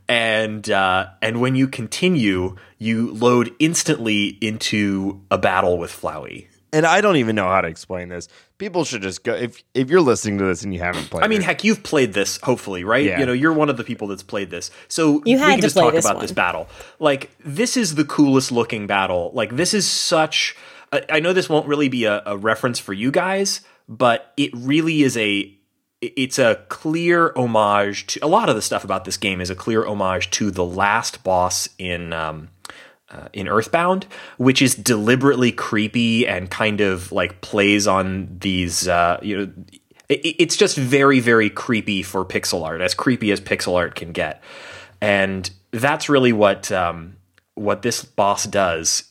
and 0.09 0.69
uh, 0.69 1.07
and 1.23 1.41
when 1.41 1.55
you 1.55 1.69
continue, 1.69 2.57
you 2.77 3.13
load 3.13 3.55
instantly 3.61 4.37
into 4.41 5.21
a 5.31 5.39
battle 5.39 5.79
with 5.79 5.93
Flowey. 5.93 6.48
And 6.73 6.87
I 6.87 7.01
don't 7.01 7.17
even 7.17 7.37
know 7.37 7.49
how 7.49 7.61
to 7.61 7.69
explain 7.69 8.09
this. 8.09 8.29
People 8.59 8.85
should 8.85 9.03
just 9.03 9.25
go 9.25 9.35
if 9.35 9.63
if 9.75 9.91
you're 9.91 10.01
listening 10.01 10.39
to 10.39 10.45
this 10.45 10.65
and 10.65 10.75
you 10.75 10.81
haven't 10.81 11.11
played. 11.11 11.25
I 11.25 11.29
mean, 11.29 11.41
it, 11.41 11.45
heck, 11.45 11.65
you've 11.65 11.83
played 11.83 12.13
this, 12.13 12.39
hopefully, 12.43 12.85
right? 12.85 13.05
Yeah. 13.05 13.21
You 13.21 13.27
know, 13.27 13.33
you're 13.33 13.53
one 13.53 13.69
of 13.71 13.77
the 13.77 13.85
people 13.85 14.09
that's 14.09 14.23
played 14.23 14.51
this. 14.51 14.71
So 14.89 15.15
You 15.15 15.21
we 15.25 15.33
had 15.33 15.49
can 15.51 15.57
to 15.59 15.63
just 15.63 15.75
play 15.77 15.85
talk 15.85 15.95
this 15.95 16.05
about 16.05 16.17
one. 16.17 16.25
this 16.25 16.33
battle. 16.33 16.69
Like, 16.99 17.31
this 17.45 17.77
is 17.77 17.95
the 17.95 18.05
coolest 18.05 18.51
looking 18.53 18.87
battle. 18.87 19.31
Like, 19.35 19.57
this 19.57 19.75
is 19.75 19.87
such. 19.89 20.57
I, 20.93 21.03
I 21.09 21.21
know 21.21 21.33
this 21.33 21.49
won't 21.49 21.67
really 21.67 21.89
be 21.89 22.05
a, 22.05 22.23
a 22.27 22.37
reference 22.37 22.79
for 22.79 22.93
you 22.93 23.11
guys, 23.11 23.61
but 23.89 24.33
it 24.37 24.51
really 24.55 25.03
is 25.03 25.17
a. 25.17 25.55
It's 26.01 26.39
a 26.39 26.65
clear 26.69 27.33
homage 27.37 28.07
to 28.09 28.25
a 28.25 28.29
lot 28.29 28.49
of 28.49 28.55
the 28.55 28.63
stuff 28.63 28.85
about 28.85 29.05
this 29.05 29.17
game 29.17 29.41
is 29.41 29.51
a 29.51 29.57
clear 29.57 29.85
homage 29.85 30.31
to 30.31 30.53
the 30.53 30.65
last 30.65 31.25
boss 31.25 31.69
in 31.77 32.13
um, 32.13 32.51
uh, 33.11 33.29
in 33.33 33.49
Earthbound, 33.49 34.07
which 34.37 34.61
is 34.61 34.75
deliberately 34.75 35.53
creepy 35.53 36.27
and 36.27 36.51
kind 36.51 36.81
of 36.81 37.11
like 37.13 37.41
plays 37.41 37.87
on 37.87 38.37
these, 38.41 38.87
uh, 38.87 39.19
you 39.23 39.37
know, 39.37 39.53
it, 40.09 40.21
it's 40.39 40.57
just 40.57 40.77
very, 40.77 41.21
very 41.21 41.51
creepy 41.51 42.03
for 42.03 42.25
pixel 42.25 42.65
art, 42.65 42.81
as 42.81 42.95
creepy 42.95 43.31
as 43.31 43.41
pixel 43.41 43.77
art 43.77 43.95
can 43.95 44.13
get, 44.13 44.43
and 45.01 45.51
that's 45.71 46.09
really 46.09 46.33
what 46.33 46.71
um, 46.73 47.17
what 47.55 47.83
this 47.83 48.05
boss 48.05 48.45
does. 48.45 49.05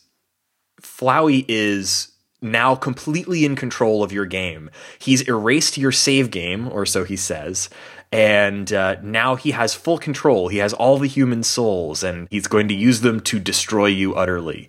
Flowey 0.80 1.44
is 1.48 2.12
now 2.40 2.74
completely 2.74 3.44
in 3.44 3.56
control 3.56 4.02
of 4.02 4.12
your 4.12 4.26
game. 4.26 4.70
He's 4.98 5.22
erased 5.22 5.76
your 5.76 5.92
save 5.92 6.30
game, 6.30 6.68
or 6.70 6.86
so 6.86 7.04
he 7.04 7.16
says, 7.16 7.68
and 8.10 8.72
uh, 8.72 8.96
now 9.02 9.34
he 9.36 9.50
has 9.50 9.74
full 9.74 9.98
control. 9.98 10.48
He 10.48 10.58
has 10.58 10.72
all 10.72 10.98
the 10.98 11.08
human 11.08 11.42
souls, 11.42 12.02
and 12.02 12.28
he's 12.30 12.46
going 12.46 12.68
to 12.68 12.74
use 12.74 13.00
them 13.02 13.20
to 13.20 13.38
destroy 13.38 13.86
you 13.86 14.14
utterly. 14.14 14.68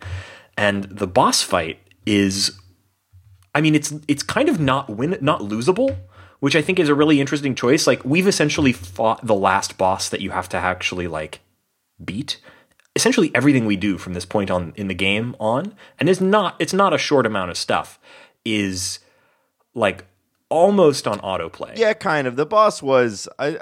And 0.57 0.83
the 0.85 1.07
boss 1.07 1.41
fight 1.41 1.79
is, 2.05 2.59
I 3.55 3.61
mean, 3.61 3.75
it's 3.75 3.93
it's 4.07 4.23
kind 4.23 4.49
of 4.49 4.59
not 4.59 4.89
win 4.89 5.17
not 5.21 5.41
losable, 5.41 5.97
which 6.39 6.55
I 6.55 6.61
think 6.61 6.79
is 6.79 6.89
a 6.89 6.95
really 6.95 7.21
interesting 7.21 7.55
choice. 7.55 7.87
Like 7.87 8.03
we've 8.03 8.27
essentially 8.27 8.73
fought 8.73 9.25
the 9.25 9.35
last 9.35 9.77
boss 9.77 10.09
that 10.09 10.21
you 10.21 10.31
have 10.31 10.49
to 10.49 10.57
actually 10.57 11.07
like 11.07 11.39
beat 12.03 12.39
essentially 12.95 13.31
everything 13.35 13.65
we 13.65 13.75
do 13.75 13.97
from 13.97 14.13
this 14.13 14.25
point 14.25 14.49
on 14.49 14.73
in 14.75 14.87
the 14.87 14.93
game 14.93 15.35
on 15.39 15.73
and 15.99 16.09
it's 16.09 16.21
not 16.21 16.55
it's 16.59 16.73
not 16.73 16.93
a 16.93 16.97
short 16.97 17.25
amount 17.25 17.51
of 17.51 17.57
stuff 17.57 17.99
is 18.43 18.99
like 19.73 20.05
almost 20.49 21.07
on 21.07 21.19
autoplay 21.19 21.77
yeah, 21.77 21.93
kind 21.93 22.27
of. 22.27 22.35
The 22.35 22.45
boss 22.45 22.81
was 22.81 23.27
I. 23.37 23.59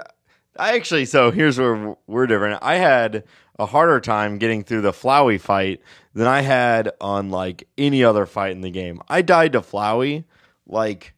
I 0.60 0.74
actually 0.74 1.04
so 1.04 1.30
here's 1.30 1.56
where 1.58 1.94
we're 2.08 2.26
different. 2.26 2.58
I 2.62 2.76
had 2.76 3.22
a 3.60 3.66
harder 3.66 4.00
time 4.00 4.38
getting 4.38 4.64
through 4.64 4.80
the 4.80 4.90
Flowey 4.92 5.40
fight 5.40 5.80
than 6.14 6.26
I 6.26 6.40
had 6.40 6.90
on 7.00 7.30
like 7.30 7.68
any 7.78 8.02
other 8.02 8.26
fight 8.26 8.52
in 8.52 8.60
the 8.62 8.70
game. 8.70 9.00
I 9.08 9.22
died 9.22 9.52
to 9.52 9.60
Flowey 9.60 10.24
like 10.66 11.14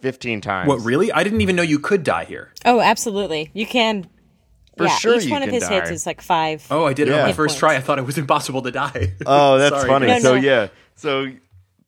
fifteen 0.00 0.40
times. 0.40 0.68
what 0.68 0.80
really 0.80 1.10
i 1.12 1.22
didn't 1.24 1.40
even 1.40 1.56
know 1.56 1.62
you 1.62 1.78
could 1.78 2.02
die 2.02 2.24
here 2.24 2.52
Oh, 2.64 2.80
absolutely. 2.80 3.50
You 3.54 3.66
can. 3.66 4.06
For 4.76 4.84
yeah, 4.86 4.96
sure 4.96 5.16
each 5.16 5.24
you 5.24 5.30
one 5.30 5.42
of 5.42 5.46
can 5.46 5.54
his 5.54 5.68
hits 5.68 5.90
is 5.90 6.04
like 6.06 6.20
five. 6.20 6.66
oh 6.70 6.84
i 6.84 6.92
did 6.92 7.08
it 7.08 7.12
on 7.12 7.18
Yeah. 7.18 7.26
my 7.26 7.32
first 7.32 7.52
points. 7.52 7.58
try 7.60 7.76
i 7.76 7.80
thought 7.80 7.98
it 7.98 8.04
was 8.04 8.18
impossible 8.18 8.60
to 8.62 8.70
die 8.72 9.12
Oh, 9.24 9.56
that's 9.62 9.84
funny. 9.84 10.08
No, 10.08 10.18
so 10.18 10.34
yeah, 10.34 10.68
so 10.96 11.28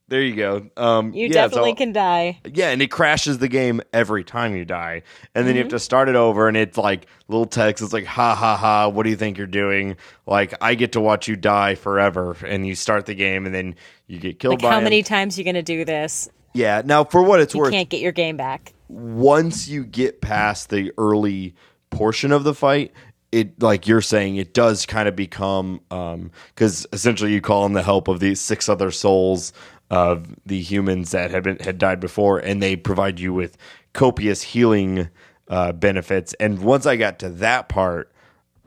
there 0.08 0.22
you 0.22 0.36
go. 0.36 0.66
Um, 0.76 1.12
You 1.12 1.26
yeah, 1.26 1.32
definitely 1.32 1.72
so- 1.72 1.76
can 1.76 1.92
die. 1.92 2.38
Yeah, 2.52 2.70
and 2.70 2.80
it 2.80 2.90
crashes 2.90 3.38
the 3.38 3.48
game 3.48 3.80
every 3.92 4.22
time 4.24 4.56
you 4.56 4.64
die. 4.64 5.02
And 5.34 5.46
then 5.46 5.56
you 5.56 5.62
Mm-hmm. 5.62 5.66
have 5.70 5.70
to 5.72 5.78
start 5.80 6.08
it 6.08 6.14
over 6.16 6.46
and 6.48 6.56
it's 6.56 6.78
like 6.78 7.06
little 7.28 7.46
text, 7.46 7.82
it's 7.82 7.92
like, 7.92 8.04
ha 8.06 8.34
ha 8.34 8.56
ha, 8.56 8.88
what 8.88 9.02
do 9.02 9.10
you 9.10 9.16
think 9.16 9.36
you're 9.38 9.46
doing? 9.46 9.96
Like 10.26 10.54
I 10.60 10.74
get 10.76 10.92
to 10.92 11.00
watch 11.00 11.26
you 11.28 11.34
die 11.36 11.74
forever 11.74 12.36
and 12.46 12.66
you 12.66 12.74
start 12.74 13.06
the 13.06 13.14
game 13.14 13.46
and 13.46 13.54
then 13.54 13.74
you 14.06 14.18
get 14.18 14.38
killed 14.38 14.54
Like 14.54 14.62
by 14.62 14.70
how 14.70 14.78
him. 14.78 14.84
many 14.84 15.02
times 15.02 15.36
you 15.38 15.44
gonna 15.44 15.62
do 15.62 15.84
this? 15.84 16.28
Yeah. 16.54 16.82
Now 16.84 17.04
for 17.04 17.22
what 17.22 17.40
it's 17.40 17.52
You 17.54 17.60
worth, 17.60 17.72
you 17.72 17.78
can't 17.78 17.88
get 17.88 18.00
your 18.00 18.12
game 18.12 18.36
back. 18.36 18.72
once 18.88 19.68
you 19.68 19.84
get 19.84 20.20
past 20.20 20.70
the 20.70 20.92
early 20.98 21.54
portion 21.90 22.32
of 22.32 22.44
the 22.44 22.54
fight, 22.54 22.92
it 23.32 23.60
like 23.60 23.86
you're 23.88 24.00
saying, 24.00 24.36
it 24.36 24.54
does 24.54 24.86
kind 24.86 25.08
of 25.08 25.16
become 25.16 25.80
um 25.90 26.30
because 26.54 26.86
essentially 26.92 27.32
you 27.32 27.40
call 27.40 27.66
in 27.66 27.72
the 27.72 27.82
help 27.82 28.06
of 28.08 28.20
these 28.20 28.40
six 28.40 28.68
other 28.68 28.90
souls 28.90 29.52
of 29.90 30.26
the 30.44 30.60
humans 30.60 31.12
that 31.12 31.30
had 31.30 31.42
been 31.42 31.58
had 31.58 31.78
died 31.78 32.00
before, 32.00 32.38
and 32.38 32.62
they 32.62 32.76
provide 32.76 33.20
you 33.20 33.32
with 33.32 33.56
copious 33.92 34.42
healing 34.42 35.08
uh, 35.48 35.72
benefits. 35.72 36.34
And 36.34 36.60
once 36.60 36.86
I 36.86 36.96
got 36.96 37.18
to 37.20 37.28
that 37.30 37.68
part, 37.68 38.12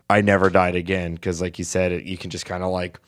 I 0.10 0.22
never 0.22 0.50
died 0.50 0.76
again 0.76 1.16
because, 1.16 1.42
like 1.42 1.60
you 1.60 1.66
said, 1.66 1.92
it, 1.92 2.04
you 2.06 2.18
can 2.18 2.30
just 2.30 2.46
kind 2.46 2.64
of 2.64 2.72
like 2.72 3.00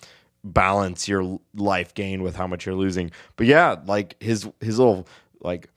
balance 0.44 1.08
your 1.08 1.40
life 1.56 1.94
gain 1.94 2.24
with 2.24 2.36
how 2.36 2.48
much 2.48 2.66
you're 2.66 2.76
losing. 2.76 3.12
But 3.36 3.48
yeah, 3.48 3.78
like 3.86 4.22
his 4.22 4.48
his 4.60 4.78
little 4.78 5.08
like 5.40 5.70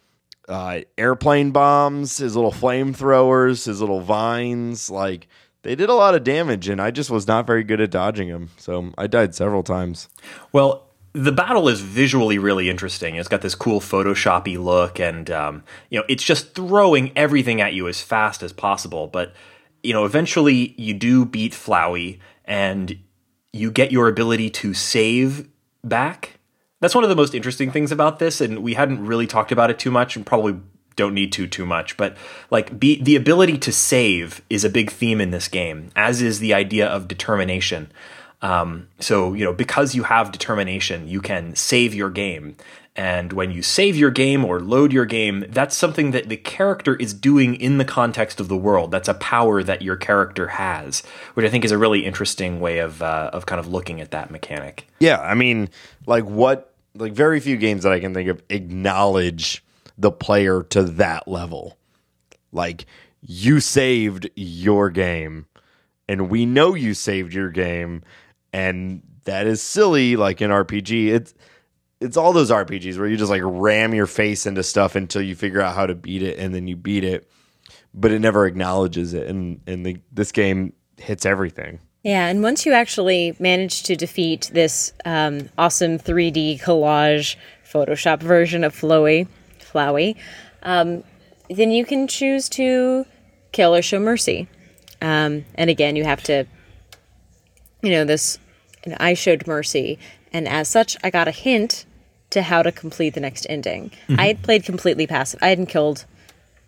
uh, 0.48 0.80
airplane 0.98 1.50
bombs, 1.50 2.18
his 2.18 2.36
little 2.36 2.52
flamethrowers, 2.52 3.64
his 3.66 3.80
little 3.80 4.00
vines, 4.00 4.90
like 4.90 5.28
they 5.62 5.74
did 5.74 5.88
a 5.88 5.94
lot 5.94 6.14
of 6.14 6.24
damage, 6.24 6.68
and 6.68 6.80
I 6.80 6.90
just 6.90 7.10
was 7.10 7.26
not 7.26 7.46
very 7.46 7.64
good 7.64 7.80
at 7.80 7.90
dodging 7.90 8.28
them. 8.28 8.50
So 8.58 8.92
I 8.98 9.06
died 9.06 9.34
several 9.34 9.62
times. 9.62 10.08
Well, 10.52 10.88
the 11.14 11.32
battle 11.32 11.68
is 11.68 11.80
visually 11.80 12.38
really 12.38 12.68
interesting. 12.68 13.14
It's 13.14 13.28
got 13.28 13.40
this 13.40 13.54
cool 13.54 13.80
Photoshoppy 13.80 14.62
look, 14.62 14.98
and 14.98 15.30
um, 15.30 15.62
you 15.88 15.98
know, 15.98 16.04
it's 16.08 16.24
just 16.24 16.54
throwing 16.54 17.16
everything 17.16 17.60
at 17.60 17.72
you 17.72 17.88
as 17.88 18.02
fast 18.02 18.42
as 18.42 18.52
possible. 18.52 19.06
But 19.06 19.32
you 19.82 19.92
know, 19.92 20.04
eventually 20.04 20.74
you 20.76 20.92
do 20.92 21.24
beat 21.24 21.52
Flowey, 21.52 22.18
and 22.44 22.98
you 23.52 23.70
get 23.70 23.92
your 23.92 24.08
ability 24.08 24.50
to 24.50 24.74
save 24.74 25.48
back. 25.84 26.40
That's 26.80 26.94
one 26.94 27.04
of 27.04 27.10
the 27.10 27.16
most 27.16 27.34
interesting 27.34 27.70
things 27.70 27.92
about 27.92 28.18
this, 28.18 28.40
and 28.40 28.58
we 28.58 28.74
hadn't 28.74 29.06
really 29.06 29.28
talked 29.28 29.52
about 29.52 29.70
it 29.70 29.78
too 29.78 29.92
much, 29.92 30.16
and 30.16 30.26
probably 30.26 30.58
don't 30.96 31.14
need 31.14 31.32
to 31.32 31.46
too 31.46 31.64
much. 31.64 31.96
But 31.96 32.16
like, 32.50 32.78
be, 32.78 33.00
the 33.00 33.14
ability 33.14 33.58
to 33.58 33.72
save 33.72 34.42
is 34.50 34.64
a 34.64 34.68
big 34.68 34.90
theme 34.90 35.20
in 35.20 35.30
this 35.30 35.46
game, 35.46 35.90
as 35.94 36.20
is 36.20 36.40
the 36.40 36.54
idea 36.54 36.88
of 36.88 37.06
determination. 37.06 37.92
Um, 38.44 38.88
so, 39.00 39.32
you 39.32 39.42
know, 39.42 39.54
because 39.54 39.94
you 39.94 40.02
have 40.02 40.30
determination, 40.30 41.08
you 41.08 41.22
can 41.22 41.56
save 41.56 41.94
your 41.94 42.10
game. 42.10 42.56
And 42.94 43.32
when 43.32 43.50
you 43.50 43.62
save 43.62 43.96
your 43.96 44.10
game 44.10 44.44
or 44.44 44.60
load 44.60 44.92
your 44.92 45.06
game, 45.06 45.46
that's 45.48 45.74
something 45.74 46.10
that 46.10 46.28
the 46.28 46.36
character 46.36 46.94
is 46.94 47.14
doing 47.14 47.54
in 47.54 47.78
the 47.78 47.86
context 47.86 48.40
of 48.40 48.48
the 48.48 48.56
world. 48.56 48.90
That's 48.90 49.08
a 49.08 49.14
power 49.14 49.62
that 49.62 49.80
your 49.80 49.96
character 49.96 50.48
has, 50.48 51.02
which 51.32 51.46
I 51.46 51.48
think 51.48 51.64
is 51.64 51.72
a 51.72 51.78
really 51.78 52.04
interesting 52.04 52.60
way 52.60 52.80
of 52.80 53.00
uh, 53.00 53.30
of 53.32 53.46
kind 53.46 53.58
of 53.58 53.66
looking 53.66 54.02
at 54.02 54.10
that 54.10 54.30
mechanic. 54.30 54.86
Yeah, 55.00 55.20
I 55.20 55.34
mean, 55.34 55.70
like 56.06 56.24
what? 56.24 56.74
Like 56.94 57.14
very 57.14 57.40
few 57.40 57.56
games 57.56 57.82
that 57.82 57.92
I 57.92 57.98
can 57.98 58.12
think 58.12 58.28
of 58.28 58.42
acknowledge 58.50 59.64
the 59.96 60.12
player 60.12 60.62
to 60.64 60.82
that 60.84 61.26
level. 61.26 61.78
Like 62.52 62.84
you 63.22 63.58
saved 63.58 64.28
your 64.36 64.90
game, 64.90 65.46
and 66.06 66.28
we 66.28 66.46
know 66.46 66.74
you 66.74 66.94
saved 66.94 67.32
your 67.32 67.50
game, 67.50 68.02
and 68.54 69.02
that 69.24 69.46
is 69.46 69.60
silly. 69.60 70.16
Like 70.16 70.40
in 70.40 70.50
RPG, 70.50 71.08
it's 71.08 71.34
it's 72.00 72.16
all 72.16 72.32
those 72.32 72.50
RPGs 72.50 72.98
where 72.98 73.08
you 73.08 73.16
just 73.16 73.30
like 73.30 73.42
ram 73.44 73.94
your 73.94 74.06
face 74.06 74.46
into 74.46 74.62
stuff 74.62 74.94
until 74.94 75.22
you 75.22 75.34
figure 75.34 75.60
out 75.60 75.74
how 75.74 75.86
to 75.86 75.94
beat 75.94 76.22
it, 76.22 76.38
and 76.38 76.54
then 76.54 76.68
you 76.68 76.76
beat 76.76 77.02
it, 77.02 77.28
but 77.92 78.12
it 78.12 78.20
never 78.20 78.46
acknowledges 78.46 79.12
it. 79.12 79.26
And 79.26 79.60
and 79.66 79.84
the, 79.84 79.98
this 80.12 80.30
game 80.30 80.72
hits 80.98 81.26
everything. 81.26 81.80
Yeah, 82.04 82.26
and 82.26 82.42
once 82.42 82.66
you 82.66 82.72
actually 82.74 83.34
manage 83.38 83.82
to 83.84 83.96
defeat 83.96 84.50
this 84.52 84.92
um, 85.06 85.48
awesome 85.56 85.98
3D 85.98 86.60
collage 86.60 87.36
Photoshop 87.66 88.20
version 88.20 88.62
of 88.62 88.74
Flowey, 88.74 89.26
Flowey, 89.58 90.14
um, 90.62 91.02
then 91.48 91.70
you 91.70 91.86
can 91.86 92.06
choose 92.06 92.50
to 92.50 93.06
kill 93.52 93.74
or 93.74 93.80
show 93.80 93.98
mercy. 93.98 94.48
Um, 95.00 95.46
and 95.54 95.70
again, 95.70 95.96
you 95.96 96.04
have 96.04 96.22
to, 96.24 96.44
you 97.82 97.90
know, 97.90 98.04
this. 98.04 98.38
And 98.84 98.96
I 99.00 99.14
showed 99.14 99.46
mercy, 99.46 99.98
and 100.32 100.46
as 100.46 100.68
such, 100.68 100.96
I 101.02 101.10
got 101.10 101.26
a 101.26 101.30
hint 101.30 101.86
to 102.30 102.42
how 102.42 102.62
to 102.62 102.72
complete 102.72 103.14
the 103.14 103.20
next 103.20 103.46
ending. 103.48 103.92
I 104.18 104.26
had 104.26 104.42
played 104.42 104.64
completely 104.64 105.06
passive. 105.06 105.40
I 105.42 105.48
hadn't 105.48 105.66
killed 105.66 106.04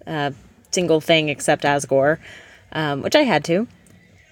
a 0.06 0.32
single 0.70 1.00
thing 1.00 1.28
except 1.28 1.64
Asgore, 1.64 2.18
um, 2.72 3.02
which 3.02 3.16
I 3.16 3.22
had 3.22 3.44
to. 3.44 3.66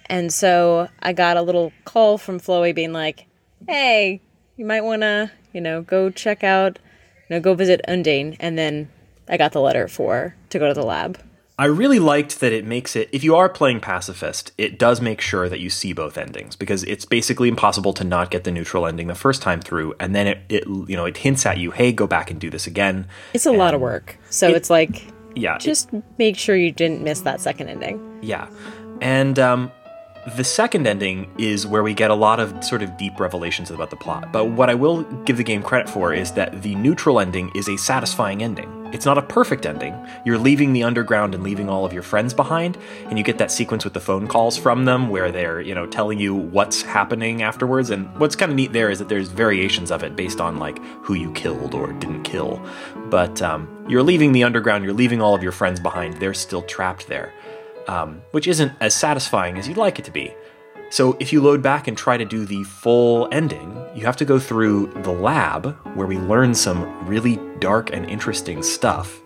And 0.07 0.31
so 0.31 0.87
I 1.01 1.13
got 1.13 1.37
a 1.37 1.41
little 1.41 1.73
call 1.83 2.17
from 2.17 2.39
Flowey 2.39 2.73
being 2.73 2.93
like, 2.93 3.25
hey, 3.67 4.21
you 4.55 4.65
might 4.65 4.81
want 4.81 5.01
to, 5.01 5.31
you 5.51 5.61
know, 5.61 5.81
go 5.81 6.09
check 6.09 6.43
out, 6.43 6.79
you 7.27 7.35
know, 7.35 7.39
go 7.39 7.53
visit 7.53 7.81
Undyne. 7.87 8.37
And 8.39 8.57
then 8.57 8.89
I 9.27 9.37
got 9.37 9.51
the 9.51 9.61
letter 9.61 9.87
for 9.87 10.35
to 10.51 10.59
go 10.59 10.67
to 10.67 10.73
the 10.73 10.85
lab. 10.85 11.19
I 11.57 11.65
really 11.65 11.99
liked 11.99 12.41
that 12.41 12.51
it 12.51 12.65
makes 12.65 12.97
it, 12.97 13.07
if 13.13 13.23
you 13.23 13.35
are 13.37 13.47
playing 13.47 13.79
pacifist, 13.79 14.51
it 14.57 14.77
does 14.77 14.99
make 14.99 15.21
sure 15.21 15.47
that 15.47 15.61
you 15.61 15.69
see 15.69 15.93
both 15.93 16.17
endings 16.17 16.55
because 16.57 16.83
it's 16.83 17.05
basically 17.05 17.47
impossible 17.47 17.93
to 17.93 18.03
not 18.03 18.29
get 18.29 18.43
the 18.43 18.51
neutral 18.51 18.85
ending 18.85 19.07
the 19.07 19.15
first 19.15 19.41
time 19.41 19.61
through. 19.61 19.93
And 19.99 20.13
then 20.13 20.27
it, 20.27 20.39
it 20.49 20.67
you 20.67 20.97
know, 20.97 21.05
it 21.05 21.15
hints 21.15 21.45
at 21.45 21.57
you, 21.57 21.71
hey, 21.71 21.93
go 21.93 22.07
back 22.07 22.29
and 22.29 22.41
do 22.41 22.49
this 22.49 22.67
again. 22.67 23.07
It's 23.33 23.45
a 23.45 23.51
lot 23.53 23.73
of 23.73 23.79
work. 23.79 24.17
So 24.29 24.49
It- 24.49 24.57
it's 24.57 24.69
like, 24.69 25.07
Yeah. 25.33 25.55
it- 25.55 25.61
just 25.61 25.89
make 26.17 26.35
sure 26.37 26.57
you 26.57 26.73
didn't 26.73 27.01
miss 27.01 27.21
that 27.21 27.39
second 27.39 27.69
ending. 27.69 28.19
Yeah. 28.21 28.47
And 28.99 29.39
um, 29.39 29.71
the 30.25 30.43
second 30.43 30.87
ending 30.87 31.31
is 31.37 31.67
where 31.67 31.83
we 31.83 31.93
get 31.93 32.09
a 32.09 32.15
lot 32.15 32.39
of 32.39 32.63
sort 32.63 32.81
of 32.81 32.97
deep 32.97 33.19
revelations 33.19 33.69
about 33.69 33.91
the 33.91 33.95
plot. 33.95 34.31
But 34.31 34.45
what 34.45 34.71
I 34.71 34.73
will 34.73 35.03
give 35.23 35.37
the 35.37 35.43
game 35.43 35.61
credit 35.61 35.87
for 35.87 36.15
is 36.15 36.31
that 36.31 36.63
the 36.63 36.73
neutral 36.73 37.19
ending 37.19 37.51
is 37.53 37.69
a 37.69 37.77
satisfying 37.77 38.41
ending. 38.41 38.89
It's 38.91 39.05
not 39.05 39.19
a 39.19 39.21
perfect 39.21 39.67
ending. 39.67 39.95
You're 40.25 40.39
leaving 40.39 40.73
the 40.73 40.83
underground 40.83 41.35
and 41.35 41.43
leaving 41.43 41.69
all 41.69 41.85
of 41.85 41.93
your 41.93 42.01
friends 42.01 42.33
behind, 42.33 42.77
and 43.07 43.19
you 43.19 43.23
get 43.23 43.37
that 43.37 43.51
sequence 43.51 43.83
with 43.83 43.93
the 43.93 43.99
phone 43.99 44.27
calls 44.27 44.57
from 44.57 44.85
them 44.85 45.09
where 45.09 45.31
they're, 45.31 45.61
you 45.61 45.75
know, 45.75 45.85
telling 45.85 46.17
you 46.19 46.33
what's 46.33 46.81
happening 46.81 47.43
afterwards. 47.43 47.91
And 47.91 48.07
what's 48.17 48.35
kind 48.35 48.51
of 48.51 48.55
neat 48.55 48.73
there 48.73 48.89
is 48.89 48.97
that 48.99 49.09
there's 49.09 49.27
variations 49.27 49.91
of 49.91 50.01
it 50.03 50.15
based 50.15 50.41
on 50.41 50.57
like 50.57 50.79
who 51.03 51.13
you 51.13 51.31
killed 51.33 51.75
or 51.75 51.93
didn't 51.93 52.23
kill. 52.23 52.65
But 53.09 53.43
um, 53.43 53.85
you're 53.87 54.03
leaving 54.03 54.31
the 54.31 54.43
underground, 54.43 54.85
you're 54.85 54.93
leaving 54.93 55.21
all 55.21 55.35
of 55.35 55.43
your 55.43 55.51
friends 55.51 55.79
behind. 55.79 56.15
They're 56.15 56.33
still 56.33 56.63
trapped 56.63 57.07
there 57.07 57.31
um, 57.87 58.21
which 58.31 58.47
isn't 58.47 58.71
as 58.81 58.95
satisfying 58.95 59.57
as 59.57 59.67
you'd 59.67 59.77
like 59.77 59.99
it 59.99 60.05
to 60.05 60.11
be. 60.11 60.33
So, 60.91 61.17
if 61.19 61.33
you 61.33 61.41
load 61.41 61.63
back 61.63 61.87
and 61.87 61.97
try 61.97 62.15
to 62.15 62.25
do 62.25 62.45
the 62.45 62.63
full 62.63 63.27
ending, 63.31 63.75
you 63.95 64.05
have 64.05 64.15
to 64.17 64.25
go 64.25 64.37
through 64.37 64.93
the 65.03 65.11
lab 65.11 65.75
where 65.95 66.05
we 66.05 66.17
learn 66.17 66.53
some 66.53 67.07
really 67.07 67.39
dark 67.59 67.91
and 67.91 68.07
interesting 68.09 68.61
stuff. 68.61 69.19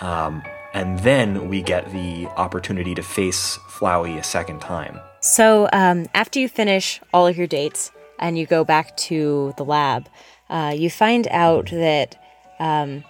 Um, 0.00 0.42
and 0.72 0.98
then 1.00 1.48
we 1.48 1.62
get 1.62 1.90
the 1.92 2.26
opportunity 2.36 2.94
to 2.94 3.02
face 3.02 3.58
Flowey 3.68 4.18
a 4.18 4.22
second 4.22 4.60
time. 4.60 5.00
So 5.20 5.68
um, 5.72 6.06
after 6.14 6.38
you 6.38 6.48
finish 6.48 7.00
all 7.12 7.26
of 7.26 7.36
your 7.36 7.46
dates 7.46 7.90
and 8.18 8.36
you 8.36 8.44
go 8.46 8.64
back 8.64 8.96
to 9.08 9.54
the 9.56 9.64
lab, 9.64 10.08
uh, 10.50 10.74
you 10.76 10.90
find 10.90 11.26
out 11.28 11.70
that 11.70 12.20
um, 12.60 13.04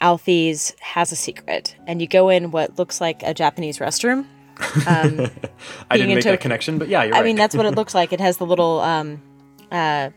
Alphys 0.00 0.78
has 0.80 1.10
a 1.12 1.16
secret, 1.16 1.76
and 1.86 2.00
you 2.00 2.06
go 2.06 2.28
in 2.28 2.50
what 2.50 2.78
looks 2.78 3.00
like 3.00 3.22
a 3.22 3.34
Japanese 3.34 3.78
restroom. 3.78 4.26
I 4.60 5.02
Being 5.02 5.16
didn't 5.16 6.08
make 6.08 6.16
into- 6.18 6.30
that 6.30 6.40
connection, 6.40 6.78
but 6.78 6.88
yeah, 6.88 7.02
you're 7.04 7.14
I 7.14 7.18
right. 7.18 7.24
mean, 7.24 7.36
that's 7.36 7.54
what 7.56 7.66
it 7.66 7.74
looks 7.74 7.94
like. 7.94 8.12
It 8.12 8.20
has 8.20 8.36
the 8.38 8.46
little, 8.46 8.80
um, 8.80 9.20
uh, 9.70 10.10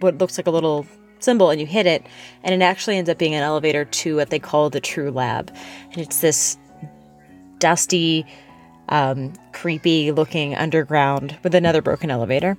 what 0.00 0.18
looks 0.18 0.38
like 0.38 0.46
a 0.46 0.50
little 0.50 0.86
symbol, 1.20 1.50
and 1.50 1.60
you 1.60 1.66
hit 1.66 1.86
it, 1.86 2.06
and 2.42 2.54
it 2.54 2.64
actually 2.64 2.96
ends 2.96 3.10
up 3.10 3.18
being 3.18 3.34
an 3.34 3.42
elevator 3.42 3.84
to 3.84 4.16
what 4.16 4.30
they 4.30 4.38
call 4.38 4.70
the 4.70 4.80
True 4.80 5.10
Lab, 5.10 5.54
and 5.92 5.98
it's 5.98 6.20
this 6.20 6.56
dusty, 7.58 8.24
um, 8.88 9.32
creepy-looking 9.52 10.54
underground 10.54 11.36
with 11.42 11.54
another 11.54 11.82
broken 11.82 12.10
elevator. 12.10 12.56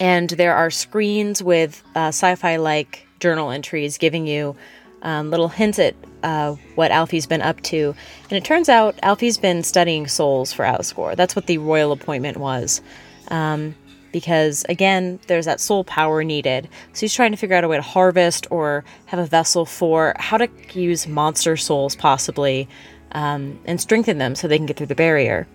And 0.00 0.30
there 0.30 0.54
are 0.54 0.70
screens 0.70 1.42
with 1.42 1.82
uh, 1.94 2.08
sci-fi-like 2.08 3.06
journal 3.20 3.50
entries 3.50 3.96
giving 3.98 4.26
you 4.26 4.56
um, 5.04 5.30
little 5.30 5.48
hints 5.48 5.78
at 5.78 5.94
uh, 6.22 6.56
what 6.74 6.90
Alphys 6.90 7.28
been 7.28 7.42
up 7.42 7.60
to. 7.62 7.94
And 8.24 8.32
it 8.32 8.44
turns 8.44 8.68
out 8.68 8.96
Alphys 9.02 9.40
been 9.40 9.62
studying 9.62 10.08
souls 10.08 10.52
for 10.52 10.64
Asgore. 10.64 11.14
That's 11.14 11.36
what 11.36 11.46
the 11.46 11.58
royal 11.58 11.92
appointment 11.92 12.38
was. 12.38 12.80
Um, 13.28 13.74
because, 14.10 14.64
again, 14.68 15.18
there's 15.26 15.44
that 15.44 15.60
soul 15.60 15.82
power 15.84 16.22
needed. 16.22 16.68
So 16.92 17.00
he's 17.00 17.14
trying 17.14 17.32
to 17.32 17.36
figure 17.36 17.56
out 17.56 17.64
a 17.64 17.68
way 17.68 17.76
to 17.76 17.82
harvest 17.82 18.46
or 18.50 18.84
have 19.06 19.18
a 19.18 19.26
vessel 19.26 19.66
for 19.66 20.14
how 20.18 20.36
to 20.36 20.48
use 20.72 21.06
monster 21.06 21.56
souls, 21.56 21.96
possibly, 21.96 22.68
um, 23.12 23.58
and 23.64 23.80
strengthen 23.80 24.18
them 24.18 24.34
so 24.34 24.46
they 24.46 24.56
can 24.56 24.66
get 24.66 24.76
through 24.76 24.86
the 24.86 24.94
barrier. 24.94 25.48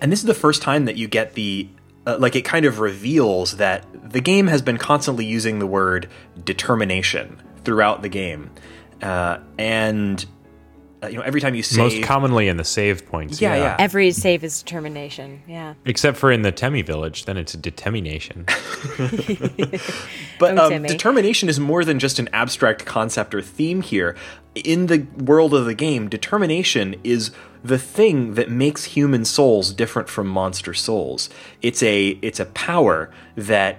And 0.00 0.12
this 0.12 0.20
is 0.20 0.26
the 0.26 0.34
first 0.34 0.62
time 0.62 0.84
that 0.84 0.96
you 0.96 1.08
get 1.08 1.34
the 1.34 1.68
uh, 2.06 2.18
like 2.18 2.36
it 2.36 2.42
kind 2.42 2.66
of 2.66 2.80
reveals 2.80 3.56
that 3.56 3.84
the 4.12 4.20
game 4.20 4.46
has 4.46 4.62
been 4.62 4.76
constantly 4.76 5.24
using 5.24 5.58
the 5.58 5.66
word 5.66 6.08
determination 6.44 7.40
throughout 7.64 8.02
the 8.02 8.08
game, 8.08 8.50
uh, 9.02 9.38
and 9.58 10.24
uh, 11.02 11.08
you 11.08 11.16
know 11.18 11.22
every 11.22 11.40
time 11.40 11.54
you 11.54 11.62
save, 11.62 11.78
Most 11.78 12.02
commonly 12.02 12.48
in 12.48 12.56
the 12.56 12.64
save 12.64 13.06
points. 13.06 13.40
Yeah, 13.40 13.56
yeah. 13.56 13.76
Every 13.78 14.10
save 14.10 14.44
is 14.44 14.62
determination. 14.62 15.42
Yeah. 15.46 15.74
Except 15.84 16.16
for 16.16 16.30
in 16.32 16.42
the 16.42 16.52
Temmie 16.52 16.84
village, 16.84 17.24
then 17.24 17.36
it's 17.36 17.54
a 17.54 17.58
determination. 17.58 18.46
But 20.38 20.58
um, 20.58 20.82
determination 20.82 21.48
is 21.48 21.60
more 21.60 21.84
than 21.84 21.98
just 21.98 22.18
an 22.18 22.28
abstract 22.32 22.84
concept 22.84 23.34
or 23.34 23.42
theme 23.42 23.82
here. 23.82 24.16
In 24.54 24.86
the 24.86 25.06
world 25.16 25.54
of 25.54 25.64
the 25.64 25.74
game, 25.74 26.08
determination 26.08 26.96
is 27.04 27.30
the 27.62 27.78
thing 27.78 28.34
that 28.34 28.50
makes 28.50 28.84
human 28.84 29.24
souls 29.24 29.72
different 29.72 30.08
from 30.08 30.26
monster 30.26 30.74
souls. 30.74 31.30
It's 31.62 31.82
a 31.82 32.18
it's 32.20 32.40
a 32.40 32.46
power 32.46 33.10
that 33.36 33.78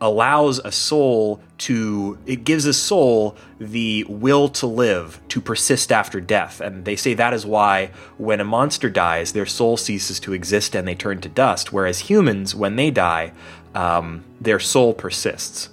allows 0.00 0.58
a 0.60 0.72
soul 0.72 1.40
to 1.56 2.18
it 2.26 2.44
gives 2.44 2.66
a 2.66 2.72
soul 2.72 3.36
the 3.58 4.04
will 4.08 4.48
to 4.48 4.66
live 4.66 5.20
to 5.28 5.40
persist 5.40 5.92
after 5.92 6.20
death. 6.20 6.60
And 6.60 6.84
they 6.84 6.96
say 6.96 7.14
that 7.14 7.32
is 7.32 7.46
why 7.46 7.90
when 8.18 8.40
a 8.40 8.44
monster 8.44 8.90
dies 8.90 9.32
their 9.32 9.46
soul 9.46 9.76
ceases 9.76 10.18
to 10.20 10.32
exist 10.32 10.74
and 10.74 10.86
they 10.86 10.94
turn 10.94 11.20
to 11.20 11.28
dust 11.28 11.72
whereas 11.72 12.00
humans 12.00 12.54
when 12.54 12.76
they 12.76 12.90
die 12.90 13.32
um, 13.74 14.24
their 14.40 14.58
soul 14.58 14.94
persists. 14.94 15.70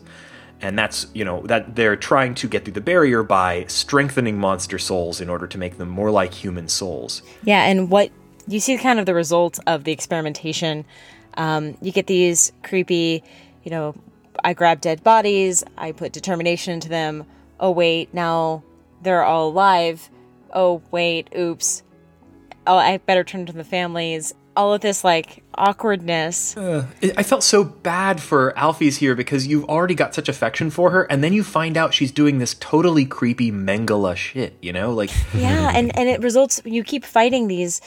And 0.62 0.78
that's 0.78 1.08
you 1.14 1.26
know 1.26 1.42
that 1.48 1.76
they're 1.76 1.96
trying 1.96 2.36
to 2.36 2.48
get 2.48 2.66
through 2.66 2.74
the 2.74 2.82
barrier 2.82 3.24
by 3.24 3.66
strengthening 3.68 4.38
monster 4.38 4.78
souls 4.78 5.20
in 5.20 5.30
order 5.30 5.48
to 5.48 5.58
make 5.58 5.78
them 5.80 5.90
more 5.90 6.12
like 6.12 6.34
human 6.34 6.68
souls. 6.68 7.24
Yeah, 7.44 7.66
and 7.66 7.90
what 7.90 8.12
you 8.48 8.60
see 8.60 8.78
kind 8.78 9.00
of 9.00 9.08
the 9.08 9.16
results 9.16 9.60
of 9.66 9.86
the 9.86 9.92
experimentation. 9.92 10.86
Um, 11.36 11.78
you 11.82 11.92
get 11.92 12.08
these 12.08 12.52
creepy, 12.62 13.24
you 13.64 13.72
know, 13.72 13.96
I 14.44 14.54
grab 14.54 14.82
dead 14.82 15.04
bodies, 15.04 15.64
I 15.78 15.92
put 15.92 16.12
determination 16.14 16.74
into 16.74 16.90
them. 16.90 17.26
Oh, 17.60 17.72
wait, 17.72 18.14
now 18.14 18.64
they're 19.02 19.24
all 19.24 19.50
alive. 19.50 20.10
Oh, 20.54 20.82
wait, 20.92 21.30
oops. 21.38 21.84
Oh, 22.68 22.76
I 22.76 22.98
better 22.98 23.24
turn 23.24 23.46
to 23.46 23.54
the 23.54 23.64
families. 23.64 24.34
All 24.56 24.74
of 24.74 24.82
this, 24.82 25.04
like, 25.04 25.44
awkwardness. 25.56 26.58
I 26.58 26.86
I 27.18 27.24
felt 27.24 27.44
so 27.44 27.64
bad 27.64 28.22
for 28.22 28.54
Alphys 28.58 28.98
here 28.98 29.16
because 29.16 29.48
you've 29.48 29.66
already 29.66 29.96
got 29.96 30.14
such 30.14 30.28
affection 30.28 30.70
for 30.70 30.92
her, 30.92 31.04
and 31.04 31.24
then 31.24 31.34
you 31.34 31.44
find 31.44 31.78
out 31.78 31.94
she's 31.94 32.12
doing 32.12 32.40
this 32.40 32.56
totally 32.56 33.06
creepy 33.06 33.52
Mengele 33.52 34.16
shit, 34.16 34.58
you 34.62 34.74
know? 34.74 34.94
Like, 34.94 35.10
Yeah, 35.34 35.72
and, 35.74 35.96
and 35.98 36.10
it 36.10 36.22
results, 36.22 36.62
you 36.66 36.84
keep 36.84 37.06
fighting 37.06 37.48
these 37.48 37.80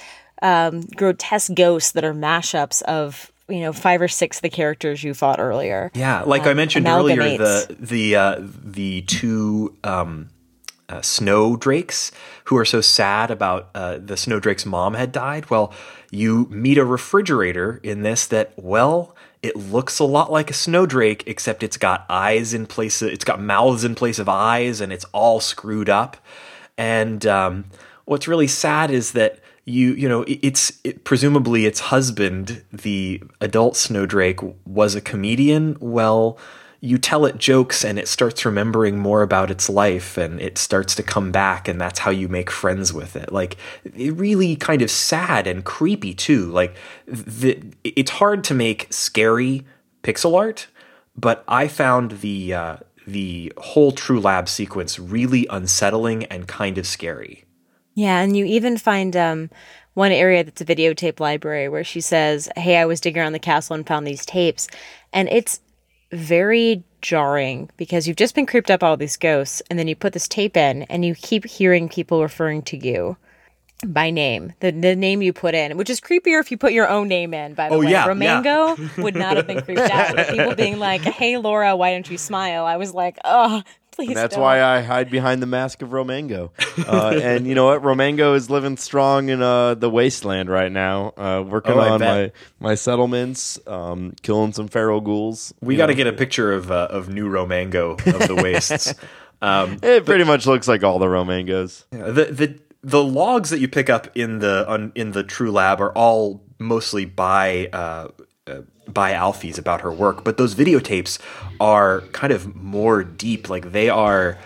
um, 0.42 0.82
grotesque 0.97 1.55
ghosts 1.55 1.92
that 1.92 2.05
are 2.05 2.14
mashups 2.14 2.82
of 2.82 3.30
you 3.49 3.61
know 3.61 3.72
five 3.72 4.01
or 4.01 4.09
six 4.09 4.38
of 4.38 4.42
the 4.42 4.51
characters 4.51 5.03
you 5.03 5.14
fought 5.14 5.40
earlier. 5.40 5.90
Yeah, 5.95 6.22
like 6.22 6.47
I 6.47 6.55
mentioned 6.55 6.86
earlier, 6.86 7.16
the 7.16 7.76
the 7.78 8.16
uh, 8.16 8.36
the 8.40 9.03
two 9.03 9.76
um, 9.84 10.30
uh, 10.88 11.03
snow 11.03 11.57
drakes 11.57 12.12
who 12.45 12.57
are 12.57 12.64
so 12.64 12.80
sad 12.80 13.30
about 13.30 13.70
uh, 13.74 13.99
the 13.99 14.16
snow 14.16 14.40
drake's 14.40 14.66
mom 14.66 14.95
had 14.95 15.12
died. 15.12 15.51
Well, 15.51 15.72
you 16.11 16.47
meet 16.51 16.78
a 16.78 16.84
refrigerator 16.84 17.80
in 17.82 18.03
this 18.03 18.26
that 18.28 18.53
well. 18.57 19.14
It 19.42 19.57
looks 19.57 19.99
a 19.99 20.05
lot 20.05 20.32
like 20.32 20.51
a 20.51 20.55
snow 20.55 20.86
drake, 20.86 21.24
except 21.26 21.62
it's 21.62 21.76
got 21.76 22.07
eyes 22.09 22.55
in 22.55 22.66
place. 22.66 23.03
Of, 23.03 23.11
it's 23.11 23.24
got 23.24 23.40
mouths 23.40 23.84
in 23.84 23.95
place 23.95 24.18
of 24.18 24.26
eyes, 24.26 24.80
and 24.80 24.90
it's 24.90 25.05
all 25.12 25.38
screwed 25.40 25.90
up. 25.90 26.16
And 26.78 27.26
um, 27.26 27.66
what's 28.07 28.26
really 28.26 28.47
sad 28.47 28.90
is 28.90 29.12
that 29.12 29.40
you 29.65 29.93
you 29.95 30.09
know 30.09 30.23
it- 30.23 30.41
it's 30.43 30.73
it, 30.85 31.05
presumably 31.05 31.67
its 31.67 31.81
husband, 31.81 32.62
the 32.73 33.23
adult 33.41 33.77
snowdrake 33.77 34.41
was 34.67 34.95
a 34.95 35.01
comedian. 35.01 35.77
Well, 35.81 36.39
you 36.81 36.99
tell 36.99 37.25
it 37.25 37.39
jokes 37.39 37.83
and 37.83 37.99
it 37.99 38.07
starts 38.09 38.45
remembering 38.45 38.99
more 38.99 39.23
about 39.23 39.51
its 39.51 39.71
life 39.71 40.19
and 40.19 40.39
it 40.39 40.59
starts 40.59 40.95
to 40.97 41.03
come 41.03 41.33
back 41.33 41.67
and 41.67 41.81
that's 41.81 42.01
how 42.01 42.11
you 42.11 42.29
make 42.29 42.51
friends 42.51 42.93
with 42.93 43.17
it. 43.17 43.33
Like 43.33 43.57
it 43.85 44.15
really 44.17 44.55
kind 44.57 44.83
of 44.83 44.91
sad 44.91 45.47
and 45.47 45.65
creepy 45.65 46.12
too. 46.12 46.51
Like 46.53 46.77
the, 47.07 47.59
it's 47.85 48.11
hard 48.11 48.45
to 48.45 48.55
make 48.55 48.93
scary 48.93 49.65
pixel 50.03 50.37
art 50.39 50.67
but 51.17 51.43
i 51.49 51.67
found 51.67 52.11
the 52.21 52.53
uh, 52.53 52.77
the 53.07 53.51
whole 53.57 53.93
true 53.93 54.21
lab 54.21 54.49
sequence 54.49 54.99
really 54.99 55.47
unsettling 55.49 56.25
and 56.25 56.47
kind 56.47 56.77
of 56.77 56.87
scary 56.87 57.45
Yeah, 57.95 58.20
and 58.20 58.36
you 58.36 58.45
even 58.45 58.76
find 58.76 59.16
um, 59.16 59.51
one 59.95 60.12
area 60.12 60.42
that's 60.45 60.61
a 60.61 60.64
videotape 60.64 61.20
library 61.20 61.68
where 61.68 61.84
she 61.84 62.01
says, 62.01 62.49
"Hey, 62.57 62.76
I 62.76 62.84
was 62.86 63.01
digging 63.01 63.22
around 63.22 63.32
the 63.32 63.38
castle 63.38 63.74
and 63.74 63.86
found 63.86 64.07
these 64.07 64.26
tapes," 64.26 64.66
and 65.12 65.28
it's 65.30 65.61
very 66.12 66.82
jarring 67.03 67.70
because 67.76 68.07
you've 68.09 68.16
just 68.16 68.34
been 68.34 68.47
creeped 68.47 68.70
up 68.70 68.82
all 68.82 68.97
these 68.97 69.16
ghosts, 69.16 69.62
and 69.70 69.78
then 69.78 69.88
you 69.88 69.95
put 69.97 70.12
this 70.12 70.28
tape 70.28 70.57
in, 70.57 70.82
and 70.84 71.05
you 71.05 71.14
keep 71.14 71.45
hearing 71.45 71.88
people 71.88 72.20
referring 72.22 72.62
to 72.62 72.76
you 72.76 73.16
by 73.86 74.11
name, 74.11 74.53
the 74.61 74.70
the 74.70 74.97
name 74.97 75.20
you 75.22 75.32
put 75.32 75.55
in, 75.55 75.76
which 75.76 75.90
is 75.90 76.01
creepier 76.01 76.40
if 76.40 76.51
you 76.51 76.57
put 76.57 76.72
your 76.72 76.88
own 76.88 77.07
name 77.07 77.34
in. 77.34 77.55
By 77.55 77.68
the 77.68 77.74
Oh, 77.74 77.80
way, 77.80 77.90
yeah, 77.90 78.07
yeah. 78.22 78.40
Would 78.99 79.14
not 79.14 79.36
have 79.36 79.47
been 79.47 79.61
creeped 79.62 79.80
out. 79.82 80.16
with 80.16 80.28
People 80.30 80.55
being 80.55 80.78
like, 80.78 81.03
"Hey, 81.03 81.36
Laura, 81.36 81.76
why 81.76 81.92
don't 81.92 82.09
you 82.11 82.16
smile?" 82.18 82.64
I 82.64 82.76
was 82.76 82.95
like, 82.95 83.18
"Oh, 83.24 83.62
please." 83.95 84.09
And 84.09 84.16
that's 84.16 84.34
don't." 84.34 84.42
why 84.42 84.62
I 84.62 84.80
hide 84.82 85.11
behind 85.11 85.40
the 85.42 85.47
mask 85.47 85.82
of 85.82 85.90
Romango. 85.90 86.51
Uh, 86.88 87.18
and 87.22 87.47
you 87.47 87.55
know 87.55 87.66
what? 87.66 87.82
Romango 87.82 88.34
is 88.34 88.51
living 88.51 88.76
strong 88.76 89.28
in 89.28 89.40
uh, 89.42 89.74
the 89.74 89.88
wasteland 89.90 90.49
right 90.51 90.70
now, 90.72 91.12
uh, 91.16 91.42
working 91.47 91.72
Oh, 91.74 91.80
on 91.80 91.90
my, 91.92 91.99
bet. 91.99 92.32
my 92.61 92.74
settlements, 92.74 93.59
um, 93.66 94.12
killing 94.22 94.53
some 94.53 94.68
feral 94.68 95.01
ghouls. 95.01 95.55
we 95.61 95.76
got 95.76 95.86
to 95.86 95.95
get 95.95 96.07
a 96.07 96.12
picture 96.12 96.53
of 96.53 96.70
uh, 96.70 96.88
of 96.90 97.09
new 97.09 97.28
romango 97.30 97.92
of 98.20 98.28
the 98.28 98.34
wastes 98.42 98.92
um, 99.42 99.78
It 99.82 100.05
pretty 100.05 100.24
much 100.24 100.47
looks 100.47 100.66
like 100.68 100.82
all 100.84 100.99
the 100.99 101.07
Romangos. 101.07 101.84
the 101.90 102.24
the 102.32 102.59
the 102.82 103.03
logs 103.03 103.51
that 103.51 103.61
you 103.61 103.68
pick 103.68 103.88
up 103.88 104.14
in 104.16 104.40
the 104.40 104.68
on, 104.68 104.92
in 104.95 105.12
the 105.12 105.22
True 105.22 105.51
Lab 105.51 105.80
are 105.80 105.92
all 105.92 106.42
mostly 106.59 107.05
by 107.07 107.68
uh, 107.72 108.09
uh, 108.47 108.61
by 108.86 109.12
Alphys 109.12 109.59
about 109.59 109.80
her 109.80 109.90
work, 109.90 110.22
but 110.22 110.36
those 110.36 110.55
videotapes 110.55 111.18
are 111.61 112.03
kind 112.12 112.30
of 112.30 112.55
more 112.55 113.03
deep. 113.03 113.49
Like 113.49 113.72
they 113.72 113.88
are, 113.88 114.38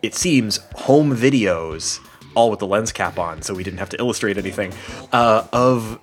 it 0.00 0.14
seems, 0.14 0.58
home 0.76 1.16
videos, 1.16 1.98
all 2.36 2.50
with 2.50 2.60
the 2.60 2.68
lens 2.68 2.92
cap 2.92 3.18
on, 3.18 3.42
so 3.42 3.52
we 3.52 3.64
didn't 3.64 3.80
have 3.80 3.88
to 3.88 3.98
illustrate 3.98 4.38
anything 4.38 4.72
uh, 5.12 5.44
of 5.52 5.98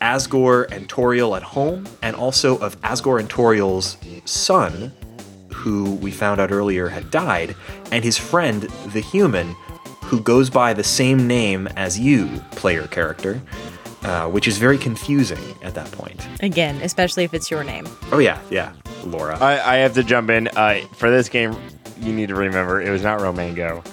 Asgore 0.00 0.70
and 0.72 0.88
Toriel 0.88 1.36
at 1.36 1.42
home, 1.42 1.86
and 2.00 2.16
also 2.16 2.56
of 2.58 2.80
Asgore 2.80 3.20
and 3.20 3.28
Toriel's 3.28 3.98
son, 4.24 4.94
who 5.52 5.96
we 5.96 6.10
found 6.10 6.40
out 6.40 6.50
earlier 6.50 6.88
had 6.88 7.10
died, 7.10 7.54
and 7.92 8.02
his 8.02 8.16
friend, 8.16 8.62
the 8.94 9.00
human, 9.00 9.54
who 10.04 10.22
goes 10.22 10.48
by 10.48 10.72
the 10.72 10.84
same 10.84 11.26
name 11.26 11.66
as 11.76 11.98
you, 11.98 12.28
player 12.52 12.86
character, 12.86 13.42
uh, 14.06 14.28
which 14.28 14.46
is 14.46 14.56
very 14.58 14.78
confusing 14.78 15.42
at 15.62 15.74
that 15.74 15.90
point. 15.92 16.26
Again, 16.40 16.76
especially 16.76 17.24
if 17.24 17.34
it's 17.34 17.50
your 17.50 17.64
name. 17.64 17.86
Oh, 18.12 18.18
yeah, 18.18 18.40
yeah, 18.50 18.72
Laura. 19.04 19.36
I, 19.38 19.74
I 19.74 19.76
have 19.78 19.94
to 19.94 20.04
jump 20.04 20.30
in. 20.30 20.48
Uh, 20.48 20.80
for 20.94 21.10
this 21.10 21.28
game, 21.28 21.56
you 22.00 22.12
need 22.12 22.28
to 22.28 22.34
remember 22.34 22.80
it 22.80 22.90
was 22.90 23.02
not 23.02 23.18
Romango 23.18 23.84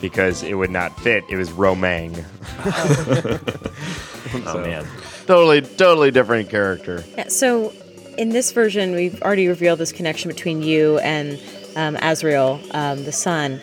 because 0.00 0.42
it 0.42 0.54
would 0.54 0.70
not 0.70 0.98
fit. 1.00 1.24
It 1.28 1.36
was 1.36 1.50
Romang. 1.50 2.24
oh, 4.46 4.58
man. 4.58 4.86
Totally, 5.26 5.60
totally 5.60 6.10
different 6.10 6.48
character. 6.48 7.04
Yeah, 7.16 7.28
so 7.28 7.72
in 8.16 8.30
this 8.30 8.52
version, 8.52 8.94
we've 8.94 9.20
already 9.22 9.48
revealed 9.48 9.78
this 9.80 9.92
connection 9.92 10.30
between 10.30 10.62
you 10.62 10.98
and 11.00 11.32
um, 11.76 11.96
Asriel, 11.96 12.74
um, 12.74 13.04
the 13.04 13.12
sun. 13.12 13.60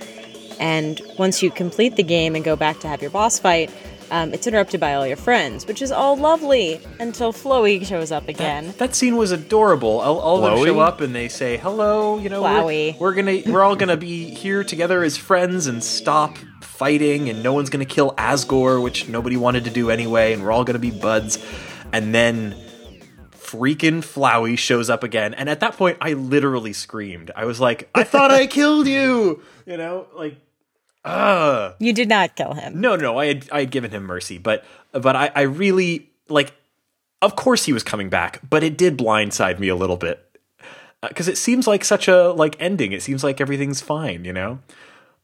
And 0.59 1.01
once 1.17 1.41
you 1.41 1.51
complete 1.51 1.95
the 1.95 2.03
game 2.03 2.35
and 2.35 2.45
go 2.45 2.55
back 2.55 2.79
to 2.81 2.87
have 2.87 3.01
your 3.01 3.11
boss 3.11 3.39
fight, 3.39 3.71
um, 4.11 4.33
it's 4.33 4.47
interrupted 4.47 4.79
by 4.79 4.93
all 4.93 5.05
your 5.07 5.17
friends, 5.17 5.65
which 5.65 5.81
is 5.81 5.91
all 5.91 6.15
lovely 6.15 6.79
until 6.99 7.33
Flowey 7.33 7.85
shows 7.85 8.11
up 8.11 8.27
again. 8.27 8.73
That 8.77 8.95
scene 8.95 9.17
was 9.17 9.31
adorable. 9.31 9.99
All, 9.99 10.19
all 10.19 10.45
of 10.45 10.59
them 10.59 10.65
show 10.65 10.79
up 10.79 11.01
and 11.01 11.15
they 11.15 11.27
say, 11.27 11.57
"Hello, 11.57 12.17
you 12.19 12.29
know, 12.29 12.41
we're, 12.99 12.99
we're 12.99 13.13
gonna, 13.13 13.41
we're 13.47 13.63
all 13.63 13.75
gonna 13.75 13.97
be 13.97 14.25
here 14.25 14.63
together 14.63 15.03
as 15.03 15.17
friends 15.17 15.67
and 15.67 15.83
stop 15.83 16.37
fighting, 16.61 17.29
and 17.29 17.41
no 17.43 17.53
one's 17.53 17.69
gonna 17.69 17.85
kill 17.85 18.11
Asgore, 18.15 18.81
which 18.81 19.07
nobody 19.07 19.37
wanted 19.37 19.63
to 19.65 19.69
do 19.69 19.89
anyway, 19.89 20.33
and 20.33 20.43
we're 20.43 20.51
all 20.51 20.63
gonna 20.63 20.79
be 20.79 20.91
buds." 20.91 21.43
And 21.93 22.13
then 22.13 22.55
freaking 23.31 23.99
Flowey 23.99 24.57
shows 24.57 24.89
up 24.89 25.03
again, 25.03 25.33
and 25.33 25.49
at 25.49 25.59
that 25.61 25.77
point, 25.77 25.97
I 26.01 26.13
literally 26.13 26.73
screamed. 26.73 27.31
I 27.35 27.45
was 27.45 27.59
like, 27.59 27.89
"I 27.95 28.03
thought 28.03 28.31
I 28.31 28.47
killed 28.47 28.87
you," 28.87 29.41
you 29.65 29.77
know, 29.77 30.07
like, 30.15 30.35
ugh. 31.05 31.75
You 31.79 31.93
did 31.93 32.09
not 32.09 32.35
kill 32.35 32.53
him. 32.53 32.81
No, 32.81 32.95
no, 32.95 33.17
I 33.17 33.27
had 33.27 33.49
I 33.51 33.59
had 33.61 33.71
given 33.71 33.91
him 33.91 34.03
mercy, 34.03 34.37
but 34.37 34.65
but 34.91 35.15
I, 35.15 35.31
I 35.33 35.41
really 35.43 36.09
like. 36.27 36.53
Of 37.21 37.35
course, 37.35 37.65
he 37.65 37.73
was 37.73 37.81
coming 37.81 38.09
back, 38.09 38.41
but 38.49 38.63
it 38.63 38.77
did 38.77 38.97
blindside 38.97 39.57
me 39.57 39.67
a 39.69 39.75
little 39.75 39.97
bit 39.97 40.21
because 41.07 41.27
it 41.27 41.37
seems 41.37 41.67
like 41.67 41.83
such 41.83 42.07
a 42.07 42.31
like 42.31 42.55
ending. 42.59 42.91
It 42.91 43.01
seems 43.01 43.23
like 43.23 43.39
everything's 43.39 43.81
fine, 43.81 44.25
you 44.25 44.33
know. 44.33 44.59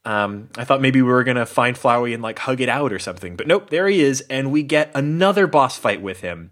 Um, 0.04 0.48
I 0.56 0.64
thought 0.64 0.80
maybe 0.80 1.00
we 1.00 1.08
were 1.08 1.24
gonna 1.24 1.46
find 1.46 1.76
Flowey 1.76 2.12
and 2.12 2.22
like 2.22 2.40
hug 2.40 2.60
it 2.60 2.68
out 2.68 2.92
or 2.92 2.98
something, 2.98 3.36
but 3.36 3.46
nope, 3.46 3.70
there 3.70 3.86
he 3.88 4.00
is, 4.00 4.20
and 4.22 4.50
we 4.50 4.62
get 4.62 4.90
another 4.94 5.46
boss 5.46 5.76
fight 5.76 6.02
with 6.02 6.20
him. 6.20 6.50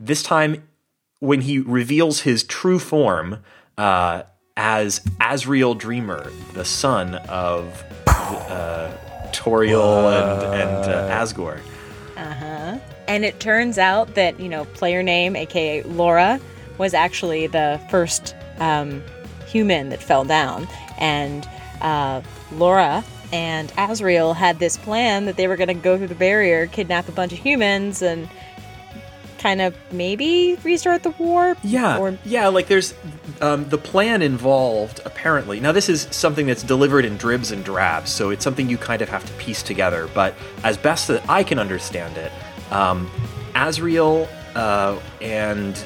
This 0.00 0.22
time, 0.22 0.66
when 1.20 1.42
he 1.42 1.58
reveals 1.58 2.22
his 2.22 2.42
true 2.42 2.78
form 2.78 3.38
uh, 3.76 4.24
as 4.58 4.98
Asriel 5.20 5.78
Dreemurr, 5.78 6.32
the 6.52 6.64
son 6.64 7.14
of 7.14 7.84
uh, 8.08 8.92
Toriel 9.28 10.12
and, 10.12 10.60
and 10.60 10.92
uh, 10.92 11.24
Asgore. 11.24 11.60
And 13.08 13.24
it 13.24 13.40
turns 13.40 13.78
out 13.78 14.16
that, 14.16 14.38
you 14.38 14.50
know, 14.50 14.66
player 14.66 15.02
name, 15.02 15.34
aka 15.34 15.82
Laura, 15.84 16.38
was 16.76 16.92
actually 16.92 17.46
the 17.46 17.80
first 17.88 18.34
um, 18.58 19.02
human 19.46 19.88
that 19.88 20.02
fell 20.02 20.24
down. 20.24 20.68
And 20.98 21.48
uh, 21.80 22.20
Laura 22.52 23.02
and 23.32 23.70
Asriel 23.72 24.36
had 24.36 24.58
this 24.58 24.76
plan 24.76 25.24
that 25.24 25.36
they 25.36 25.48
were 25.48 25.56
going 25.56 25.68
to 25.68 25.74
go 25.74 25.96
through 25.96 26.08
the 26.08 26.14
barrier, 26.14 26.66
kidnap 26.66 27.08
a 27.08 27.12
bunch 27.12 27.32
of 27.32 27.38
humans, 27.38 28.02
and 28.02 28.28
kind 29.38 29.60
of 29.60 29.74
maybe 29.92 30.56
restart 30.64 31.02
the 31.02 31.10
war. 31.10 31.56
Yeah, 31.62 31.98
Or 31.98 32.18
yeah. 32.24 32.48
Like 32.48 32.66
there's 32.66 32.94
um, 33.40 33.68
the 33.68 33.78
plan 33.78 34.22
involved. 34.22 35.00
Apparently, 35.04 35.60
now 35.60 35.72
this 35.72 35.88
is 35.88 36.08
something 36.10 36.46
that's 36.46 36.62
delivered 36.62 37.04
in 37.04 37.16
dribs 37.16 37.52
and 37.52 37.64
drabs, 37.64 38.10
so 38.10 38.30
it's 38.30 38.44
something 38.44 38.68
you 38.68 38.78
kind 38.78 39.02
of 39.02 39.08
have 39.08 39.24
to 39.24 39.32
piece 39.34 39.62
together. 39.62 40.08
But 40.14 40.34
as 40.64 40.76
best 40.76 41.08
that 41.08 41.28
I 41.28 41.42
can 41.42 41.58
understand 41.58 42.16
it, 42.16 42.32
um, 42.70 43.10
Asriel 43.54 44.28
uh, 44.54 44.98
and 45.20 45.84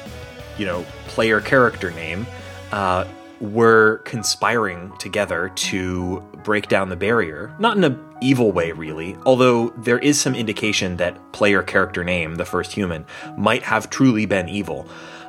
you 0.57 0.65
know 0.65 0.85
player 1.07 1.39
character 1.41 1.91
name 1.91 2.25
uh, 2.71 3.05
were 3.39 3.97
conspiring 4.05 4.91
together 4.99 5.51
to 5.55 6.23
break 6.43 6.67
down 6.67 6.89
the 6.89 6.95
barrier. 6.95 7.55
Not 7.59 7.77
in 7.77 7.83
a 7.83 7.97
evil 8.21 8.51
way, 8.51 8.71
really. 8.71 9.17
Although 9.25 9.69
there 9.77 9.99
is 9.99 10.19
some 10.19 10.35
indication 10.35 10.97
that 10.97 11.33
player 11.33 11.63
character 11.63 12.03
name, 12.03 12.35
the 12.35 12.45
first 12.45 12.71
human, 12.71 13.05
might 13.37 13.63
have 13.63 13.89
truly 13.89 14.25
been 14.25 14.49
evil. 14.49 14.87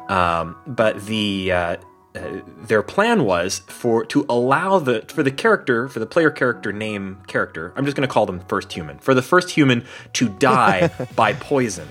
Um, 0.08 0.56
but 0.66 1.04
the 1.06 1.52
uh, 1.52 1.76
uh, 2.14 2.40
their 2.62 2.82
plan 2.82 3.24
was 3.24 3.60
for 3.66 4.04
to 4.06 4.24
allow 4.28 4.78
the 4.78 5.04
for 5.08 5.22
the 5.22 5.32
character 5.32 5.88
for 5.88 5.98
the 5.98 6.06
player 6.06 6.30
character 6.30 6.72
name 6.72 7.18
character. 7.26 7.72
I'm 7.74 7.84
just 7.84 7.96
going 7.96 8.06
to 8.06 8.12
call 8.12 8.26
them 8.26 8.40
first 8.46 8.72
human 8.72 8.98
for 8.98 9.14
the 9.14 9.22
first 9.22 9.50
human 9.50 9.84
to 10.14 10.28
die 10.28 10.88
by 11.16 11.32
poison 11.32 11.88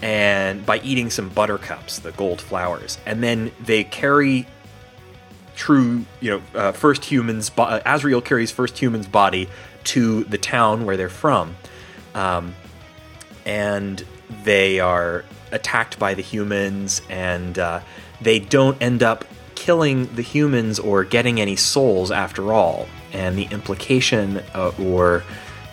and 0.00 0.64
by 0.64 0.78
eating 0.78 1.10
some 1.10 1.28
buttercups, 1.28 1.98
the 1.98 2.12
gold 2.12 2.40
flowers, 2.40 2.98
and 3.04 3.22
then 3.22 3.50
they 3.60 3.84
carry 3.84 4.46
true, 5.58 6.06
you 6.20 6.30
know, 6.30 6.42
uh, 6.58 6.72
first 6.72 7.04
humans. 7.04 7.50
Bo- 7.50 7.64
uh, 7.64 7.80
Asriel 7.80 8.24
carries 8.24 8.50
first 8.50 8.78
human's 8.78 9.08
body 9.08 9.48
to 9.84 10.24
the 10.24 10.38
town 10.38 10.86
where 10.86 10.96
they're 10.96 11.08
from, 11.08 11.56
um, 12.14 12.54
and 13.44 14.02
they 14.44 14.80
are 14.80 15.24
attacked 15.50 15.98
by 15.98 16.14
the 16.14 16.22
humans, 16.22 17.02
and 17.10 17.58
uh, 17.58 17.80
they 18.20 18.38
don't 18.38 18.80
end 18.80 19.02
up 19.02 19.24
killing 19.56 20.06
the 20.14 20.22
humans 20.22 20.78
or 20.78 21.02
getting 21.04 21.40
any 21.40 21.56
souls 21.56 22.10
after 22.10 22.52
all. 22.52 22.88
And 23.12 23.36
the 23.36 23.48
implication, 23.50 24.40
uh, 24.54 24.70
or 24.80 25.24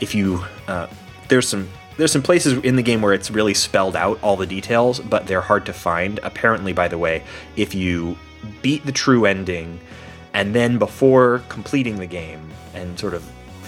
if 0.02 0.16
you, 0.16 0.44
uh, 0.68 0.88
there's 1.28 1.48
some 1.48 1.70
there's 1.98 2.12
some 2.12 2.24
places 2.24 2.58
in 2.64 2.76
the 2.76 2.84
game 2.84 3.02
where 3.02 3.14
it's 3.14 3.32
really 3.32 3.54
spelled 3.54 3.96
out 3.96 4.20
all 4.22 4.36
the 4.36 4.48
details, 4.48 5.00
but 5.00 5.28
they're 5.28 5.42
hard 5.42 5.66
to 5.68 5.74
find. 5.74 6.20
Apparently, 6.24 6.74
by 6.74 6.90
the 6.90 6.98
way, 6.98 7.24
if 7.56 7.74
you 7.74 8.18
beat 8.62 8.86
the 8.86 8.92
true 8.92 9.26
ending, 9.26 9.80
and 10.34 10.54
then 10.54 10.78
before 10.78 11.42
completing 11.50 11.98
the 11.98 12.08
game 12.08 12.50
and 12.74 13.00
sort 13.00 13.14
of 13.14 13.24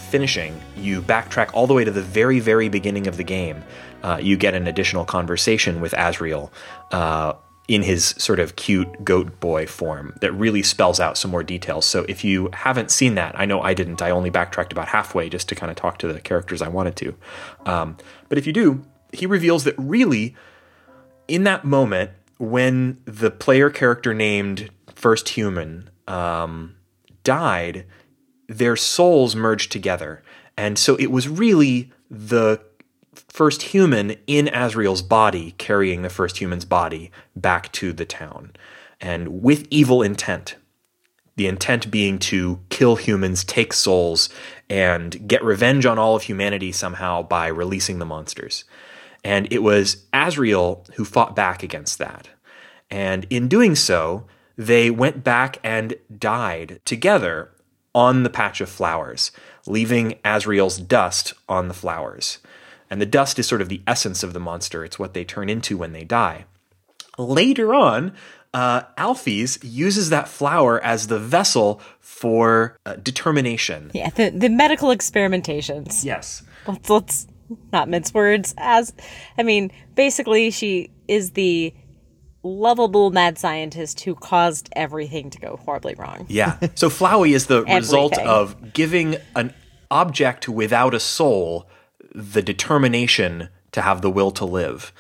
finishing, 0.09 0.59
you 0.78 1.01
backtrack 1.01 1.49
all 1.53 1.67
the 1.67 1.73
way 1.73 1.84
to 1.84 1.91
the 1.91 2.01
very, 2.01 2.39
very 2.39 2.69
beginning 2.69 3.07
of 3.07 3.17
the 3.17 3.23
game. 3.23 3.63
Uh, 4.03 4.17
you 4.21 4.38
get 4.38 4.53
an 4.53 4.67
additional 4.67 5.05
conversation 5.05 5.82
with 5.82 5.91
Asriel 5.93 6.49
uh, 6.91 7.34
in 7.67 7.82
his 7.82 8.15
sort 8.17 8.39
of 8.39 8.55
cute 8.55 9.03
goat 9.03 9.39
boy 9.39 9.65
form 9.65 10.15
that 10.21 10.32
really 10.32 10.63
spells 10.63 10.99
out 10.99 11.17
some 11.17 11.32
more 11.32 11.43
details. 11.43 11.86
So 11.86 12.05
if 12.07 12.23
you 12.23 12.49
haven't 12.53 12.91
seen 12.91 13.15
that, 13.15 13.38
I 13.38 13.45
know 13.45 13.61
I 13.61 13.73
didn't. 13.73 14.01
I 14.01 14.11
only 14.11 14.30
backtracked 14.30 14.71
about 14.71 14.88
halfway 14.88 15.30
just 15.30 15.49
to 15.49 15.55
kind 15.55 15.69
of 15.69 15.75
talk 15.75 15.97
to 15.99 16.07
the 16.11 16.21
characters 16.21 16.61
I 16.61 16.69
wanted 16.69 16.95
to. 16.97 17.15
Um, 17.65 17.97
but 18.30 18.38
if 18.38 18.47
you 18.47 18.53
do, 18.53 18.86
he 19.11 19.25
reveals 19.25 19.65
that 19.65 19.75
really, 19.78 20.36
in 21.28 21.43
that 21.43 21.65
moment 21.65 22.11
when 22.38 23.00
the 23.06 23.32
player 23.32 23.70
character 23.70 24.14
named 24.14 24.70
First 24.94 25.30
Human 25.30 25.90
um, 26.08 26.76
died, 27.24 27.86
their 28.48 28.76
souls 28.76 29.36
merged 29.36 29.72
together. 29.72 30.24
And 30.56 30.78
so 30.78 30.96
it 30.96 31.12
was 31.12 31.28
really 31.28 31.92
the 32.10 32.62
first 33.14 33.62
human 33.62 34.16
in 34.26 34.48
Asriel's 34.48 35.02
body 35.02 35.52
carrying 35.58 36.02
the 36.02 36.10
first 36.10 36.38
human's 36.38 36.66
body 36.66 37.12
back 37.36 37.72
to 37.74 37.94
the 37.94 38.06
town. 38.06 38.54
And 39.00 39.42
with 39.42 39.68
evil 39.70 40.02
intent. 40.02 40.56
The 41.36 41.48
intent 41.48 41.92
being 41.92 42.18
to 42.20 42.62
kill 42.70 42.96
humans, 42.96 43.44
take 43.44 43.72
souls, 43.72 44.28
and 44.72 45.28
get 45.28 45.44
revenge 45.44 45.86
on 45.86 46.00
all 46.00 46.16
of 46.16 46.24
humanity 46.24 46.72
somehow 46.72 47.22
by 47.22 47.46
releasing 47.46 48.00
the 48.00 48.06
monsters. 48.06 48.64
And 49.28 49.51
it 49.51 49.61
was 49.61 50.05
Asriel 50.13 50.89
who 50.93 51.03
fought 51.03 51.36
back 51.36 51.61
against 51.61 51.97
that. 51.97 52.30
And 52.89 53.28
in 53.30 53.49
doing 53.49 53.75
so, 53.75 54.25
they 54.57 54.89
went 54.89 55.21
back 55.21 55.57
and 55.65 55.95
died 56.17 56.80
together 56.86 57.51
on 57.93 58.23
the 58.23 58.30
patch 58.30 58.61
of 58.61 58.69
flowers, 58.69 59.34
leaving 59.65 60.13
Asriel's 60.23 60.78
dust 60.78 61.34
on 61.49 61.67
the 61.67 61.73
flowers. 61.73 62.38
And 62.89 63.01
the 63.01 63.05
dust 63.05 63.38
is 63.38 63.45
sort 63.45 63.61
of 63.61 63.67
the 63.67 63.82
essence 63.86 64.23
of 64.23 64.32
the 64.32 64.39
monster, 64.39 64.86
it's 64.86 64.97
what 64.97 65.13
they 65.13 65.25
turn 65.25 65.49
into 65.49 65.75
when 65.75 65.91
they 65.91 66.05
die. 66.05 66.45
Later 67.17 67.73
on, 67.73 68.13
uh, 68.53 68.84
Alphys 68.97 69.59
uses 69.61 70.09
that 70.09 70.30
flower 70.30 70.82
as 70.82 71.07
the 71.07 71.19
vessel 71.19 71.82
for 71.99 72.78
uh, 72.86 72.95
determination. 72.95 73.91
Yeah, 73.93 74.09
the, 74.11 74.30
the 74.30 74.47
medical 74.47 74.88
experimentations. 74.88 76.05
Yes. 76.05 76.43
Let's, 76.65 76.89
let's 76.89 77.28
not 77.72 77.89
mince 77.89 78.14
words. 78.14 78.54
As 78.58 78.93
I 79.38 79.43
mean, 79.43 79.72
basically, 79.95 80.52
she 80.52 80.91
is 81.08 81.32
the 81.32 81.74
lovable 82.43 83.12
mad 83.12 83.38
scientist 83.38 84.02
who 84.02 84.16
caused 84.16 84.70
everything 84.74 85.30
to 85.32 85.39
go 85.39 85.58
horribly 85.58 85.95
wrong. 85.95 86.26
Yeah. 86.30 86.58
So 86.76 86.89
Flowey 86.89 87.34
is 87.34 87.48
the 87.48 87.64
result 87.66 88.18
of 88.20 88.74
giving 88.74 89.18
an 89.36 89.54
object 89.91 90.48
without 90.48 90.93
a 90.93 91.00
soul 91.00 91.70
the 92.14 92.41
determination 92.41 93.50
to 93.72 93.82
have 93.82 94.02
the 94.02 94.10
will 94.10 94.32
to 94.32 94.45
live. 94.45 94.91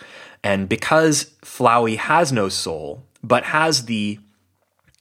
And 0.43 0.69
because 0.69 1.31
Flowey 1.41 1.97
has 1.97 2.31
no 2.31 2.49
soul, 2.49 3.03
but 3.23 3.45
has 3.45 3.85
the 3.85 4.19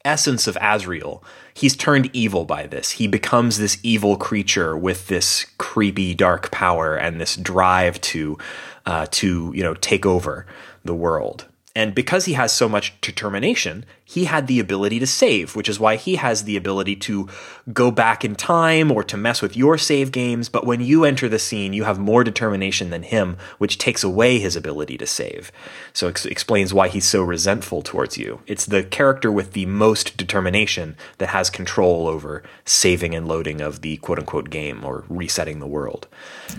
essence 0.05 0.47
of 0.47 0.57
Asriel, 0.57 1.23
he's 1.57 1.75
turned 1.75 2.11
evil 2.13 2.45
by 2.45 2.67
this. 2.67 2.93
He 2.93 3.07
becomes 3.07 3.57
this 3.57 3.79
evil 3.83 4.17
creature 4.19 4.77
with 4.77 5.09
this 5.09 5.47
creepy 5.57 6.15
dark 6.15 6.51
power 6.51 6.97
and 6.97 7.19
this 7.19 7.35
drive 7.35 7.99
to 8.03 8.39
uh, 8.85 9.07
to 9.13 9.53
you 9.55 9.63
know 9.63 9.75
take 9.75 10.05
over 10.05 10.47
the 10.85 10.95
world. 10.95 11.47
And 11.75 11.95
because 11.95 12.27
he 12.27 12.35
has 12.35 12.53
so 12.53 12.69
much 12.69 12.99
determination, 13.01 13.85
he 14.09 14.25
had 14.27 14.47
the 14.47 14.61
ability 14.61 15.01
to 15.01 15.07
save, 15.07 15.57
which 15.57 15.69
is 15.69 15.81
why 15.81 15.97
he 15.97 16.15
has 16.15 16.45
the 16.45 16.57
ability 16.57 16.95
to 16.95 17.29
go 17.73 17.91
back 17.91 18.25
in 18.25 18.37
time 18.37 18.93
or 18.93 19.03
to 19.03 19.17
mess 19.17 19.43
with 19.43 19.57
your 19.57 19.77
save 19.77 20.13
games. 20.13 20.49
But 20.49 20.65
when 20.65 20.81
you 20.81 21.05
enter 21.05 21.29
the 21.29 21.41
scene, 21.41 21.73
you 21.73 21.83
have 21.83 21.99
more 21.99 22.23
determination 22.23 22.91
than 22.91 23.03
him, 23.03 23.37
which 23.59 23.79
takes 23.79 24.05
away 24.05 24.39
his 24.39 24.55
ability 24.55 24.97
to 24.99 25.07
save. 25.09 25.51
So 25.93 26.07
it 26.07 26.25
explains 26.25 26.73
why 26.73 26.87
he's 26.87 27.05
so 27.05 27.23
resentful 27.25 27.83
towards 27.83 28.17
you. 28.17 28.41
It's 28.47 28.65
the 28.65 28.85
character 28.85 29.33
with 29.33 29.55
the 29.55 29.67
most 29.67 30.17
determination 30.17 30.97
that 31.19 31.31
has 31.31 31.51
control 31.51 32.07
over 32.07 32.45
saving 32.65 33.13
and 33.13 33.27
loading 33.27 33.61
of 33.61 33.81
the 33.81 33.97
quote 33.97 34.21
unquote 34.21 34.51
game 34.51 34.85
or 34.85 35.03
resetting 35.09 35.59
the 35.59 35.67
world. 35.67 36.07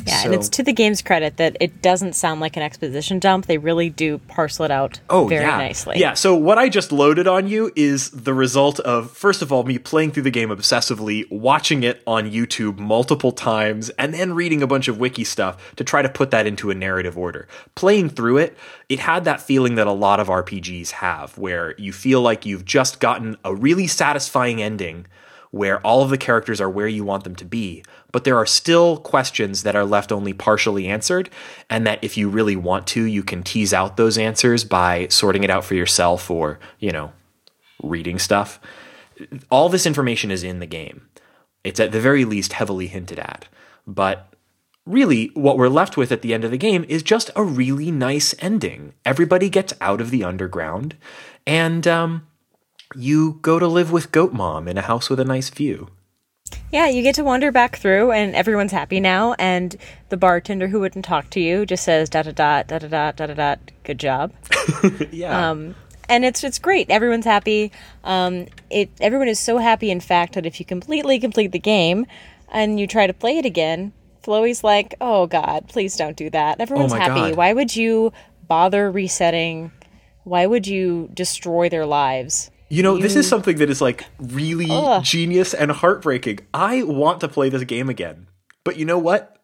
Yeah, 0.06 0.18
So- 0.18 0.26
and 0.26 0.36
it's 0.36 0.50
to 0.50 0.64
the 0.64 0.74
game's 0.74 1.02
credit 1.02 1.38
that 1.38 1.56
it 1.62 1.82
doesn't 1.82 2.14
sound 2.14 2.42
like 2.42 2.58
an 2.58 2.64
exposition 2.64 3.20
dump. 3.20 3.46
They 3.46 3.58
really 3.58 3.90
do 3.90 4.18
parcel 4.28 4.66
it 4.66 4.72
out 4.72 5.00
Oh, 5.10 5.28
very 5.28 5.46
yeah. 5.46 5.58
nicely. 5.58 5.98
Yeah, 5.98 6.14
so 6.14 6.36
what 6.36 6.58
I 6.58 6.68
just 6.68 6.92
loaded 6.92 7.26
on 7.26 7.37
you 7.46 7.72
is 7.76 8.10
the 8.10 8.34
result 8.34 8.80
of, 8.80 9.12
first 9.12 9.44
of 9.44 9.52
all, 9.52 9.64
me 9.64 9.78
playing 9.78 10.12
through 10.12 10.24
the 10.24 10.32
game 10.32 10.50
obsessively, 10.50 11.30
watching 11.30 11.84
it 11.84 12.02
on 12.08 12.32
YouTube 12.32 12.80
multiple 12.80 13.32
times, 13.32 13.92
and 13.92 14.14
then 14.14 14.34
reading 14.34 14.64
a 14.64 14.68
bunch 14.68 14.88
of 14.88 14.98
wiki 14.98 15.24
stuff 15.24 15.76
to 15.76 15.84
try 15.84 16.02
to 16.02 16.10
put 16.10 16.32
that 16.32 16.48
into 16.48 16.72
a 16.72 16.76
narrative 16.76 17.18
order. 17.18 17.48
Playing 17.76 18.10
through 18.10 18.38
it, 18.38 18.58
it 18.90 19.00
had 19.00 19.26
that 19.26 19.42
feeling 19.42 19.76
that 19.76 19.86
a 19.86 19.92
lot 19.92 20.20
of 20.20 20.30
RPGs 20.30 20.90
have, 20.92 21.38
where 21.38 21.76
you 21.78 21.94
feel 21.94 22.22
like 22.22 22.46
you've 22.46 22.66
just 22.66 23.00
gotten 23.00 23.38
a 23.46 23.54
really 23.54 23.86
satisfying 23.86 24.60
ending 24.60 25.06
where 25.52 25.80
all 25.86 26.04
of 26.04 26.10
the 26.10 26.18
characters 26.18 26.60
are 26.60 26.70
where 26.70 26.88
you 26.88 27.04
want 27.04 27.24
them 27.24 27.36
to 27.36 27.46
be, 27.46 27.84
but 28.12 28.24
there 28.24 28.38
are 28.38 28.46
still 28.46 28.98
questions 28.98 29.64
that 29.64 29.76
are 29.76 29.86
left 29.86 30.12
only 30.12 30.34
partially 30.34 30.88
answered, 30.88 31.30
and 31.70 31.86
that 31.86 32.04
if 32.04 32.18
you 32.18 32.30
really 32.30 32.56
want 32.56 32.88
to, 32.88 33.04
you 33.04 33.24
can 33.24 33.44
tease 33.44 33.74
out 33.74 33.98
those 33.98 34.18
answers 34.18 34.64
by 34.64 35.08
sorting 35.10 35.44
it 35.44 35.50
out 35.50 35.66
for 35.66 35.76
yourself 35.76 36.30
or, 36.30 36.60
you 36.80 36.92
know, 36.92 37.12
reading 37.82 38.20
stuff. 38.20 38.60
All 39.50 39.70
this 39.70 39.86
information 39.86 40.32
is 40.32 40.44
in 40.44 40.60
the 40.60 40.66
game. 40.66 41.08
It's 41.64 41.80
at 41.80 41.92
the 41.92 42.00
very 42.00 42.26
least 42.26 42.54
heavily 42.54 42.88
hinted 42.88 43.20
at. 43.20 43.48
But 43.86 44.34
really, 44.86 45.32
what 45.34 45.58
we're 45.58 45.68
left 45.68 45.98
with 45.98 46.12
at 46.12 46.22
the 46.22 46.34
end 46.34 46.44
of 46.44 46.52
the 46.52 46.58
game 46.58 46.86
is 46.88 47.04
just 47.04 47.30
a 47.36 47.44
really 47.44 47.92
nice 47.92 48.34
ending. 48.40 48.94
Everybody 49.06 49.50
gets 49.50 49.74
out 49.82 50.02
of 50.02 50.12
the 50.12 50.24
underground, 50.24 50.96
and 51.46 51.88
um, 51.88 52.28
you 52.96 53.40
go 53.42 53.60
to 53.60 53.68
live 53.68 53.92
with 53.92 54.12
Goat 54.12 54.34
Mom 54.34 54.68
in 54.68 54.78
a 54.78 54.82
house 54.82 55.10
with 55.10 55.20
a 55.20 55.26
nice 55.26 55.50
view. 55.50 55.90
Yeah, 56.72 56.88
you 56.88 57.02
get 57.02 57.16
to 57.16 57.24
wander 57.24 57.52
back 57.52 57.78
through, 57.78 58.12
and 58.12 58.36
everyone's 58.36 58.72
happy 58.72 59.00
now. 59.00 59.34
And 59.34 59.76
the 60.10 60.18
bartender 60.18 60.68
who 60.68 60.80
wouldn't 60.80 61.06
talk 61.06 61.30
to 61.32 61.40
you 61.40 61.66
just 61.66 61.84
says, 61.84 62.10
da 62.10 62.24
da 62.24 62.32
da 62.32 62.64
da 62.64 62.80
da 62.80 63.12
da 63.12 63.34
da. 63.34 63.56
Good 63.84 64.00
job." 64.00 64.34
yeah. 65.12 65.50
Um, 65.50 65.76
and 66.10 66.26
it's 66.26 66.44
it's 66.44 66.60
great. 66.60 66.90
Everyone's 66.90 67.26
happy. 67.26 67.72
Um, 68.04 68.48
it 68.70 68.90
everyone 69.00 69.28
is 69.28 69.40
so 69.40 69.58
happy, 69.58 69.92
in 69.92 70.00
fact, 70.00 70.34
that 70.34 70.46
if 70.46 70.60
you 70.60 70.66
completely 70.66 71.20
complete 71.20 71.52
the 71.52 71.60
game 71.60 72.06
and 72.52 72.80
you 72.80 72.88
try 72.88 73.08
to 73.08 73.14
play 73.14 73.38
it 73.38 73.46
again, 73.46 73.94
Flowey's 74.24 74.64
like, 74.64 74.96
"Oh 75.02 75.28
God, 75.28 75.68
please 75.68 75.96
don't 75.98 76.18
do 76.18 76.30
that." 76.32 76.60
Everyone's 76.60 76.94
my 76.94 77.00
happy. 77.00 77.30
God. 77.30 77.36
Why 77.36 77.54
would 77.54 77.76
you 77.76 78.14
bother 78.48 78.90
resetting? 78.92 79.72
Why 80.24 80.46
would 80.46 80.68
you 80.68 81.10
destroy 81.14 81.70
their 81.70 81.86
lives? 81.86 82.52
You 82.70 82.84
know, 82.84 82.98
this 82.98 83.16
is 83.16 83.28
something 83.28 83.58
that 83.58 83.70
is 83.70 83.82
like 83.82 84.06
really 84.20 84.68
Ugh. 84.70 85.02
genius 85.04 85.54
and 85.54 85.72
heartbreaking. 85.72 86.40
I 86.54 86.84
want 86.84 87.22
to 87.22 87.30
play 87.30 87.50
this 87.50 87.64
game 87.64 87.88
again. 87.90 88.28
But 88.66 88.76
you 88.76 88.84
know 88.84 88.98
what? 88.98 89.42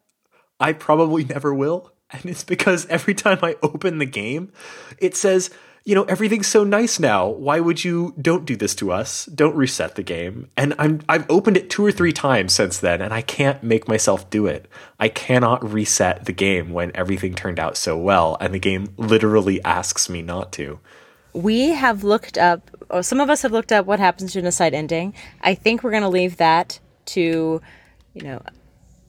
I 0.60 0.74
probably 0.74 1.24
never 1.24 1.54
will. 1.54 1.90
And 2.10 2.26
it's 2.26 2.44
because 2.44 2.86
every 2.86 3.14
time 3.14 3.38
I 3.42 3.56
open 3.62 3.98
the 3.98 4.06
game, 4.06 4.52
it 4.98 5.16
says, 5.16 5.50
you 5.84 5.94
know, 5.94 6.04
everything's 6.04 6.46
so 6.46 6.64
nice 6.64 6.98
now. 6.98 7.28
Why 7.28 7.60
would 7.60 7.84
you 7.84 8.14
don't 8.20 8.46
do 8.46 8.56
this 8.56 8.74
to 8.76 8.90
us? 8.90 9.26
Don't 9.26 9.54
reset 9.54 9.96
the 9.96 10.02
game. 10.02 10.48
And 10.56 10.74
I'm 10.78 11.02
I've 11.08 11.30
opened 11.30 11.58
it 11.58 11.68
two 11.68 11.84
or 11.84 11.92
three 11.92 12.12
times 12.12 12.54
since 12.54 12.78
then 12.78 13.02
and 13.02 13.12
I 13.12 13.20
can't 13.20 13.62
make 13.62 13.86
myself 13.86 14.28
do 14.30 14.46
it. 14.46 14.66
I 14.98 15.08
cannot 15.08 15.62
reset 15.70 16.24
the 16.24 16.32
game 16.32 16.72
when 16.72 16.90
everything 16.94 17.34
turned 17.34 17.58
out 17.58 17.76
so 17.76 17.98
well 17.98 18.38
and 18.40 18.54
the 18.54 18.58
game 18.58 18.94
literally 18.96 19.62
asks 19.62 20.08
me 20.08 20.22
not 20.22 20.52
to. 20.52 20.80
We 21.34 21.70
have 21.70 22.02
looked 22.02 22.38
up, 22.38 22.70
or 22.88 23.02
some 23.02 23.20
of 23.20 23.28
us 23.28 23.42
have 23.42 23.52
looked 23.52 23.72
up 23.72 23.86
what 23.86 23.98
happens 23.98 24.32
to 24.32 24.38
genocide 24.38 24.72
ending. 24.72 25.14
I 25.42 25.54
think 25.54 25.82
we're 25.82 25.90
going 25.90 26.04
to 26.04 26.08
leave 26.08 26.36
that 26.36 26.78
to, 27.06 27.60
you 28.14 28.22
know, 28.22 28.40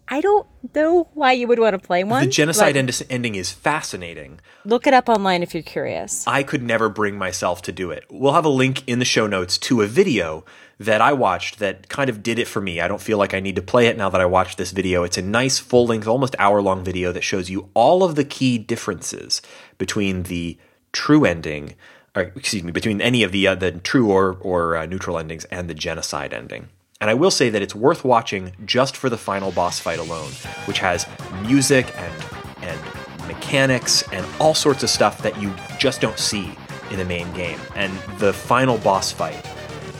I 0.07 0.21
don't 0.21 0.47
know 0.75 1.07
why 1.13 1.31
you 1.31 1.47
would 1.47 1.59
want 1.59 1.73
to 1.73 1.85
play 1.85 2.03
one. 2.03 2.25
The 2.25 2.29
genocide 2.29 2.77
end- 2.77 3.05
ending 3.09 3.35
is 3.35 3.51
fascinating. 3.51 4.39
Look 4.63 4.85
it 4.85 4.93
up 4.93 5.09
online 5.09 5.41
if 5.41 5.53
you're 5.53 5.63
curious. 5.63 6.27
I 6.27 6.43
could 6.43 6.61
never 6.61 6.89
bring 6.89 7.17
myself 7.17 7.61
to 7.63 7.71
do 7.71 7.91
it. 7.91 8.05
We'll 8.09 8.33
have 8.33 8.45
a 8.45 8.49
link 8.49 8.87
in 8.87 8.99
the 8.99 9.05
show 9.05 9.25
notes 9.25 9.57
to 9.59 9.81
a 9.81 9.87
video 9.87 10.45
that 10.79 11.01
I 11.01 11.13
watched 11.13 11.59
that 11.59 11.89
kind 11.89 12.09
of 12.09 12.21
did 12.21 12.37
it 12.37 12.47
for 12.47 12.61
me. 12.61 12.79
I 12.81 12.87
don't 12.87 13.01
feel 13.01 13.17
like 13.17 13.33
I 13.33 13.39
need 13.39 13.55
to 13.55 13.61
play 13.61 13.87
it 13.87 13.97
now 13.97 14.09
that 14.09 14.21
I 14.21 14.25
watched 14.25 14.57
this 14.57 14.71
video. 14.71 15.03
It's 15.03 15.17
a 15.17 15.21
nice 15.21 15.57
full 15.57 15.87
length, 15.87 16.07
almost 16.07 16.35
hour 16.37 16.61
long 16.61 16.83
video 16.83 17.11
that 17.11 17.23
shows 17.23 17.49
you 17.49 17.69
all 17.73 18.03
of 18.03 18.15
the 18.15 18.25
key 18.25 18.57
differences 18.57 19.41
between 19.77 20.23
the 20.23 20.57
true 20.91 21.25
ending, 21.25 21.75
or 22.15 22.23
excuse 22.35 22.63
me, 22.63 22.71
between 22.71 23.01
any 23.01 23.23
of 23.23 23.31
the 23.31 23.47
uh, 23.47 23.55
the 23.55 23.71
true 23.71 24.11
or 24.11 24.37
or 24.41 24.75
uh, 24.75 24.85
neutral 24.85 25.17
endings 25.17 25.45
and 25.45 25.69
the 25.69 25.73
genocide 25.73 26.33
ending. 26.33 26.69
And 27.01 27.09
I 27.09 27.13
will 27.13 27.31
say 27.31 27.49
that 27.49 27.61
it's 27.61 27.75
worth 27.75 28.05
watching 28.05 28.53
just 28.65 28.95
for 28.95 29.09
the 29.09 29.17
final 29.17 29.51
boss 29.51 29.79
fight 29.79 29.99
alone, 29.99 30.31
which 30.65 30.79
has 30.79 31.05
music 31.41 31.93
and 31.97 32.13
and 32.61 32.79
mechanics 33.27 34.03
and 34.11 34.25
all 34.39 34.53
sorts 34.53 34.81
of 34.83 34.89
stuff 34.89 35.21
that 35.21 35.39
you 35.41 35.53
just 35.77 36.01
don't 36.01 36.17
see 36.17 36.51
in 36.91 36.97
the 36.97 37.05
main 37.05 37.31
game. 37.33 37.59
And 37.75 37.93
the 38.19 38.33
final 38.33 38.77
boss 38.77 39.11
fight 39.11 39.45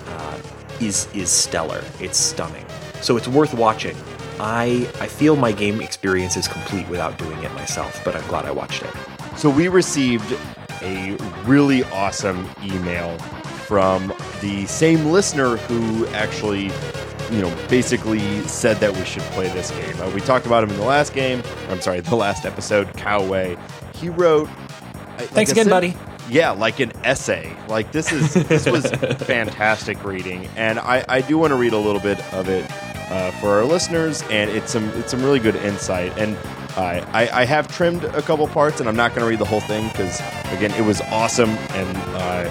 uh, 0.07 0.39
is 0.79 1.07
is 1.13 1.29
stellar. 1.29 1.83
It's 1.99 2.17
stunning. 2.17 2.65
So 3.01 3.17
it's 3.17 3.27
worth 3.27 3.53
watching. 3.53 3.95
I 4.39 4.89
I 4.99 5.07
feel 5.07 5.35
my 5.35 5.51
game 5.51 5.81
experience 5.81 6.37
is 6.37 6.47
complete 6.47 6.87
without 6.87 7.17
doing 7.17 7.41
it 7.43 7.53
myself, 7.53 8.01
but 8.05 8.15
I'm 8.15 8.27
glad 8.27 8.45
I 8.45 8.51
watched 8.51 8.83
it. 8.83 8.93
So 9.37 9.49
we 9.49 9.67
received 9.67 10.37
a 10.81 11.17
really 11.45 11.83
awesome 11.85 12.49
email 12.63 13.17
from 13.65 14.13
the 14.41 14.65
same 14.67 15.05
listener 15.07 15.57
who 15.57 16.05
actually, 16.07 16.65
you 17.31 17.41
know, 17.41 17.53
basically 17.67 18.41
said 18.47 18.77
that 18.77 18.95
we 18.95 19.03
should 19.05 19.23
play 19.23 19.47
this 19.49 19.71
game. 19.71 19.99
Uh, 19.99 20.09
we 20.11 20.21
talked 20.21 20.45
about 20.45 20.63
him 20.63 20.69
in 20.69 20.77
the 20.77 20.85
last 20.85 21.13
game. 21.13 21.41
I'm 21.69 21.81
sorry, 21.81 21.99
the 21.99 22.15
last 22.15 22.45
episode, 22.45 22.87
Cowway. 22.93 23.57
He 23.95 24.09
wrote. 24.09 24.49
Like 25.17 25.29
Thanks 25.29 25.51
again, 25.51 25.65
sim- 25.65 25.71
buddy. 25.71 25.95
Yeah, 26.29 26.51
like 26.51 26.79
an 26.79 26.91
essay. 27.03 27.55
Like 27.67 27.91
this 27.91 28.11
is 28.11 28.33
this 28.33 28.65
was 28.65 28.85
fantastic 29.19 30.03
reading, 30.03 30.47
and 30.55 30.79
I, 30.79 31.05
I 31.07 31.21
do 31.21 31.37
want 31.37 31.51
to 31.51 31.55
read 31.55 31.73
a 31.73 31.77
little 31.77 32.01
bit 32.01 32.19
of 32.33 32.49
it 32.49 32.69
uh, 33.11 33.31
for 33.39 33.49
our 33.49 33.63
listeners, 33.63 34.23
and 34.23 34.49
it's 34.49 34.71
some 34.71 34.89
it's 34.95 35.11
some 35.11 35.23
really 35.23 35.39
good 35.39 35.55
insight. 35.57 36.17
And 36.17 36.35
I 36.75 36.99
I, 37.13 37.41
I 37.41 37.45
have 37.45 37.67
trimmed 37.67 38.03
a 38.05 38.21
couple 38.23 38.47
parts, 38.47 38.79
and 38.79 38.89
I'm 38.89 38.95
not 38.95 39.11
going 39.11 39.21
to 39.21 39.29
read 39.29 39.39
the 39.39 39.45
whole 39.45 39.61
thing 39.61 39.87
because 39.89 40.19
again, 40.51 40.71
it 40.71 40.83
was 40.83 40.99
awesome, 41.01 41.51
and 41.51 41.97
uh, 42.15 42.49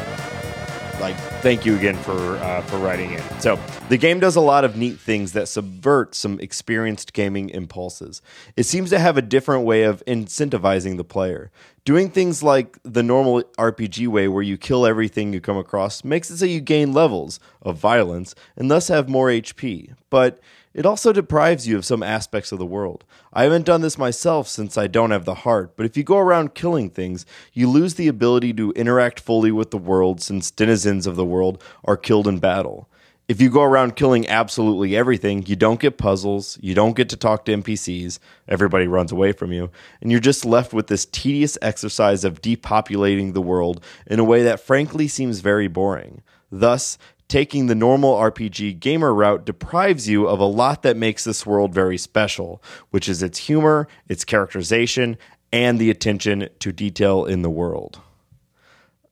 like 1.04 1.16
thank 1.42 1.66
you 1.66 1.76
again 1.76 1.96
for 1.96 2.36
uh, 2.38 2.62
for 2.62 2.78
writing 2.78 3.12
it. 3.12 3.22
So 3.38 3.60
the 3.90 3.98
game 3.98 4.20
does 4.20 4.36
a 4.36 4.40
lot 4.40 4.64
of 4.64 4.74
neat 4.74 4.98
things 4.98 5.32
that 5.32 5.48
subvert 5.48 6.14
some 6.14 6.40
experienced 6.40 7.12
gaming 7.12 7.50
impulses. 7.50 8.22
It 8.56 8.64
seems 8.64 8.88
to 8.88 8.98
have 8.98 9.18
a 9.18 9.22
different 9.22 9.66
way 9.66 9.82
of 9.82 10.02
incentivizing 10.06 10.96
the 10.96 11.04
player. 11.04 11.50
Doing 11.84 12.08
things 12.08 12.42
like 12.42 12.78
the 12.82 13.02
normal 13.02 13.42
RPG 13.58 14.08
way, 14.08 14.28
where 14.28 14.42
you 14.42 14.56
kill 14.56 14.86
everything 14.86 15.34
you 15.34 15.42
come 15.42 15.58
across, 15.58 16.02
makes 16.02 16.30
it 16.30 16.38
so 16.38 16.46
you 16.46 16.62
gain 16.62 16.94
levels 16.94 17.38
of 17.60 17.76
violence 17.76 18.34
and 18.56 18.70
thus 18.70 18.88
have 18.88 19.06
more 19.06 19.28
HP. 19.28 19.92
But 20.08 20.40
it 20.74 20.84
also 20.84 21.12
deprives 21.12 21.66
you 21.66 21.76
of 21.76 21.84
some 21.84 22.02
aspects 22.02 22.50
of 22.50 22.58
the 22.58 22.66
world. 22.66 23.04
I 23.32 23.44
haven't 23.44 23.64
done 23.64 23.80
this 23.80 23.96
myself 23.96 24.48
since 24.48 24.76
I 24.76 24.88
don't 24.88 25.12
have 25.12 25.24
the 25.24 25.36
heart, 25.36 25.76
but 25.76 25.86
if 25.86 25.96
you 25.96 26.02
go 26.02 26.18
around 26.18 26.54
killing 26.54 26.90
things, 26.90 27.24
you 27.52 27.70
lose 27.70 27.94
the 27.94 28.08
ability 28.08 28.52
to 28.54 28.72
interact 28.72 29.20
fully 29.20 29.52
with 29.52 29.70
the 29.70 29.78
world 29.78 30.20
since 30.20 30.50
denizens 30.50 31.06
of 31.06 31.16
the 31.16 31.24
world 31.24 31.62
are 31.84 31.96
killed 31.96 32.26
in 32.26 32.40
battle. 32.40 32.88
If 33.26 33.40
you 33.40 33.48
go 33.48 33.62
around 33.62 33.96
killing 33.96 34.28
absolutely 34.28 34.94
everything, 34.94 35.46
you 35.46 35.56
don't 35.56 35.80
get 35.80 35.96
puzzles, 35.96 36.58
you 36.60 36.74
don't 36.74 36.94
get 36.94 37.08
to 37.08 37.16
talk 37.16 37.46
to 37.46 37.56
NPCs, 37.56 38.18
everybody 38.48 38.86
runs 38.86 39.12
away 39.12 39.32
from 39.32 39.50
you, 39.50 39.70
and 40.02 40.10
you're 40.10 40.20
just 40.20 40.44
left 40.44 40.74
with 40.74 40.88
this 40.88 41.06
tedious 41.06 41.56
exercise 41.62 42.24
of 42.24 42.42
depopulating 42.42 43.32
the 43.32 43.40
world 43.40 43.82
in 44.06 44.18
a 44.18 44.24
way 44.24 44.42
that 44.42 44.60
frankly 44.60 45.08
seems 45.08 45.38
very 45.38 45.68
boring. 45.68 46.20
Thus, 46.52 46.98
taking 47.28 47.66
the 47.66 47.74
normal 47.74 48.14
RPG 48.14 48.80
gamer 48.80 49.12
route 49.12 49.44
deprives 49.44 50.08
you 50.08 50.26
of 50.26 50.40
a 50.40 50.44
lot 50.44 50.82
that 50.82 50.96
makes 50.96 51.24
this 51.24 51.46
world 51.46 51.72
very 51.72 51.98
special, 51.98 52.62
which 52.90 53.08
is 53.08 53.22
its 53.22 53.38
humor, 53.38 53.88
its 54.08 54.24
characterization, 54.24 55.16
and 55.52 55.78
the 55.78 55.90
attention 55.90 56.48
to 56.58 56.72
detail 56.72 57.24
in 57.24 57.42
the 57.42 57.50
world. 57.50 58.00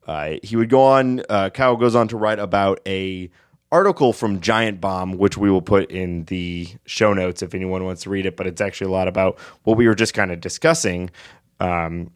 Uh, 0.05 0.35
he 0.43 0.55
would 0.55 0.69
go 0.69 0.81
on. 0.81 1.21
Uh, 1.29 1.49
Kyle 1.49 1.77
goes 1.77 1.95
on 1.95 2.07
to 2.09 2.17
write 2.17 2.39
about 2.39 2.81
a 2.85 3.29
article 3.71 4.13
from 4.13 4.41
Giant 4.41 4.79
Bomb, 4.81 5.17
which 5.17 5.37
we 5.37 5.49
will 5.49 5.61
put 5.61 5.89
in 5.89 6.25
the 6.25 6.67
show 6.85 7.13
notes 7.13 7.41
if 7.41 7.55
anyone 7.55 7.85
wants 7.85 8.03
to 8.03 8.09
read 8.09 8.25
it. 8.25 8.35
But 8.35 8.45
it's 8.45 8.61
actually 8.61 8.87
a 8.89 8.93
lot 8.93 9.07
about 9.07 9.39
what 9.63 9.77
we 9.77 9.87
were 9.87 9.95
just 9.95 10.13
kind 10.13 10.31
of 10.31 10.41
discussing. 10.41 11.09
Um, 11.59 12.11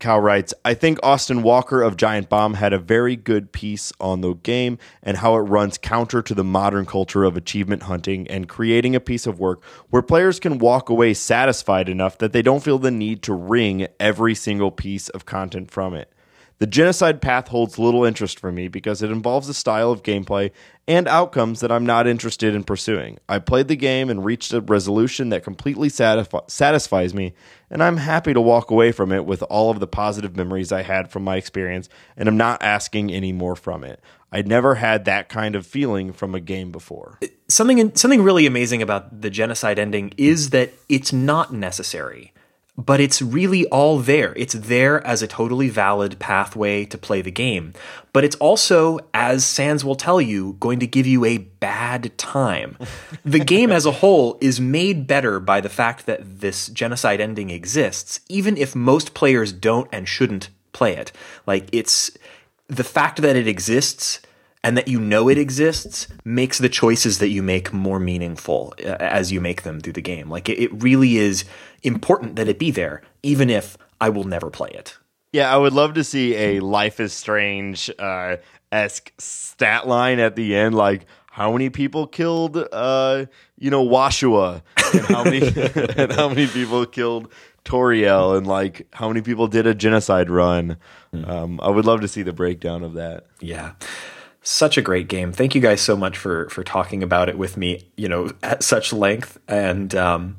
Kyle 0.00 0.20
writes, 0.20 0.52
I 0.64 0.74
think 0.74 0.98
Austin 1.02 1.42
Walker 1.42 1.82
of 1.82 1.96
Giant 1.96 2.28
Bomb 2.28 2.54
had 2.54 2.72
a 2.72 2.78
very 2.78 3.16
good 3.16 3.52
piece 3.52 3.92
on 4.00 4.20
the 4.20 4.34
game 4.34 4.78
and 5.02 5.18
how 5.18 5.36
it 5.36 5.40
runs 5.40 5.78
counter 5.78 6.20
to 6.22 6.34
the 6.34 6.44
modern 6.44 6.84
culture 6.84 7.24
of 7.24 7.36
achievement 7.36 7.84
hunting 7.84 8.26
and 8.28 8.48
creating 8.48 8.94
a 8.94 9.00
piece 9.00 9.26
of 9.26 9.38
work 9.38 9.62
where 9.90 10.02
players 10.02 10.40
can 10.40 10.58
walk 10.58 10.88
away 10.88 11.14
satisfied 11.14 11.88
enough 11.88 12.18
that 12.18 12.32
they 12.32 12.42
don't 12.42 12.62
feel 12.62 12.78
the 12.78 12.90
need 12.90 13.22
to 13.22 13.32
wring 13.34 13.86
every 14.00 14.34
single 14.34 14.70
piece 14.70 15.08
of 15.10 15.26
content 15.26 15.70
from 15.70 15.94
it. 15.94 16.13
The 16.58 16.66
genocide 16.68 17.20
path 17.20 17.48
holds 17.48 17.78
little 17.78 18.04
interest 18.04 18.38
for 18.38 18.52
me 18.52 18.68
because 18.68 19.02
it 19.02 19.10
involves 19.10 19.48
a 19.48 19.54
style 19.54 19.90
of 19.90 20.04
gameplay 20.04 20.52
and 20.86 21.08
outcomes 21.08 21.60
that 21.60 21.72
I'm 21.72 21.84
not 21.84 22.06
interested 22.06 22.54
in 22.54 22.62
pursuing. 22.62 23.18
I 23.28 23.40
played 23.40 23.68
the 23.68 23.76
game 23.76 24.08
and 24.08 24.24
reached 24.24 24.52
a 24.52 24.60
resolution 24.60 25.30
that 25.30 25.42
completely 25.42 25.88
satisfi- 25.88 26.48
satisfies 26.48 27.12
me, 27.12 27.34
and 27.70 27.82
I'm 27.82 27.96
happy 27.96 28.34
to 28.34 28.40
walk 28.40 28.70
away 28.70 28.92
from 28.92 29.10
it 29.10 29.24
with 29.24 29.42
all 29.44 29.70
of 29.70 29.80
the 29.80 29.86
positive 29.86 30.36
memories 30.36 30.70
I 30.70 30.82
had 30.82 31.10
from 31.10 31.24
my 31.24 31.36
experience, 31.36 31.88
and 32.16 32.28
I'm 32.28 32.36
not 32.36 32.62
asking 32.62 33.10
any 33.10 33.32
more 33.32 33.56
from 33.56 33.82
it. 33.82 34.00
I'd 34.30 34.48
never 34.48 34.76
had 34.76 35.06
that 35.06 35.28
kind 35.28 35.54
of 35.54 35.66
feeling 35.66 36.12
from 36.12 36.34
a 36.34 36.40
game 36.40 36.70
before. 36.70 37.18
something 37.48 37.94
something 37.94 38.22
really 38.22 38.46
amazing 38.46 38.82
about 38.82 39.22
the 39.22 39.30
genocide 39.30 39.78
ending 39.78 40.12
is 40.16 40.50
that 40.50 40.72
it's 40.88 41.12
not 41.12 41.52
necessary 41.52 42.33
but 42.76 43.00
it's 43.00 43.22
really 43.22 43.66
all 43.66 43.98
there. 43.98 44.32
It's 44.36 44.54
there 44.54 45.04
as 45.06 45.22
a 45.22 45.28
totally 45.28 45.68
valid 45.68 46.18
pathway 46.18 46.84
to 46.86 46.98
play 46.98 47.22
the 47.22 47.30
game. 47.30 47.72
But 48.12 48.24
it's 48.24 48.36
also 48.36 48.98
as 49.12 49.44
sans 49.44 49.84
will 49.84 49.94
tell 49.94 50.20
you 50.20 50.56
going 50.58 50.80
to 50.80 50.86
give 50.86 51.06
you 51.06 51.24
a 51.24 51.38
bad 51.38 52.16
time. 52.18 52.76
The 53.24 53.40
game 53.40 53.72
as 53.72 53.86
a 53.86 53.90
whole 53.90 54.36
is 54.40 54.60
made 54.60 55.06
better 55.06 55.40
by 55.40 55.60
the 55.60 55.70
fact 55.70 56.04
that 56.06 56.40
this 56.40 56.68
genocide 56.68 57.20
ending 57.20 57.48
exists 57.48 58.20
even 58.28 58.56
if 58.56 58.76
most 58.76 59.14
players 59.14 59.50
don't 59.50 59.88
and 59.90 60.06
shouldn't 60.06 60.50
play 60.72 60.94
it. 60.94 61.10
Like 61.46 61.68
it's 61.72 62.10
the 62.68 62.84
fact 62.84 63.22
that 63.22 63.34
it 63.34 63.48
exists 63.48 64.20
and 64.64 64.78
that 64.78 64.88
you 64.88 64.98
know 64.98 65.28
it 65.28 65.38
exists 65.38 66.08
makes 66.24 66.58
the 66.58 66.70
choices 66.70 67.18
that 67.18 67.28
you 67.28 67.42
make 67.42 67.72
more 67.72 68.00
meaningful 68.00 68.74
uh, 68.80 68.96
as 68.98 69.30
you 69.30 69.40
make 69.40 69.62
them 69.62 69.78
through 69.78 69.92
the 69.92 70.02
game. 70.02 70.30
Like 70.30 70.48
it, 70.48 70.58
it 70.58 70.82
really 70.82 71.18
is 71.18 71.44
important 71.84 72.36
that 72.36 72.48
it 72.48 72.58
be 72.58 72.70
there, 72.70 73.02
even 73.22 73.50
if 73.50 73.76
I 74.00 74.08
will 74.08 74.24
never 74.24 74.50
play 74.50 74.70
it. 74.70 74.98
Yeah, 75.32 75.52
I 75.52 75.56
would 75.56 75.72
love 75.72 75.94
to 75.94 76.04
see 76.04 76.36
a 76.36 76.60
Life 76.60 77.00
is 77.00 77.12
Strange 77.12 77.90
uh, 77.98 78.36
esque 78.70 79.12
stat 79.18 79.86
line 79.86 80.18
at 80.20 80.36
the 80.36 80.54
end, 80.54 80.74
like 80.74 81.06
how 81.30 81.50
many 81.50 81.70
people 81.70 82.06
killed, 82.06 82.56
uh, 82.56 83.26
you 83.58 83.68
know, 83.68 83.82
Washua, 83.82 84.62
and 84.92 85.00
how 85.06 85.24
many 85.24 85.38
and 85.96 86.12
how 86.12 86.28
many 86.28 86.46
people 86.46 86.86
killed 86.86 87.32
Toriel, 87.64 88.36
and 88.36 88.46
like 88.46 88.86
how 88.92 89.08
many 89.08 89.22
people 89.22 89.48
did 89.48 89.66
a 89.66 89.74
genocide 89.74 90.30
run. 90.30 90.76
Um, 91.12 91.58
I 91.60 91.70
would 91.70 91.84
love 91.84 92.00
to 92.02 92.08
see 92.08 92.22
the 92.22 92.32
breakdown 92.32 92.84
of 92.84 92.94
that. 92.94 93.26
Yeah. 93.40 93.72
Such 94.42 94.78
a 94.78 94.82
great 94.82 95.08
game. 95.08 95.32
Thank 95.32 95.54
you 95.54 95.60
guys 95.60 95.80
so 95.80 95.96
much 95.96 96.16
for 96.16 96.48
for 96.50 96.62
talking 96.62 97.02
about 97.02 97.28
it 97.28 97.36
with 97.36 97.56
me, 97.56 97.90
you 97.96 98.08
know, 98.08 98.30
at 98.42 98.62
such 98.62 98.92
length. 98.92 99.38
And 99.48 99.94
um, 99.96 100.36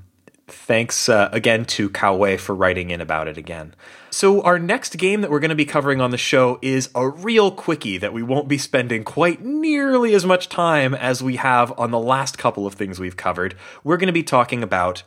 thanks 0.48 1.10
uh, 1.10 1.30
again 1.32 1.66
to 1.66 1.90
Cowway 1.90 2.40
for 2.40 2.54
writing 2.54 2.90
in 2.92 3.02
about 3.02 3.28
it 3.28 3.38
again. 3.38 3.76
So, 4.10 4.42
our 4.44 4.60
next 4.60 4.98
game 4.98 5.22
that 5.22 5.32
we're 5.32 5.40
going 5.40 5.50
to 5.50 5.56
be 5.56 5.66
covering 5.66 6.00
on 6.00 6.12
the 6.12 6.18
show 6.18 6.60
is 6.62 6.90
a 6.96 7.10
real 7.10 7.52
quickie 7.52 7.98
that 7.98 8.14
we 8.14 8.24
won't 8.24 8.48
be 8.48 8.58
spending 8.58 9.04
quite 9.04 9.44
nearly 9.44 10.14
as 10.14 10.26
much 10.26 10.48
time 10.48 10.94
as 10.94 11.22
we 11.22 11.36
have 11.36 11.78
on 11.78 11.92
the 11.92 12.00
last 12.00 12.38
couple 12.38 12.66
of 12.66 12.76
things 12.76 13.00
we've 13.00 13.18
covered. 13.18 13.56
We're 13.84 13.98
going 13.98 14.08
to 14.08 14.14
be 14.14 14.24
talking 14.24 14.64
about. 14.64 15.04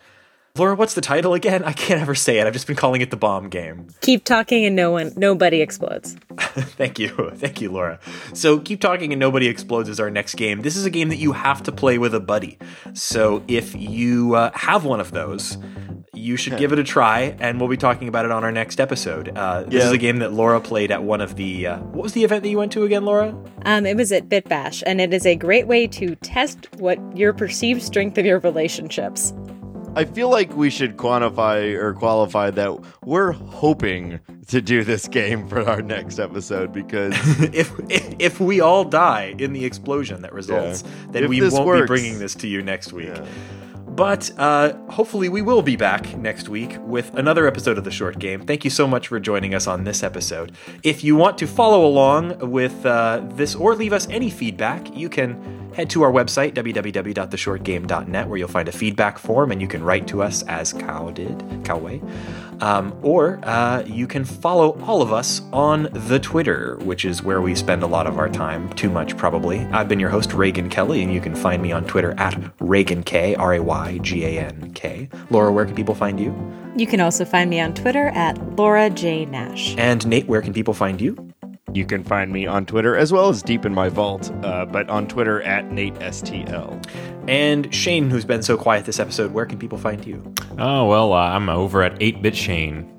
Laura, 0.59 0.75
what's 0.75 0.95
the 0.95 1.01
title 1.01 1.35
again? 1.35 1.63
I 1.65 1.73
can't 1.73 2.01
ever 2.01 2.15
say 2.15 2.39
it. 2.39 2.47
I've 2.47 2.53
just 2.53 2.67
been 2.67 2.77
calling 2.77 3.01
it 3.01 3.11
the 3.11 3.17
bomb 3.17 3.49
game. 3.49 3.89
Keep 4.01 4.25
talking 4.25 4.65
and 4.65 4.75
no 4.75 4.91
one, 4.91 5.13
nobody 5.17 5.61
explodes. 5.63 6.17
Thank 6.39 6.99
you. 6.99 7.09
Thank 7.37 7.61
you, 7.61 7.71
Laura. 7.71 8.01
So, 8.35 8.59
Keep 8.59 8.81
Talking 8.81 9.13
and 9.13 9.21
Nobody 9.21 9.47
Explodes 9.49 9.89
is 9.89 10.01
our 10.01 10.11
next 10.11 10.35
game. 10.35 10.63
This 10.63 10.77
is 10.77 10.85
a 10.85 10.91
game 10.91 11.09
that 11.11 11.17
you 11.17 11.33
have 11.33 11.63
to 11.65 11.73
play 11.73 11.99
with 11.99 12.15
a 12.15 12.21
buddy. 12.21 12.59
So, 12.95 13.43
if 13.49 13.75
you 13.75 14.35
uh, 14.35 14.51
have 14.55 14.85
one 14.85 15.01
of 15.01 15.13
those, 15.13 15.59
you 16.15 16.37
should 16.37 16.57
give 16.59 16.73
it 16.73 16.79
a 16.79 16.85
try, 16.85 17.37
and 17.39 17.61
we'll 17.61 17.69
be 17.69 17.77
talking 17.77 18.09
about 18.09 18.25
it 18.25 18.31
on 18.33 18.43
our 18.45 18.51
next 18.53 18.81
episode. 18.81 19.37
Uh, 19.37 19.63
this 19.63 19.75
Yeah. 19.75 19.87
is 19.87 19.93
a 19.93 19.99
game 19.99 20.19
that 20.19 20.33
Laura 20.33 20.61
played 20.61 20.91
at 20.91 21.03
one 21.03 21.21
of 21.21 21.37
the. 21.37 21.67
Uh, 21.69 21.79
what 21.79 22.03
was 22.03 22.13
the 22.13 22.25
event 22.25 22.43
that 22.43 22.49
you 22.49 22.59
went 22.59 22.73
to 22.73 22.85
again, 22.85 23.05
Laura? 23.05 23.37
Um, 23.65 23.87
it 23.87 23.97
was 23.97 24.11
at 24.13 24.29
Bitbash, 24.29 24.83
and 24.87 25.01
it 25.01 25.13
is 25.15 25.27
a 25.27 25.37
great 25.37 25.67
way 25.69 25.87
to 25.89 26.15
test 26.17 26.69
what 26.79 26.99
your 27.17 27.33
perceived 27.33 27.83
strength 27.83 28.19
of 28.19 28.27
your 28.27 28.41
relationships. 28.41 29.33
I 29.97 30.05
feel 30.05 30.30
like 30.30 30.55
we 30.57 30.70
should 30.70 30.97
quantify 30.97 31.74
or 31.74 31.93
qualify 31.95 32.51
that 32.51 32.78
we're 33.05 33.32
hoping 33.32 34.20
to 34.49 34.61
do 34.61 34.84
this 34.84 35.09
game 35.09 35.49
for 35.49 35.68
our 35.68 35.82
next 35.82 36.18
episode 36.18 36.72
because 36.72 37.14
if, 37.55 37.72
if 37.89 38.14
if 38.18 38.41
we 38.41 38.61
all 38.61 38.84
die 38.84 39.34
in 39.39 39.53
the 39.53 39.64
explosion 39.64 40.22
that 40.22 40.32
results, 40.32 40.84
then 41.11 41.24
If 41.24 41.30
we 41.30 41.41
won't 41.41 41.66
works. 41.66 41.82
be 41.82 41.86
bringing 41.86 42.18
this 42.18 42.34
to 42.36 42.47
you 42.49 42.62
next 42.62 42.93
week. 42.93 43.12
But 43.99 44.30
uh, 44.38 44.74
hopefully, 44.90 45.28
we 45.28 45.42
will 45.42 45.61
be 45.61 45.74
back 45.74 46.16
next 46.16 46.49
week 46.49 46.76
with 46.82 47.12
another 47.16 47.49
episode 47.49 47.78
of 47.78 47.82
The 47.82 47.90
Short 47.90 48.20
Game. 48.20 48.46
Thank 48.46 48.62
you 48.62 48.70
so 48.70 48.86
much 48.86 49.09
for 49.09 49.18
joining 49.18 49.57
us 49.57 49.66
on 49.66 49.82
this 49.82 50.05
episode. 50.05 50.53
If 50.84 51.03
you 51.03 51.16
want 51.16 51.36
to 51.38 51.49
follow 51.49 51.84
along 51.84 52.49
with 52.49 52.86
uh, 52.86 53.22
this 53.30 53.57
or 53.57 53.74
leave 53.74 53.92
us 53.92 54.07
any 54.09 54.30
feedback, 54.30 54.96
you 54.96 55.09
can 55.09 55.72
head 55.74 55.90
to 55.90 56.03
our 56.03 56.12
website, 56.12 56.55
www.theshortgame.net, 56.55 58.28
where 58.28 58.38
you'll 58.38 58.49
find 58.49 58.68
a 58.68 58.72
feedback 58.72 59.18
form 59.18 59.51
and 59.51 59.61
you 59.61 59.66
can 59.66 59.82
write 59.82 60.07
to 60.07 60.22
us 60.22 60.42
as 60.44 60.72
Cow 60.72 61.11
did, 61.11 61.36
Cowway. 61.64 62.01
Um, 62.62 62.96
or 63.03 63.40
uh, 63.42 63.82
you 63.84 64.07
can 64.07 64.24
follow 64.24 64.80
all 64.82 65.03
of 65.03 65.12
us 65.12 65.42
on 65.53 65.88
the 65.92 66.18
Twitter, 66.18 66.76
which 66.82 67.05
is 67.05 67.22
where 67.22 67.40
we 67.40 67.55
spend 67.55 67.82
a 67.82 67.86
lot 67.86 68.07
of 68.07 68.18
our 68.18 68.28
time, 68.28 68.72
too 68.74 68.90
much 68.90 69.16
probably. 69.16 69.61
I've 69.66 69.88
been 69.88 70.01
your 70.01 70.11
host, 70.11 70.32
Reagan 70.32 70.68
Kelly, 70.68 71.03
and 71.03 71.12
you 71.12 71.20
can 71.20 71.34
find 71.36 71.62
me 71.62 71.70
on 71.70 71.84
Twitter 71.84 72.14
at 72.18 72.40
Reagan 72.61 73.03
K, 73.03 73.36
R 73.36 73.55
A 73.55 73.61
Y 73.61 73.88
G 73.97 74.26
A 74.26 74.41
N 74.41 74.72
K. 74.74 75.09
Laura, 75.30 75.51
where 75.51 75.64
can 75.64 75.74
people 75.74 75.95
find 75.95 76.20
you? 76.20 76.34
You 76.76 76.86
can 76.86 77.01
also 77.01 77.24
find 77.24 77.49
me 77.49 77.61
on 77.61 77.72
Twitter 77.72 78.09
at 78.09 78.36
Laura 78.57 78.91
J. 78.91 79.24
Nash. 79.24 79.74
And 79.78 80.07
Nate, 80.07 80.26
where 80.26 80.43
can 80.43 80.53
people 80.53 80.74
find 80.74 81.01
you? 81.01 81.16
You 81.72 81.84
can 81.86 82.03
find 82.03 82.32
me 82.32 82.47
on 82.47 82.66
Twitter 82.66 82.97
as 82.97 83.12
well 83.12 83.28
as 83.28 83.43
deep 83.43 83.64
in 83.64 83.74
my 83.74 83.89
vault, 83.89 84.30
uh, 84.43 84.64
but 84.66 84.89
on 84.89 85.07
Twitter 85.07 85.43
at 85.43 85.68
NateSTL. 85.68 87.28
And 87.28 87.72
Shane, 87.74 88.11
who's 88.11 88.24
been 88.24 88.43
so 88.43 88.57
quiet 88.57 88.84
this 88.86 88.99
episode, 88.99 89.32
where 89.32 89.47
can 89.47 89.59
people 89.59 89.78
find 89.78 90.05
you? 90.05 90.22
Oh, 90.59 90.86
well, 90.86 91.12
uh, 91.12 91.28
I'm 91.28 91.49
over 91.49 91.82
at 91.82 91.97
8 92.01 92.22
Bit 92.22 92.36
Shane. 92.36 92.91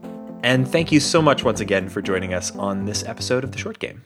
And 0.44 0.68
thank 0.68 0.92
you 0.92 1.00
so 1.00 1.22
much 1.22 1.44
once 1.44 1.60
again 1.60 1.90
for 1.90 2.02
joining 2.02 2.34
us 2.34 2.56
on 2.56 2.86
this 2.86 3.04
episode 3.04 3.44
of 3.44 3.52
The 3.52 3.58
Short 3.58 3.80
Game. 3.80 4.04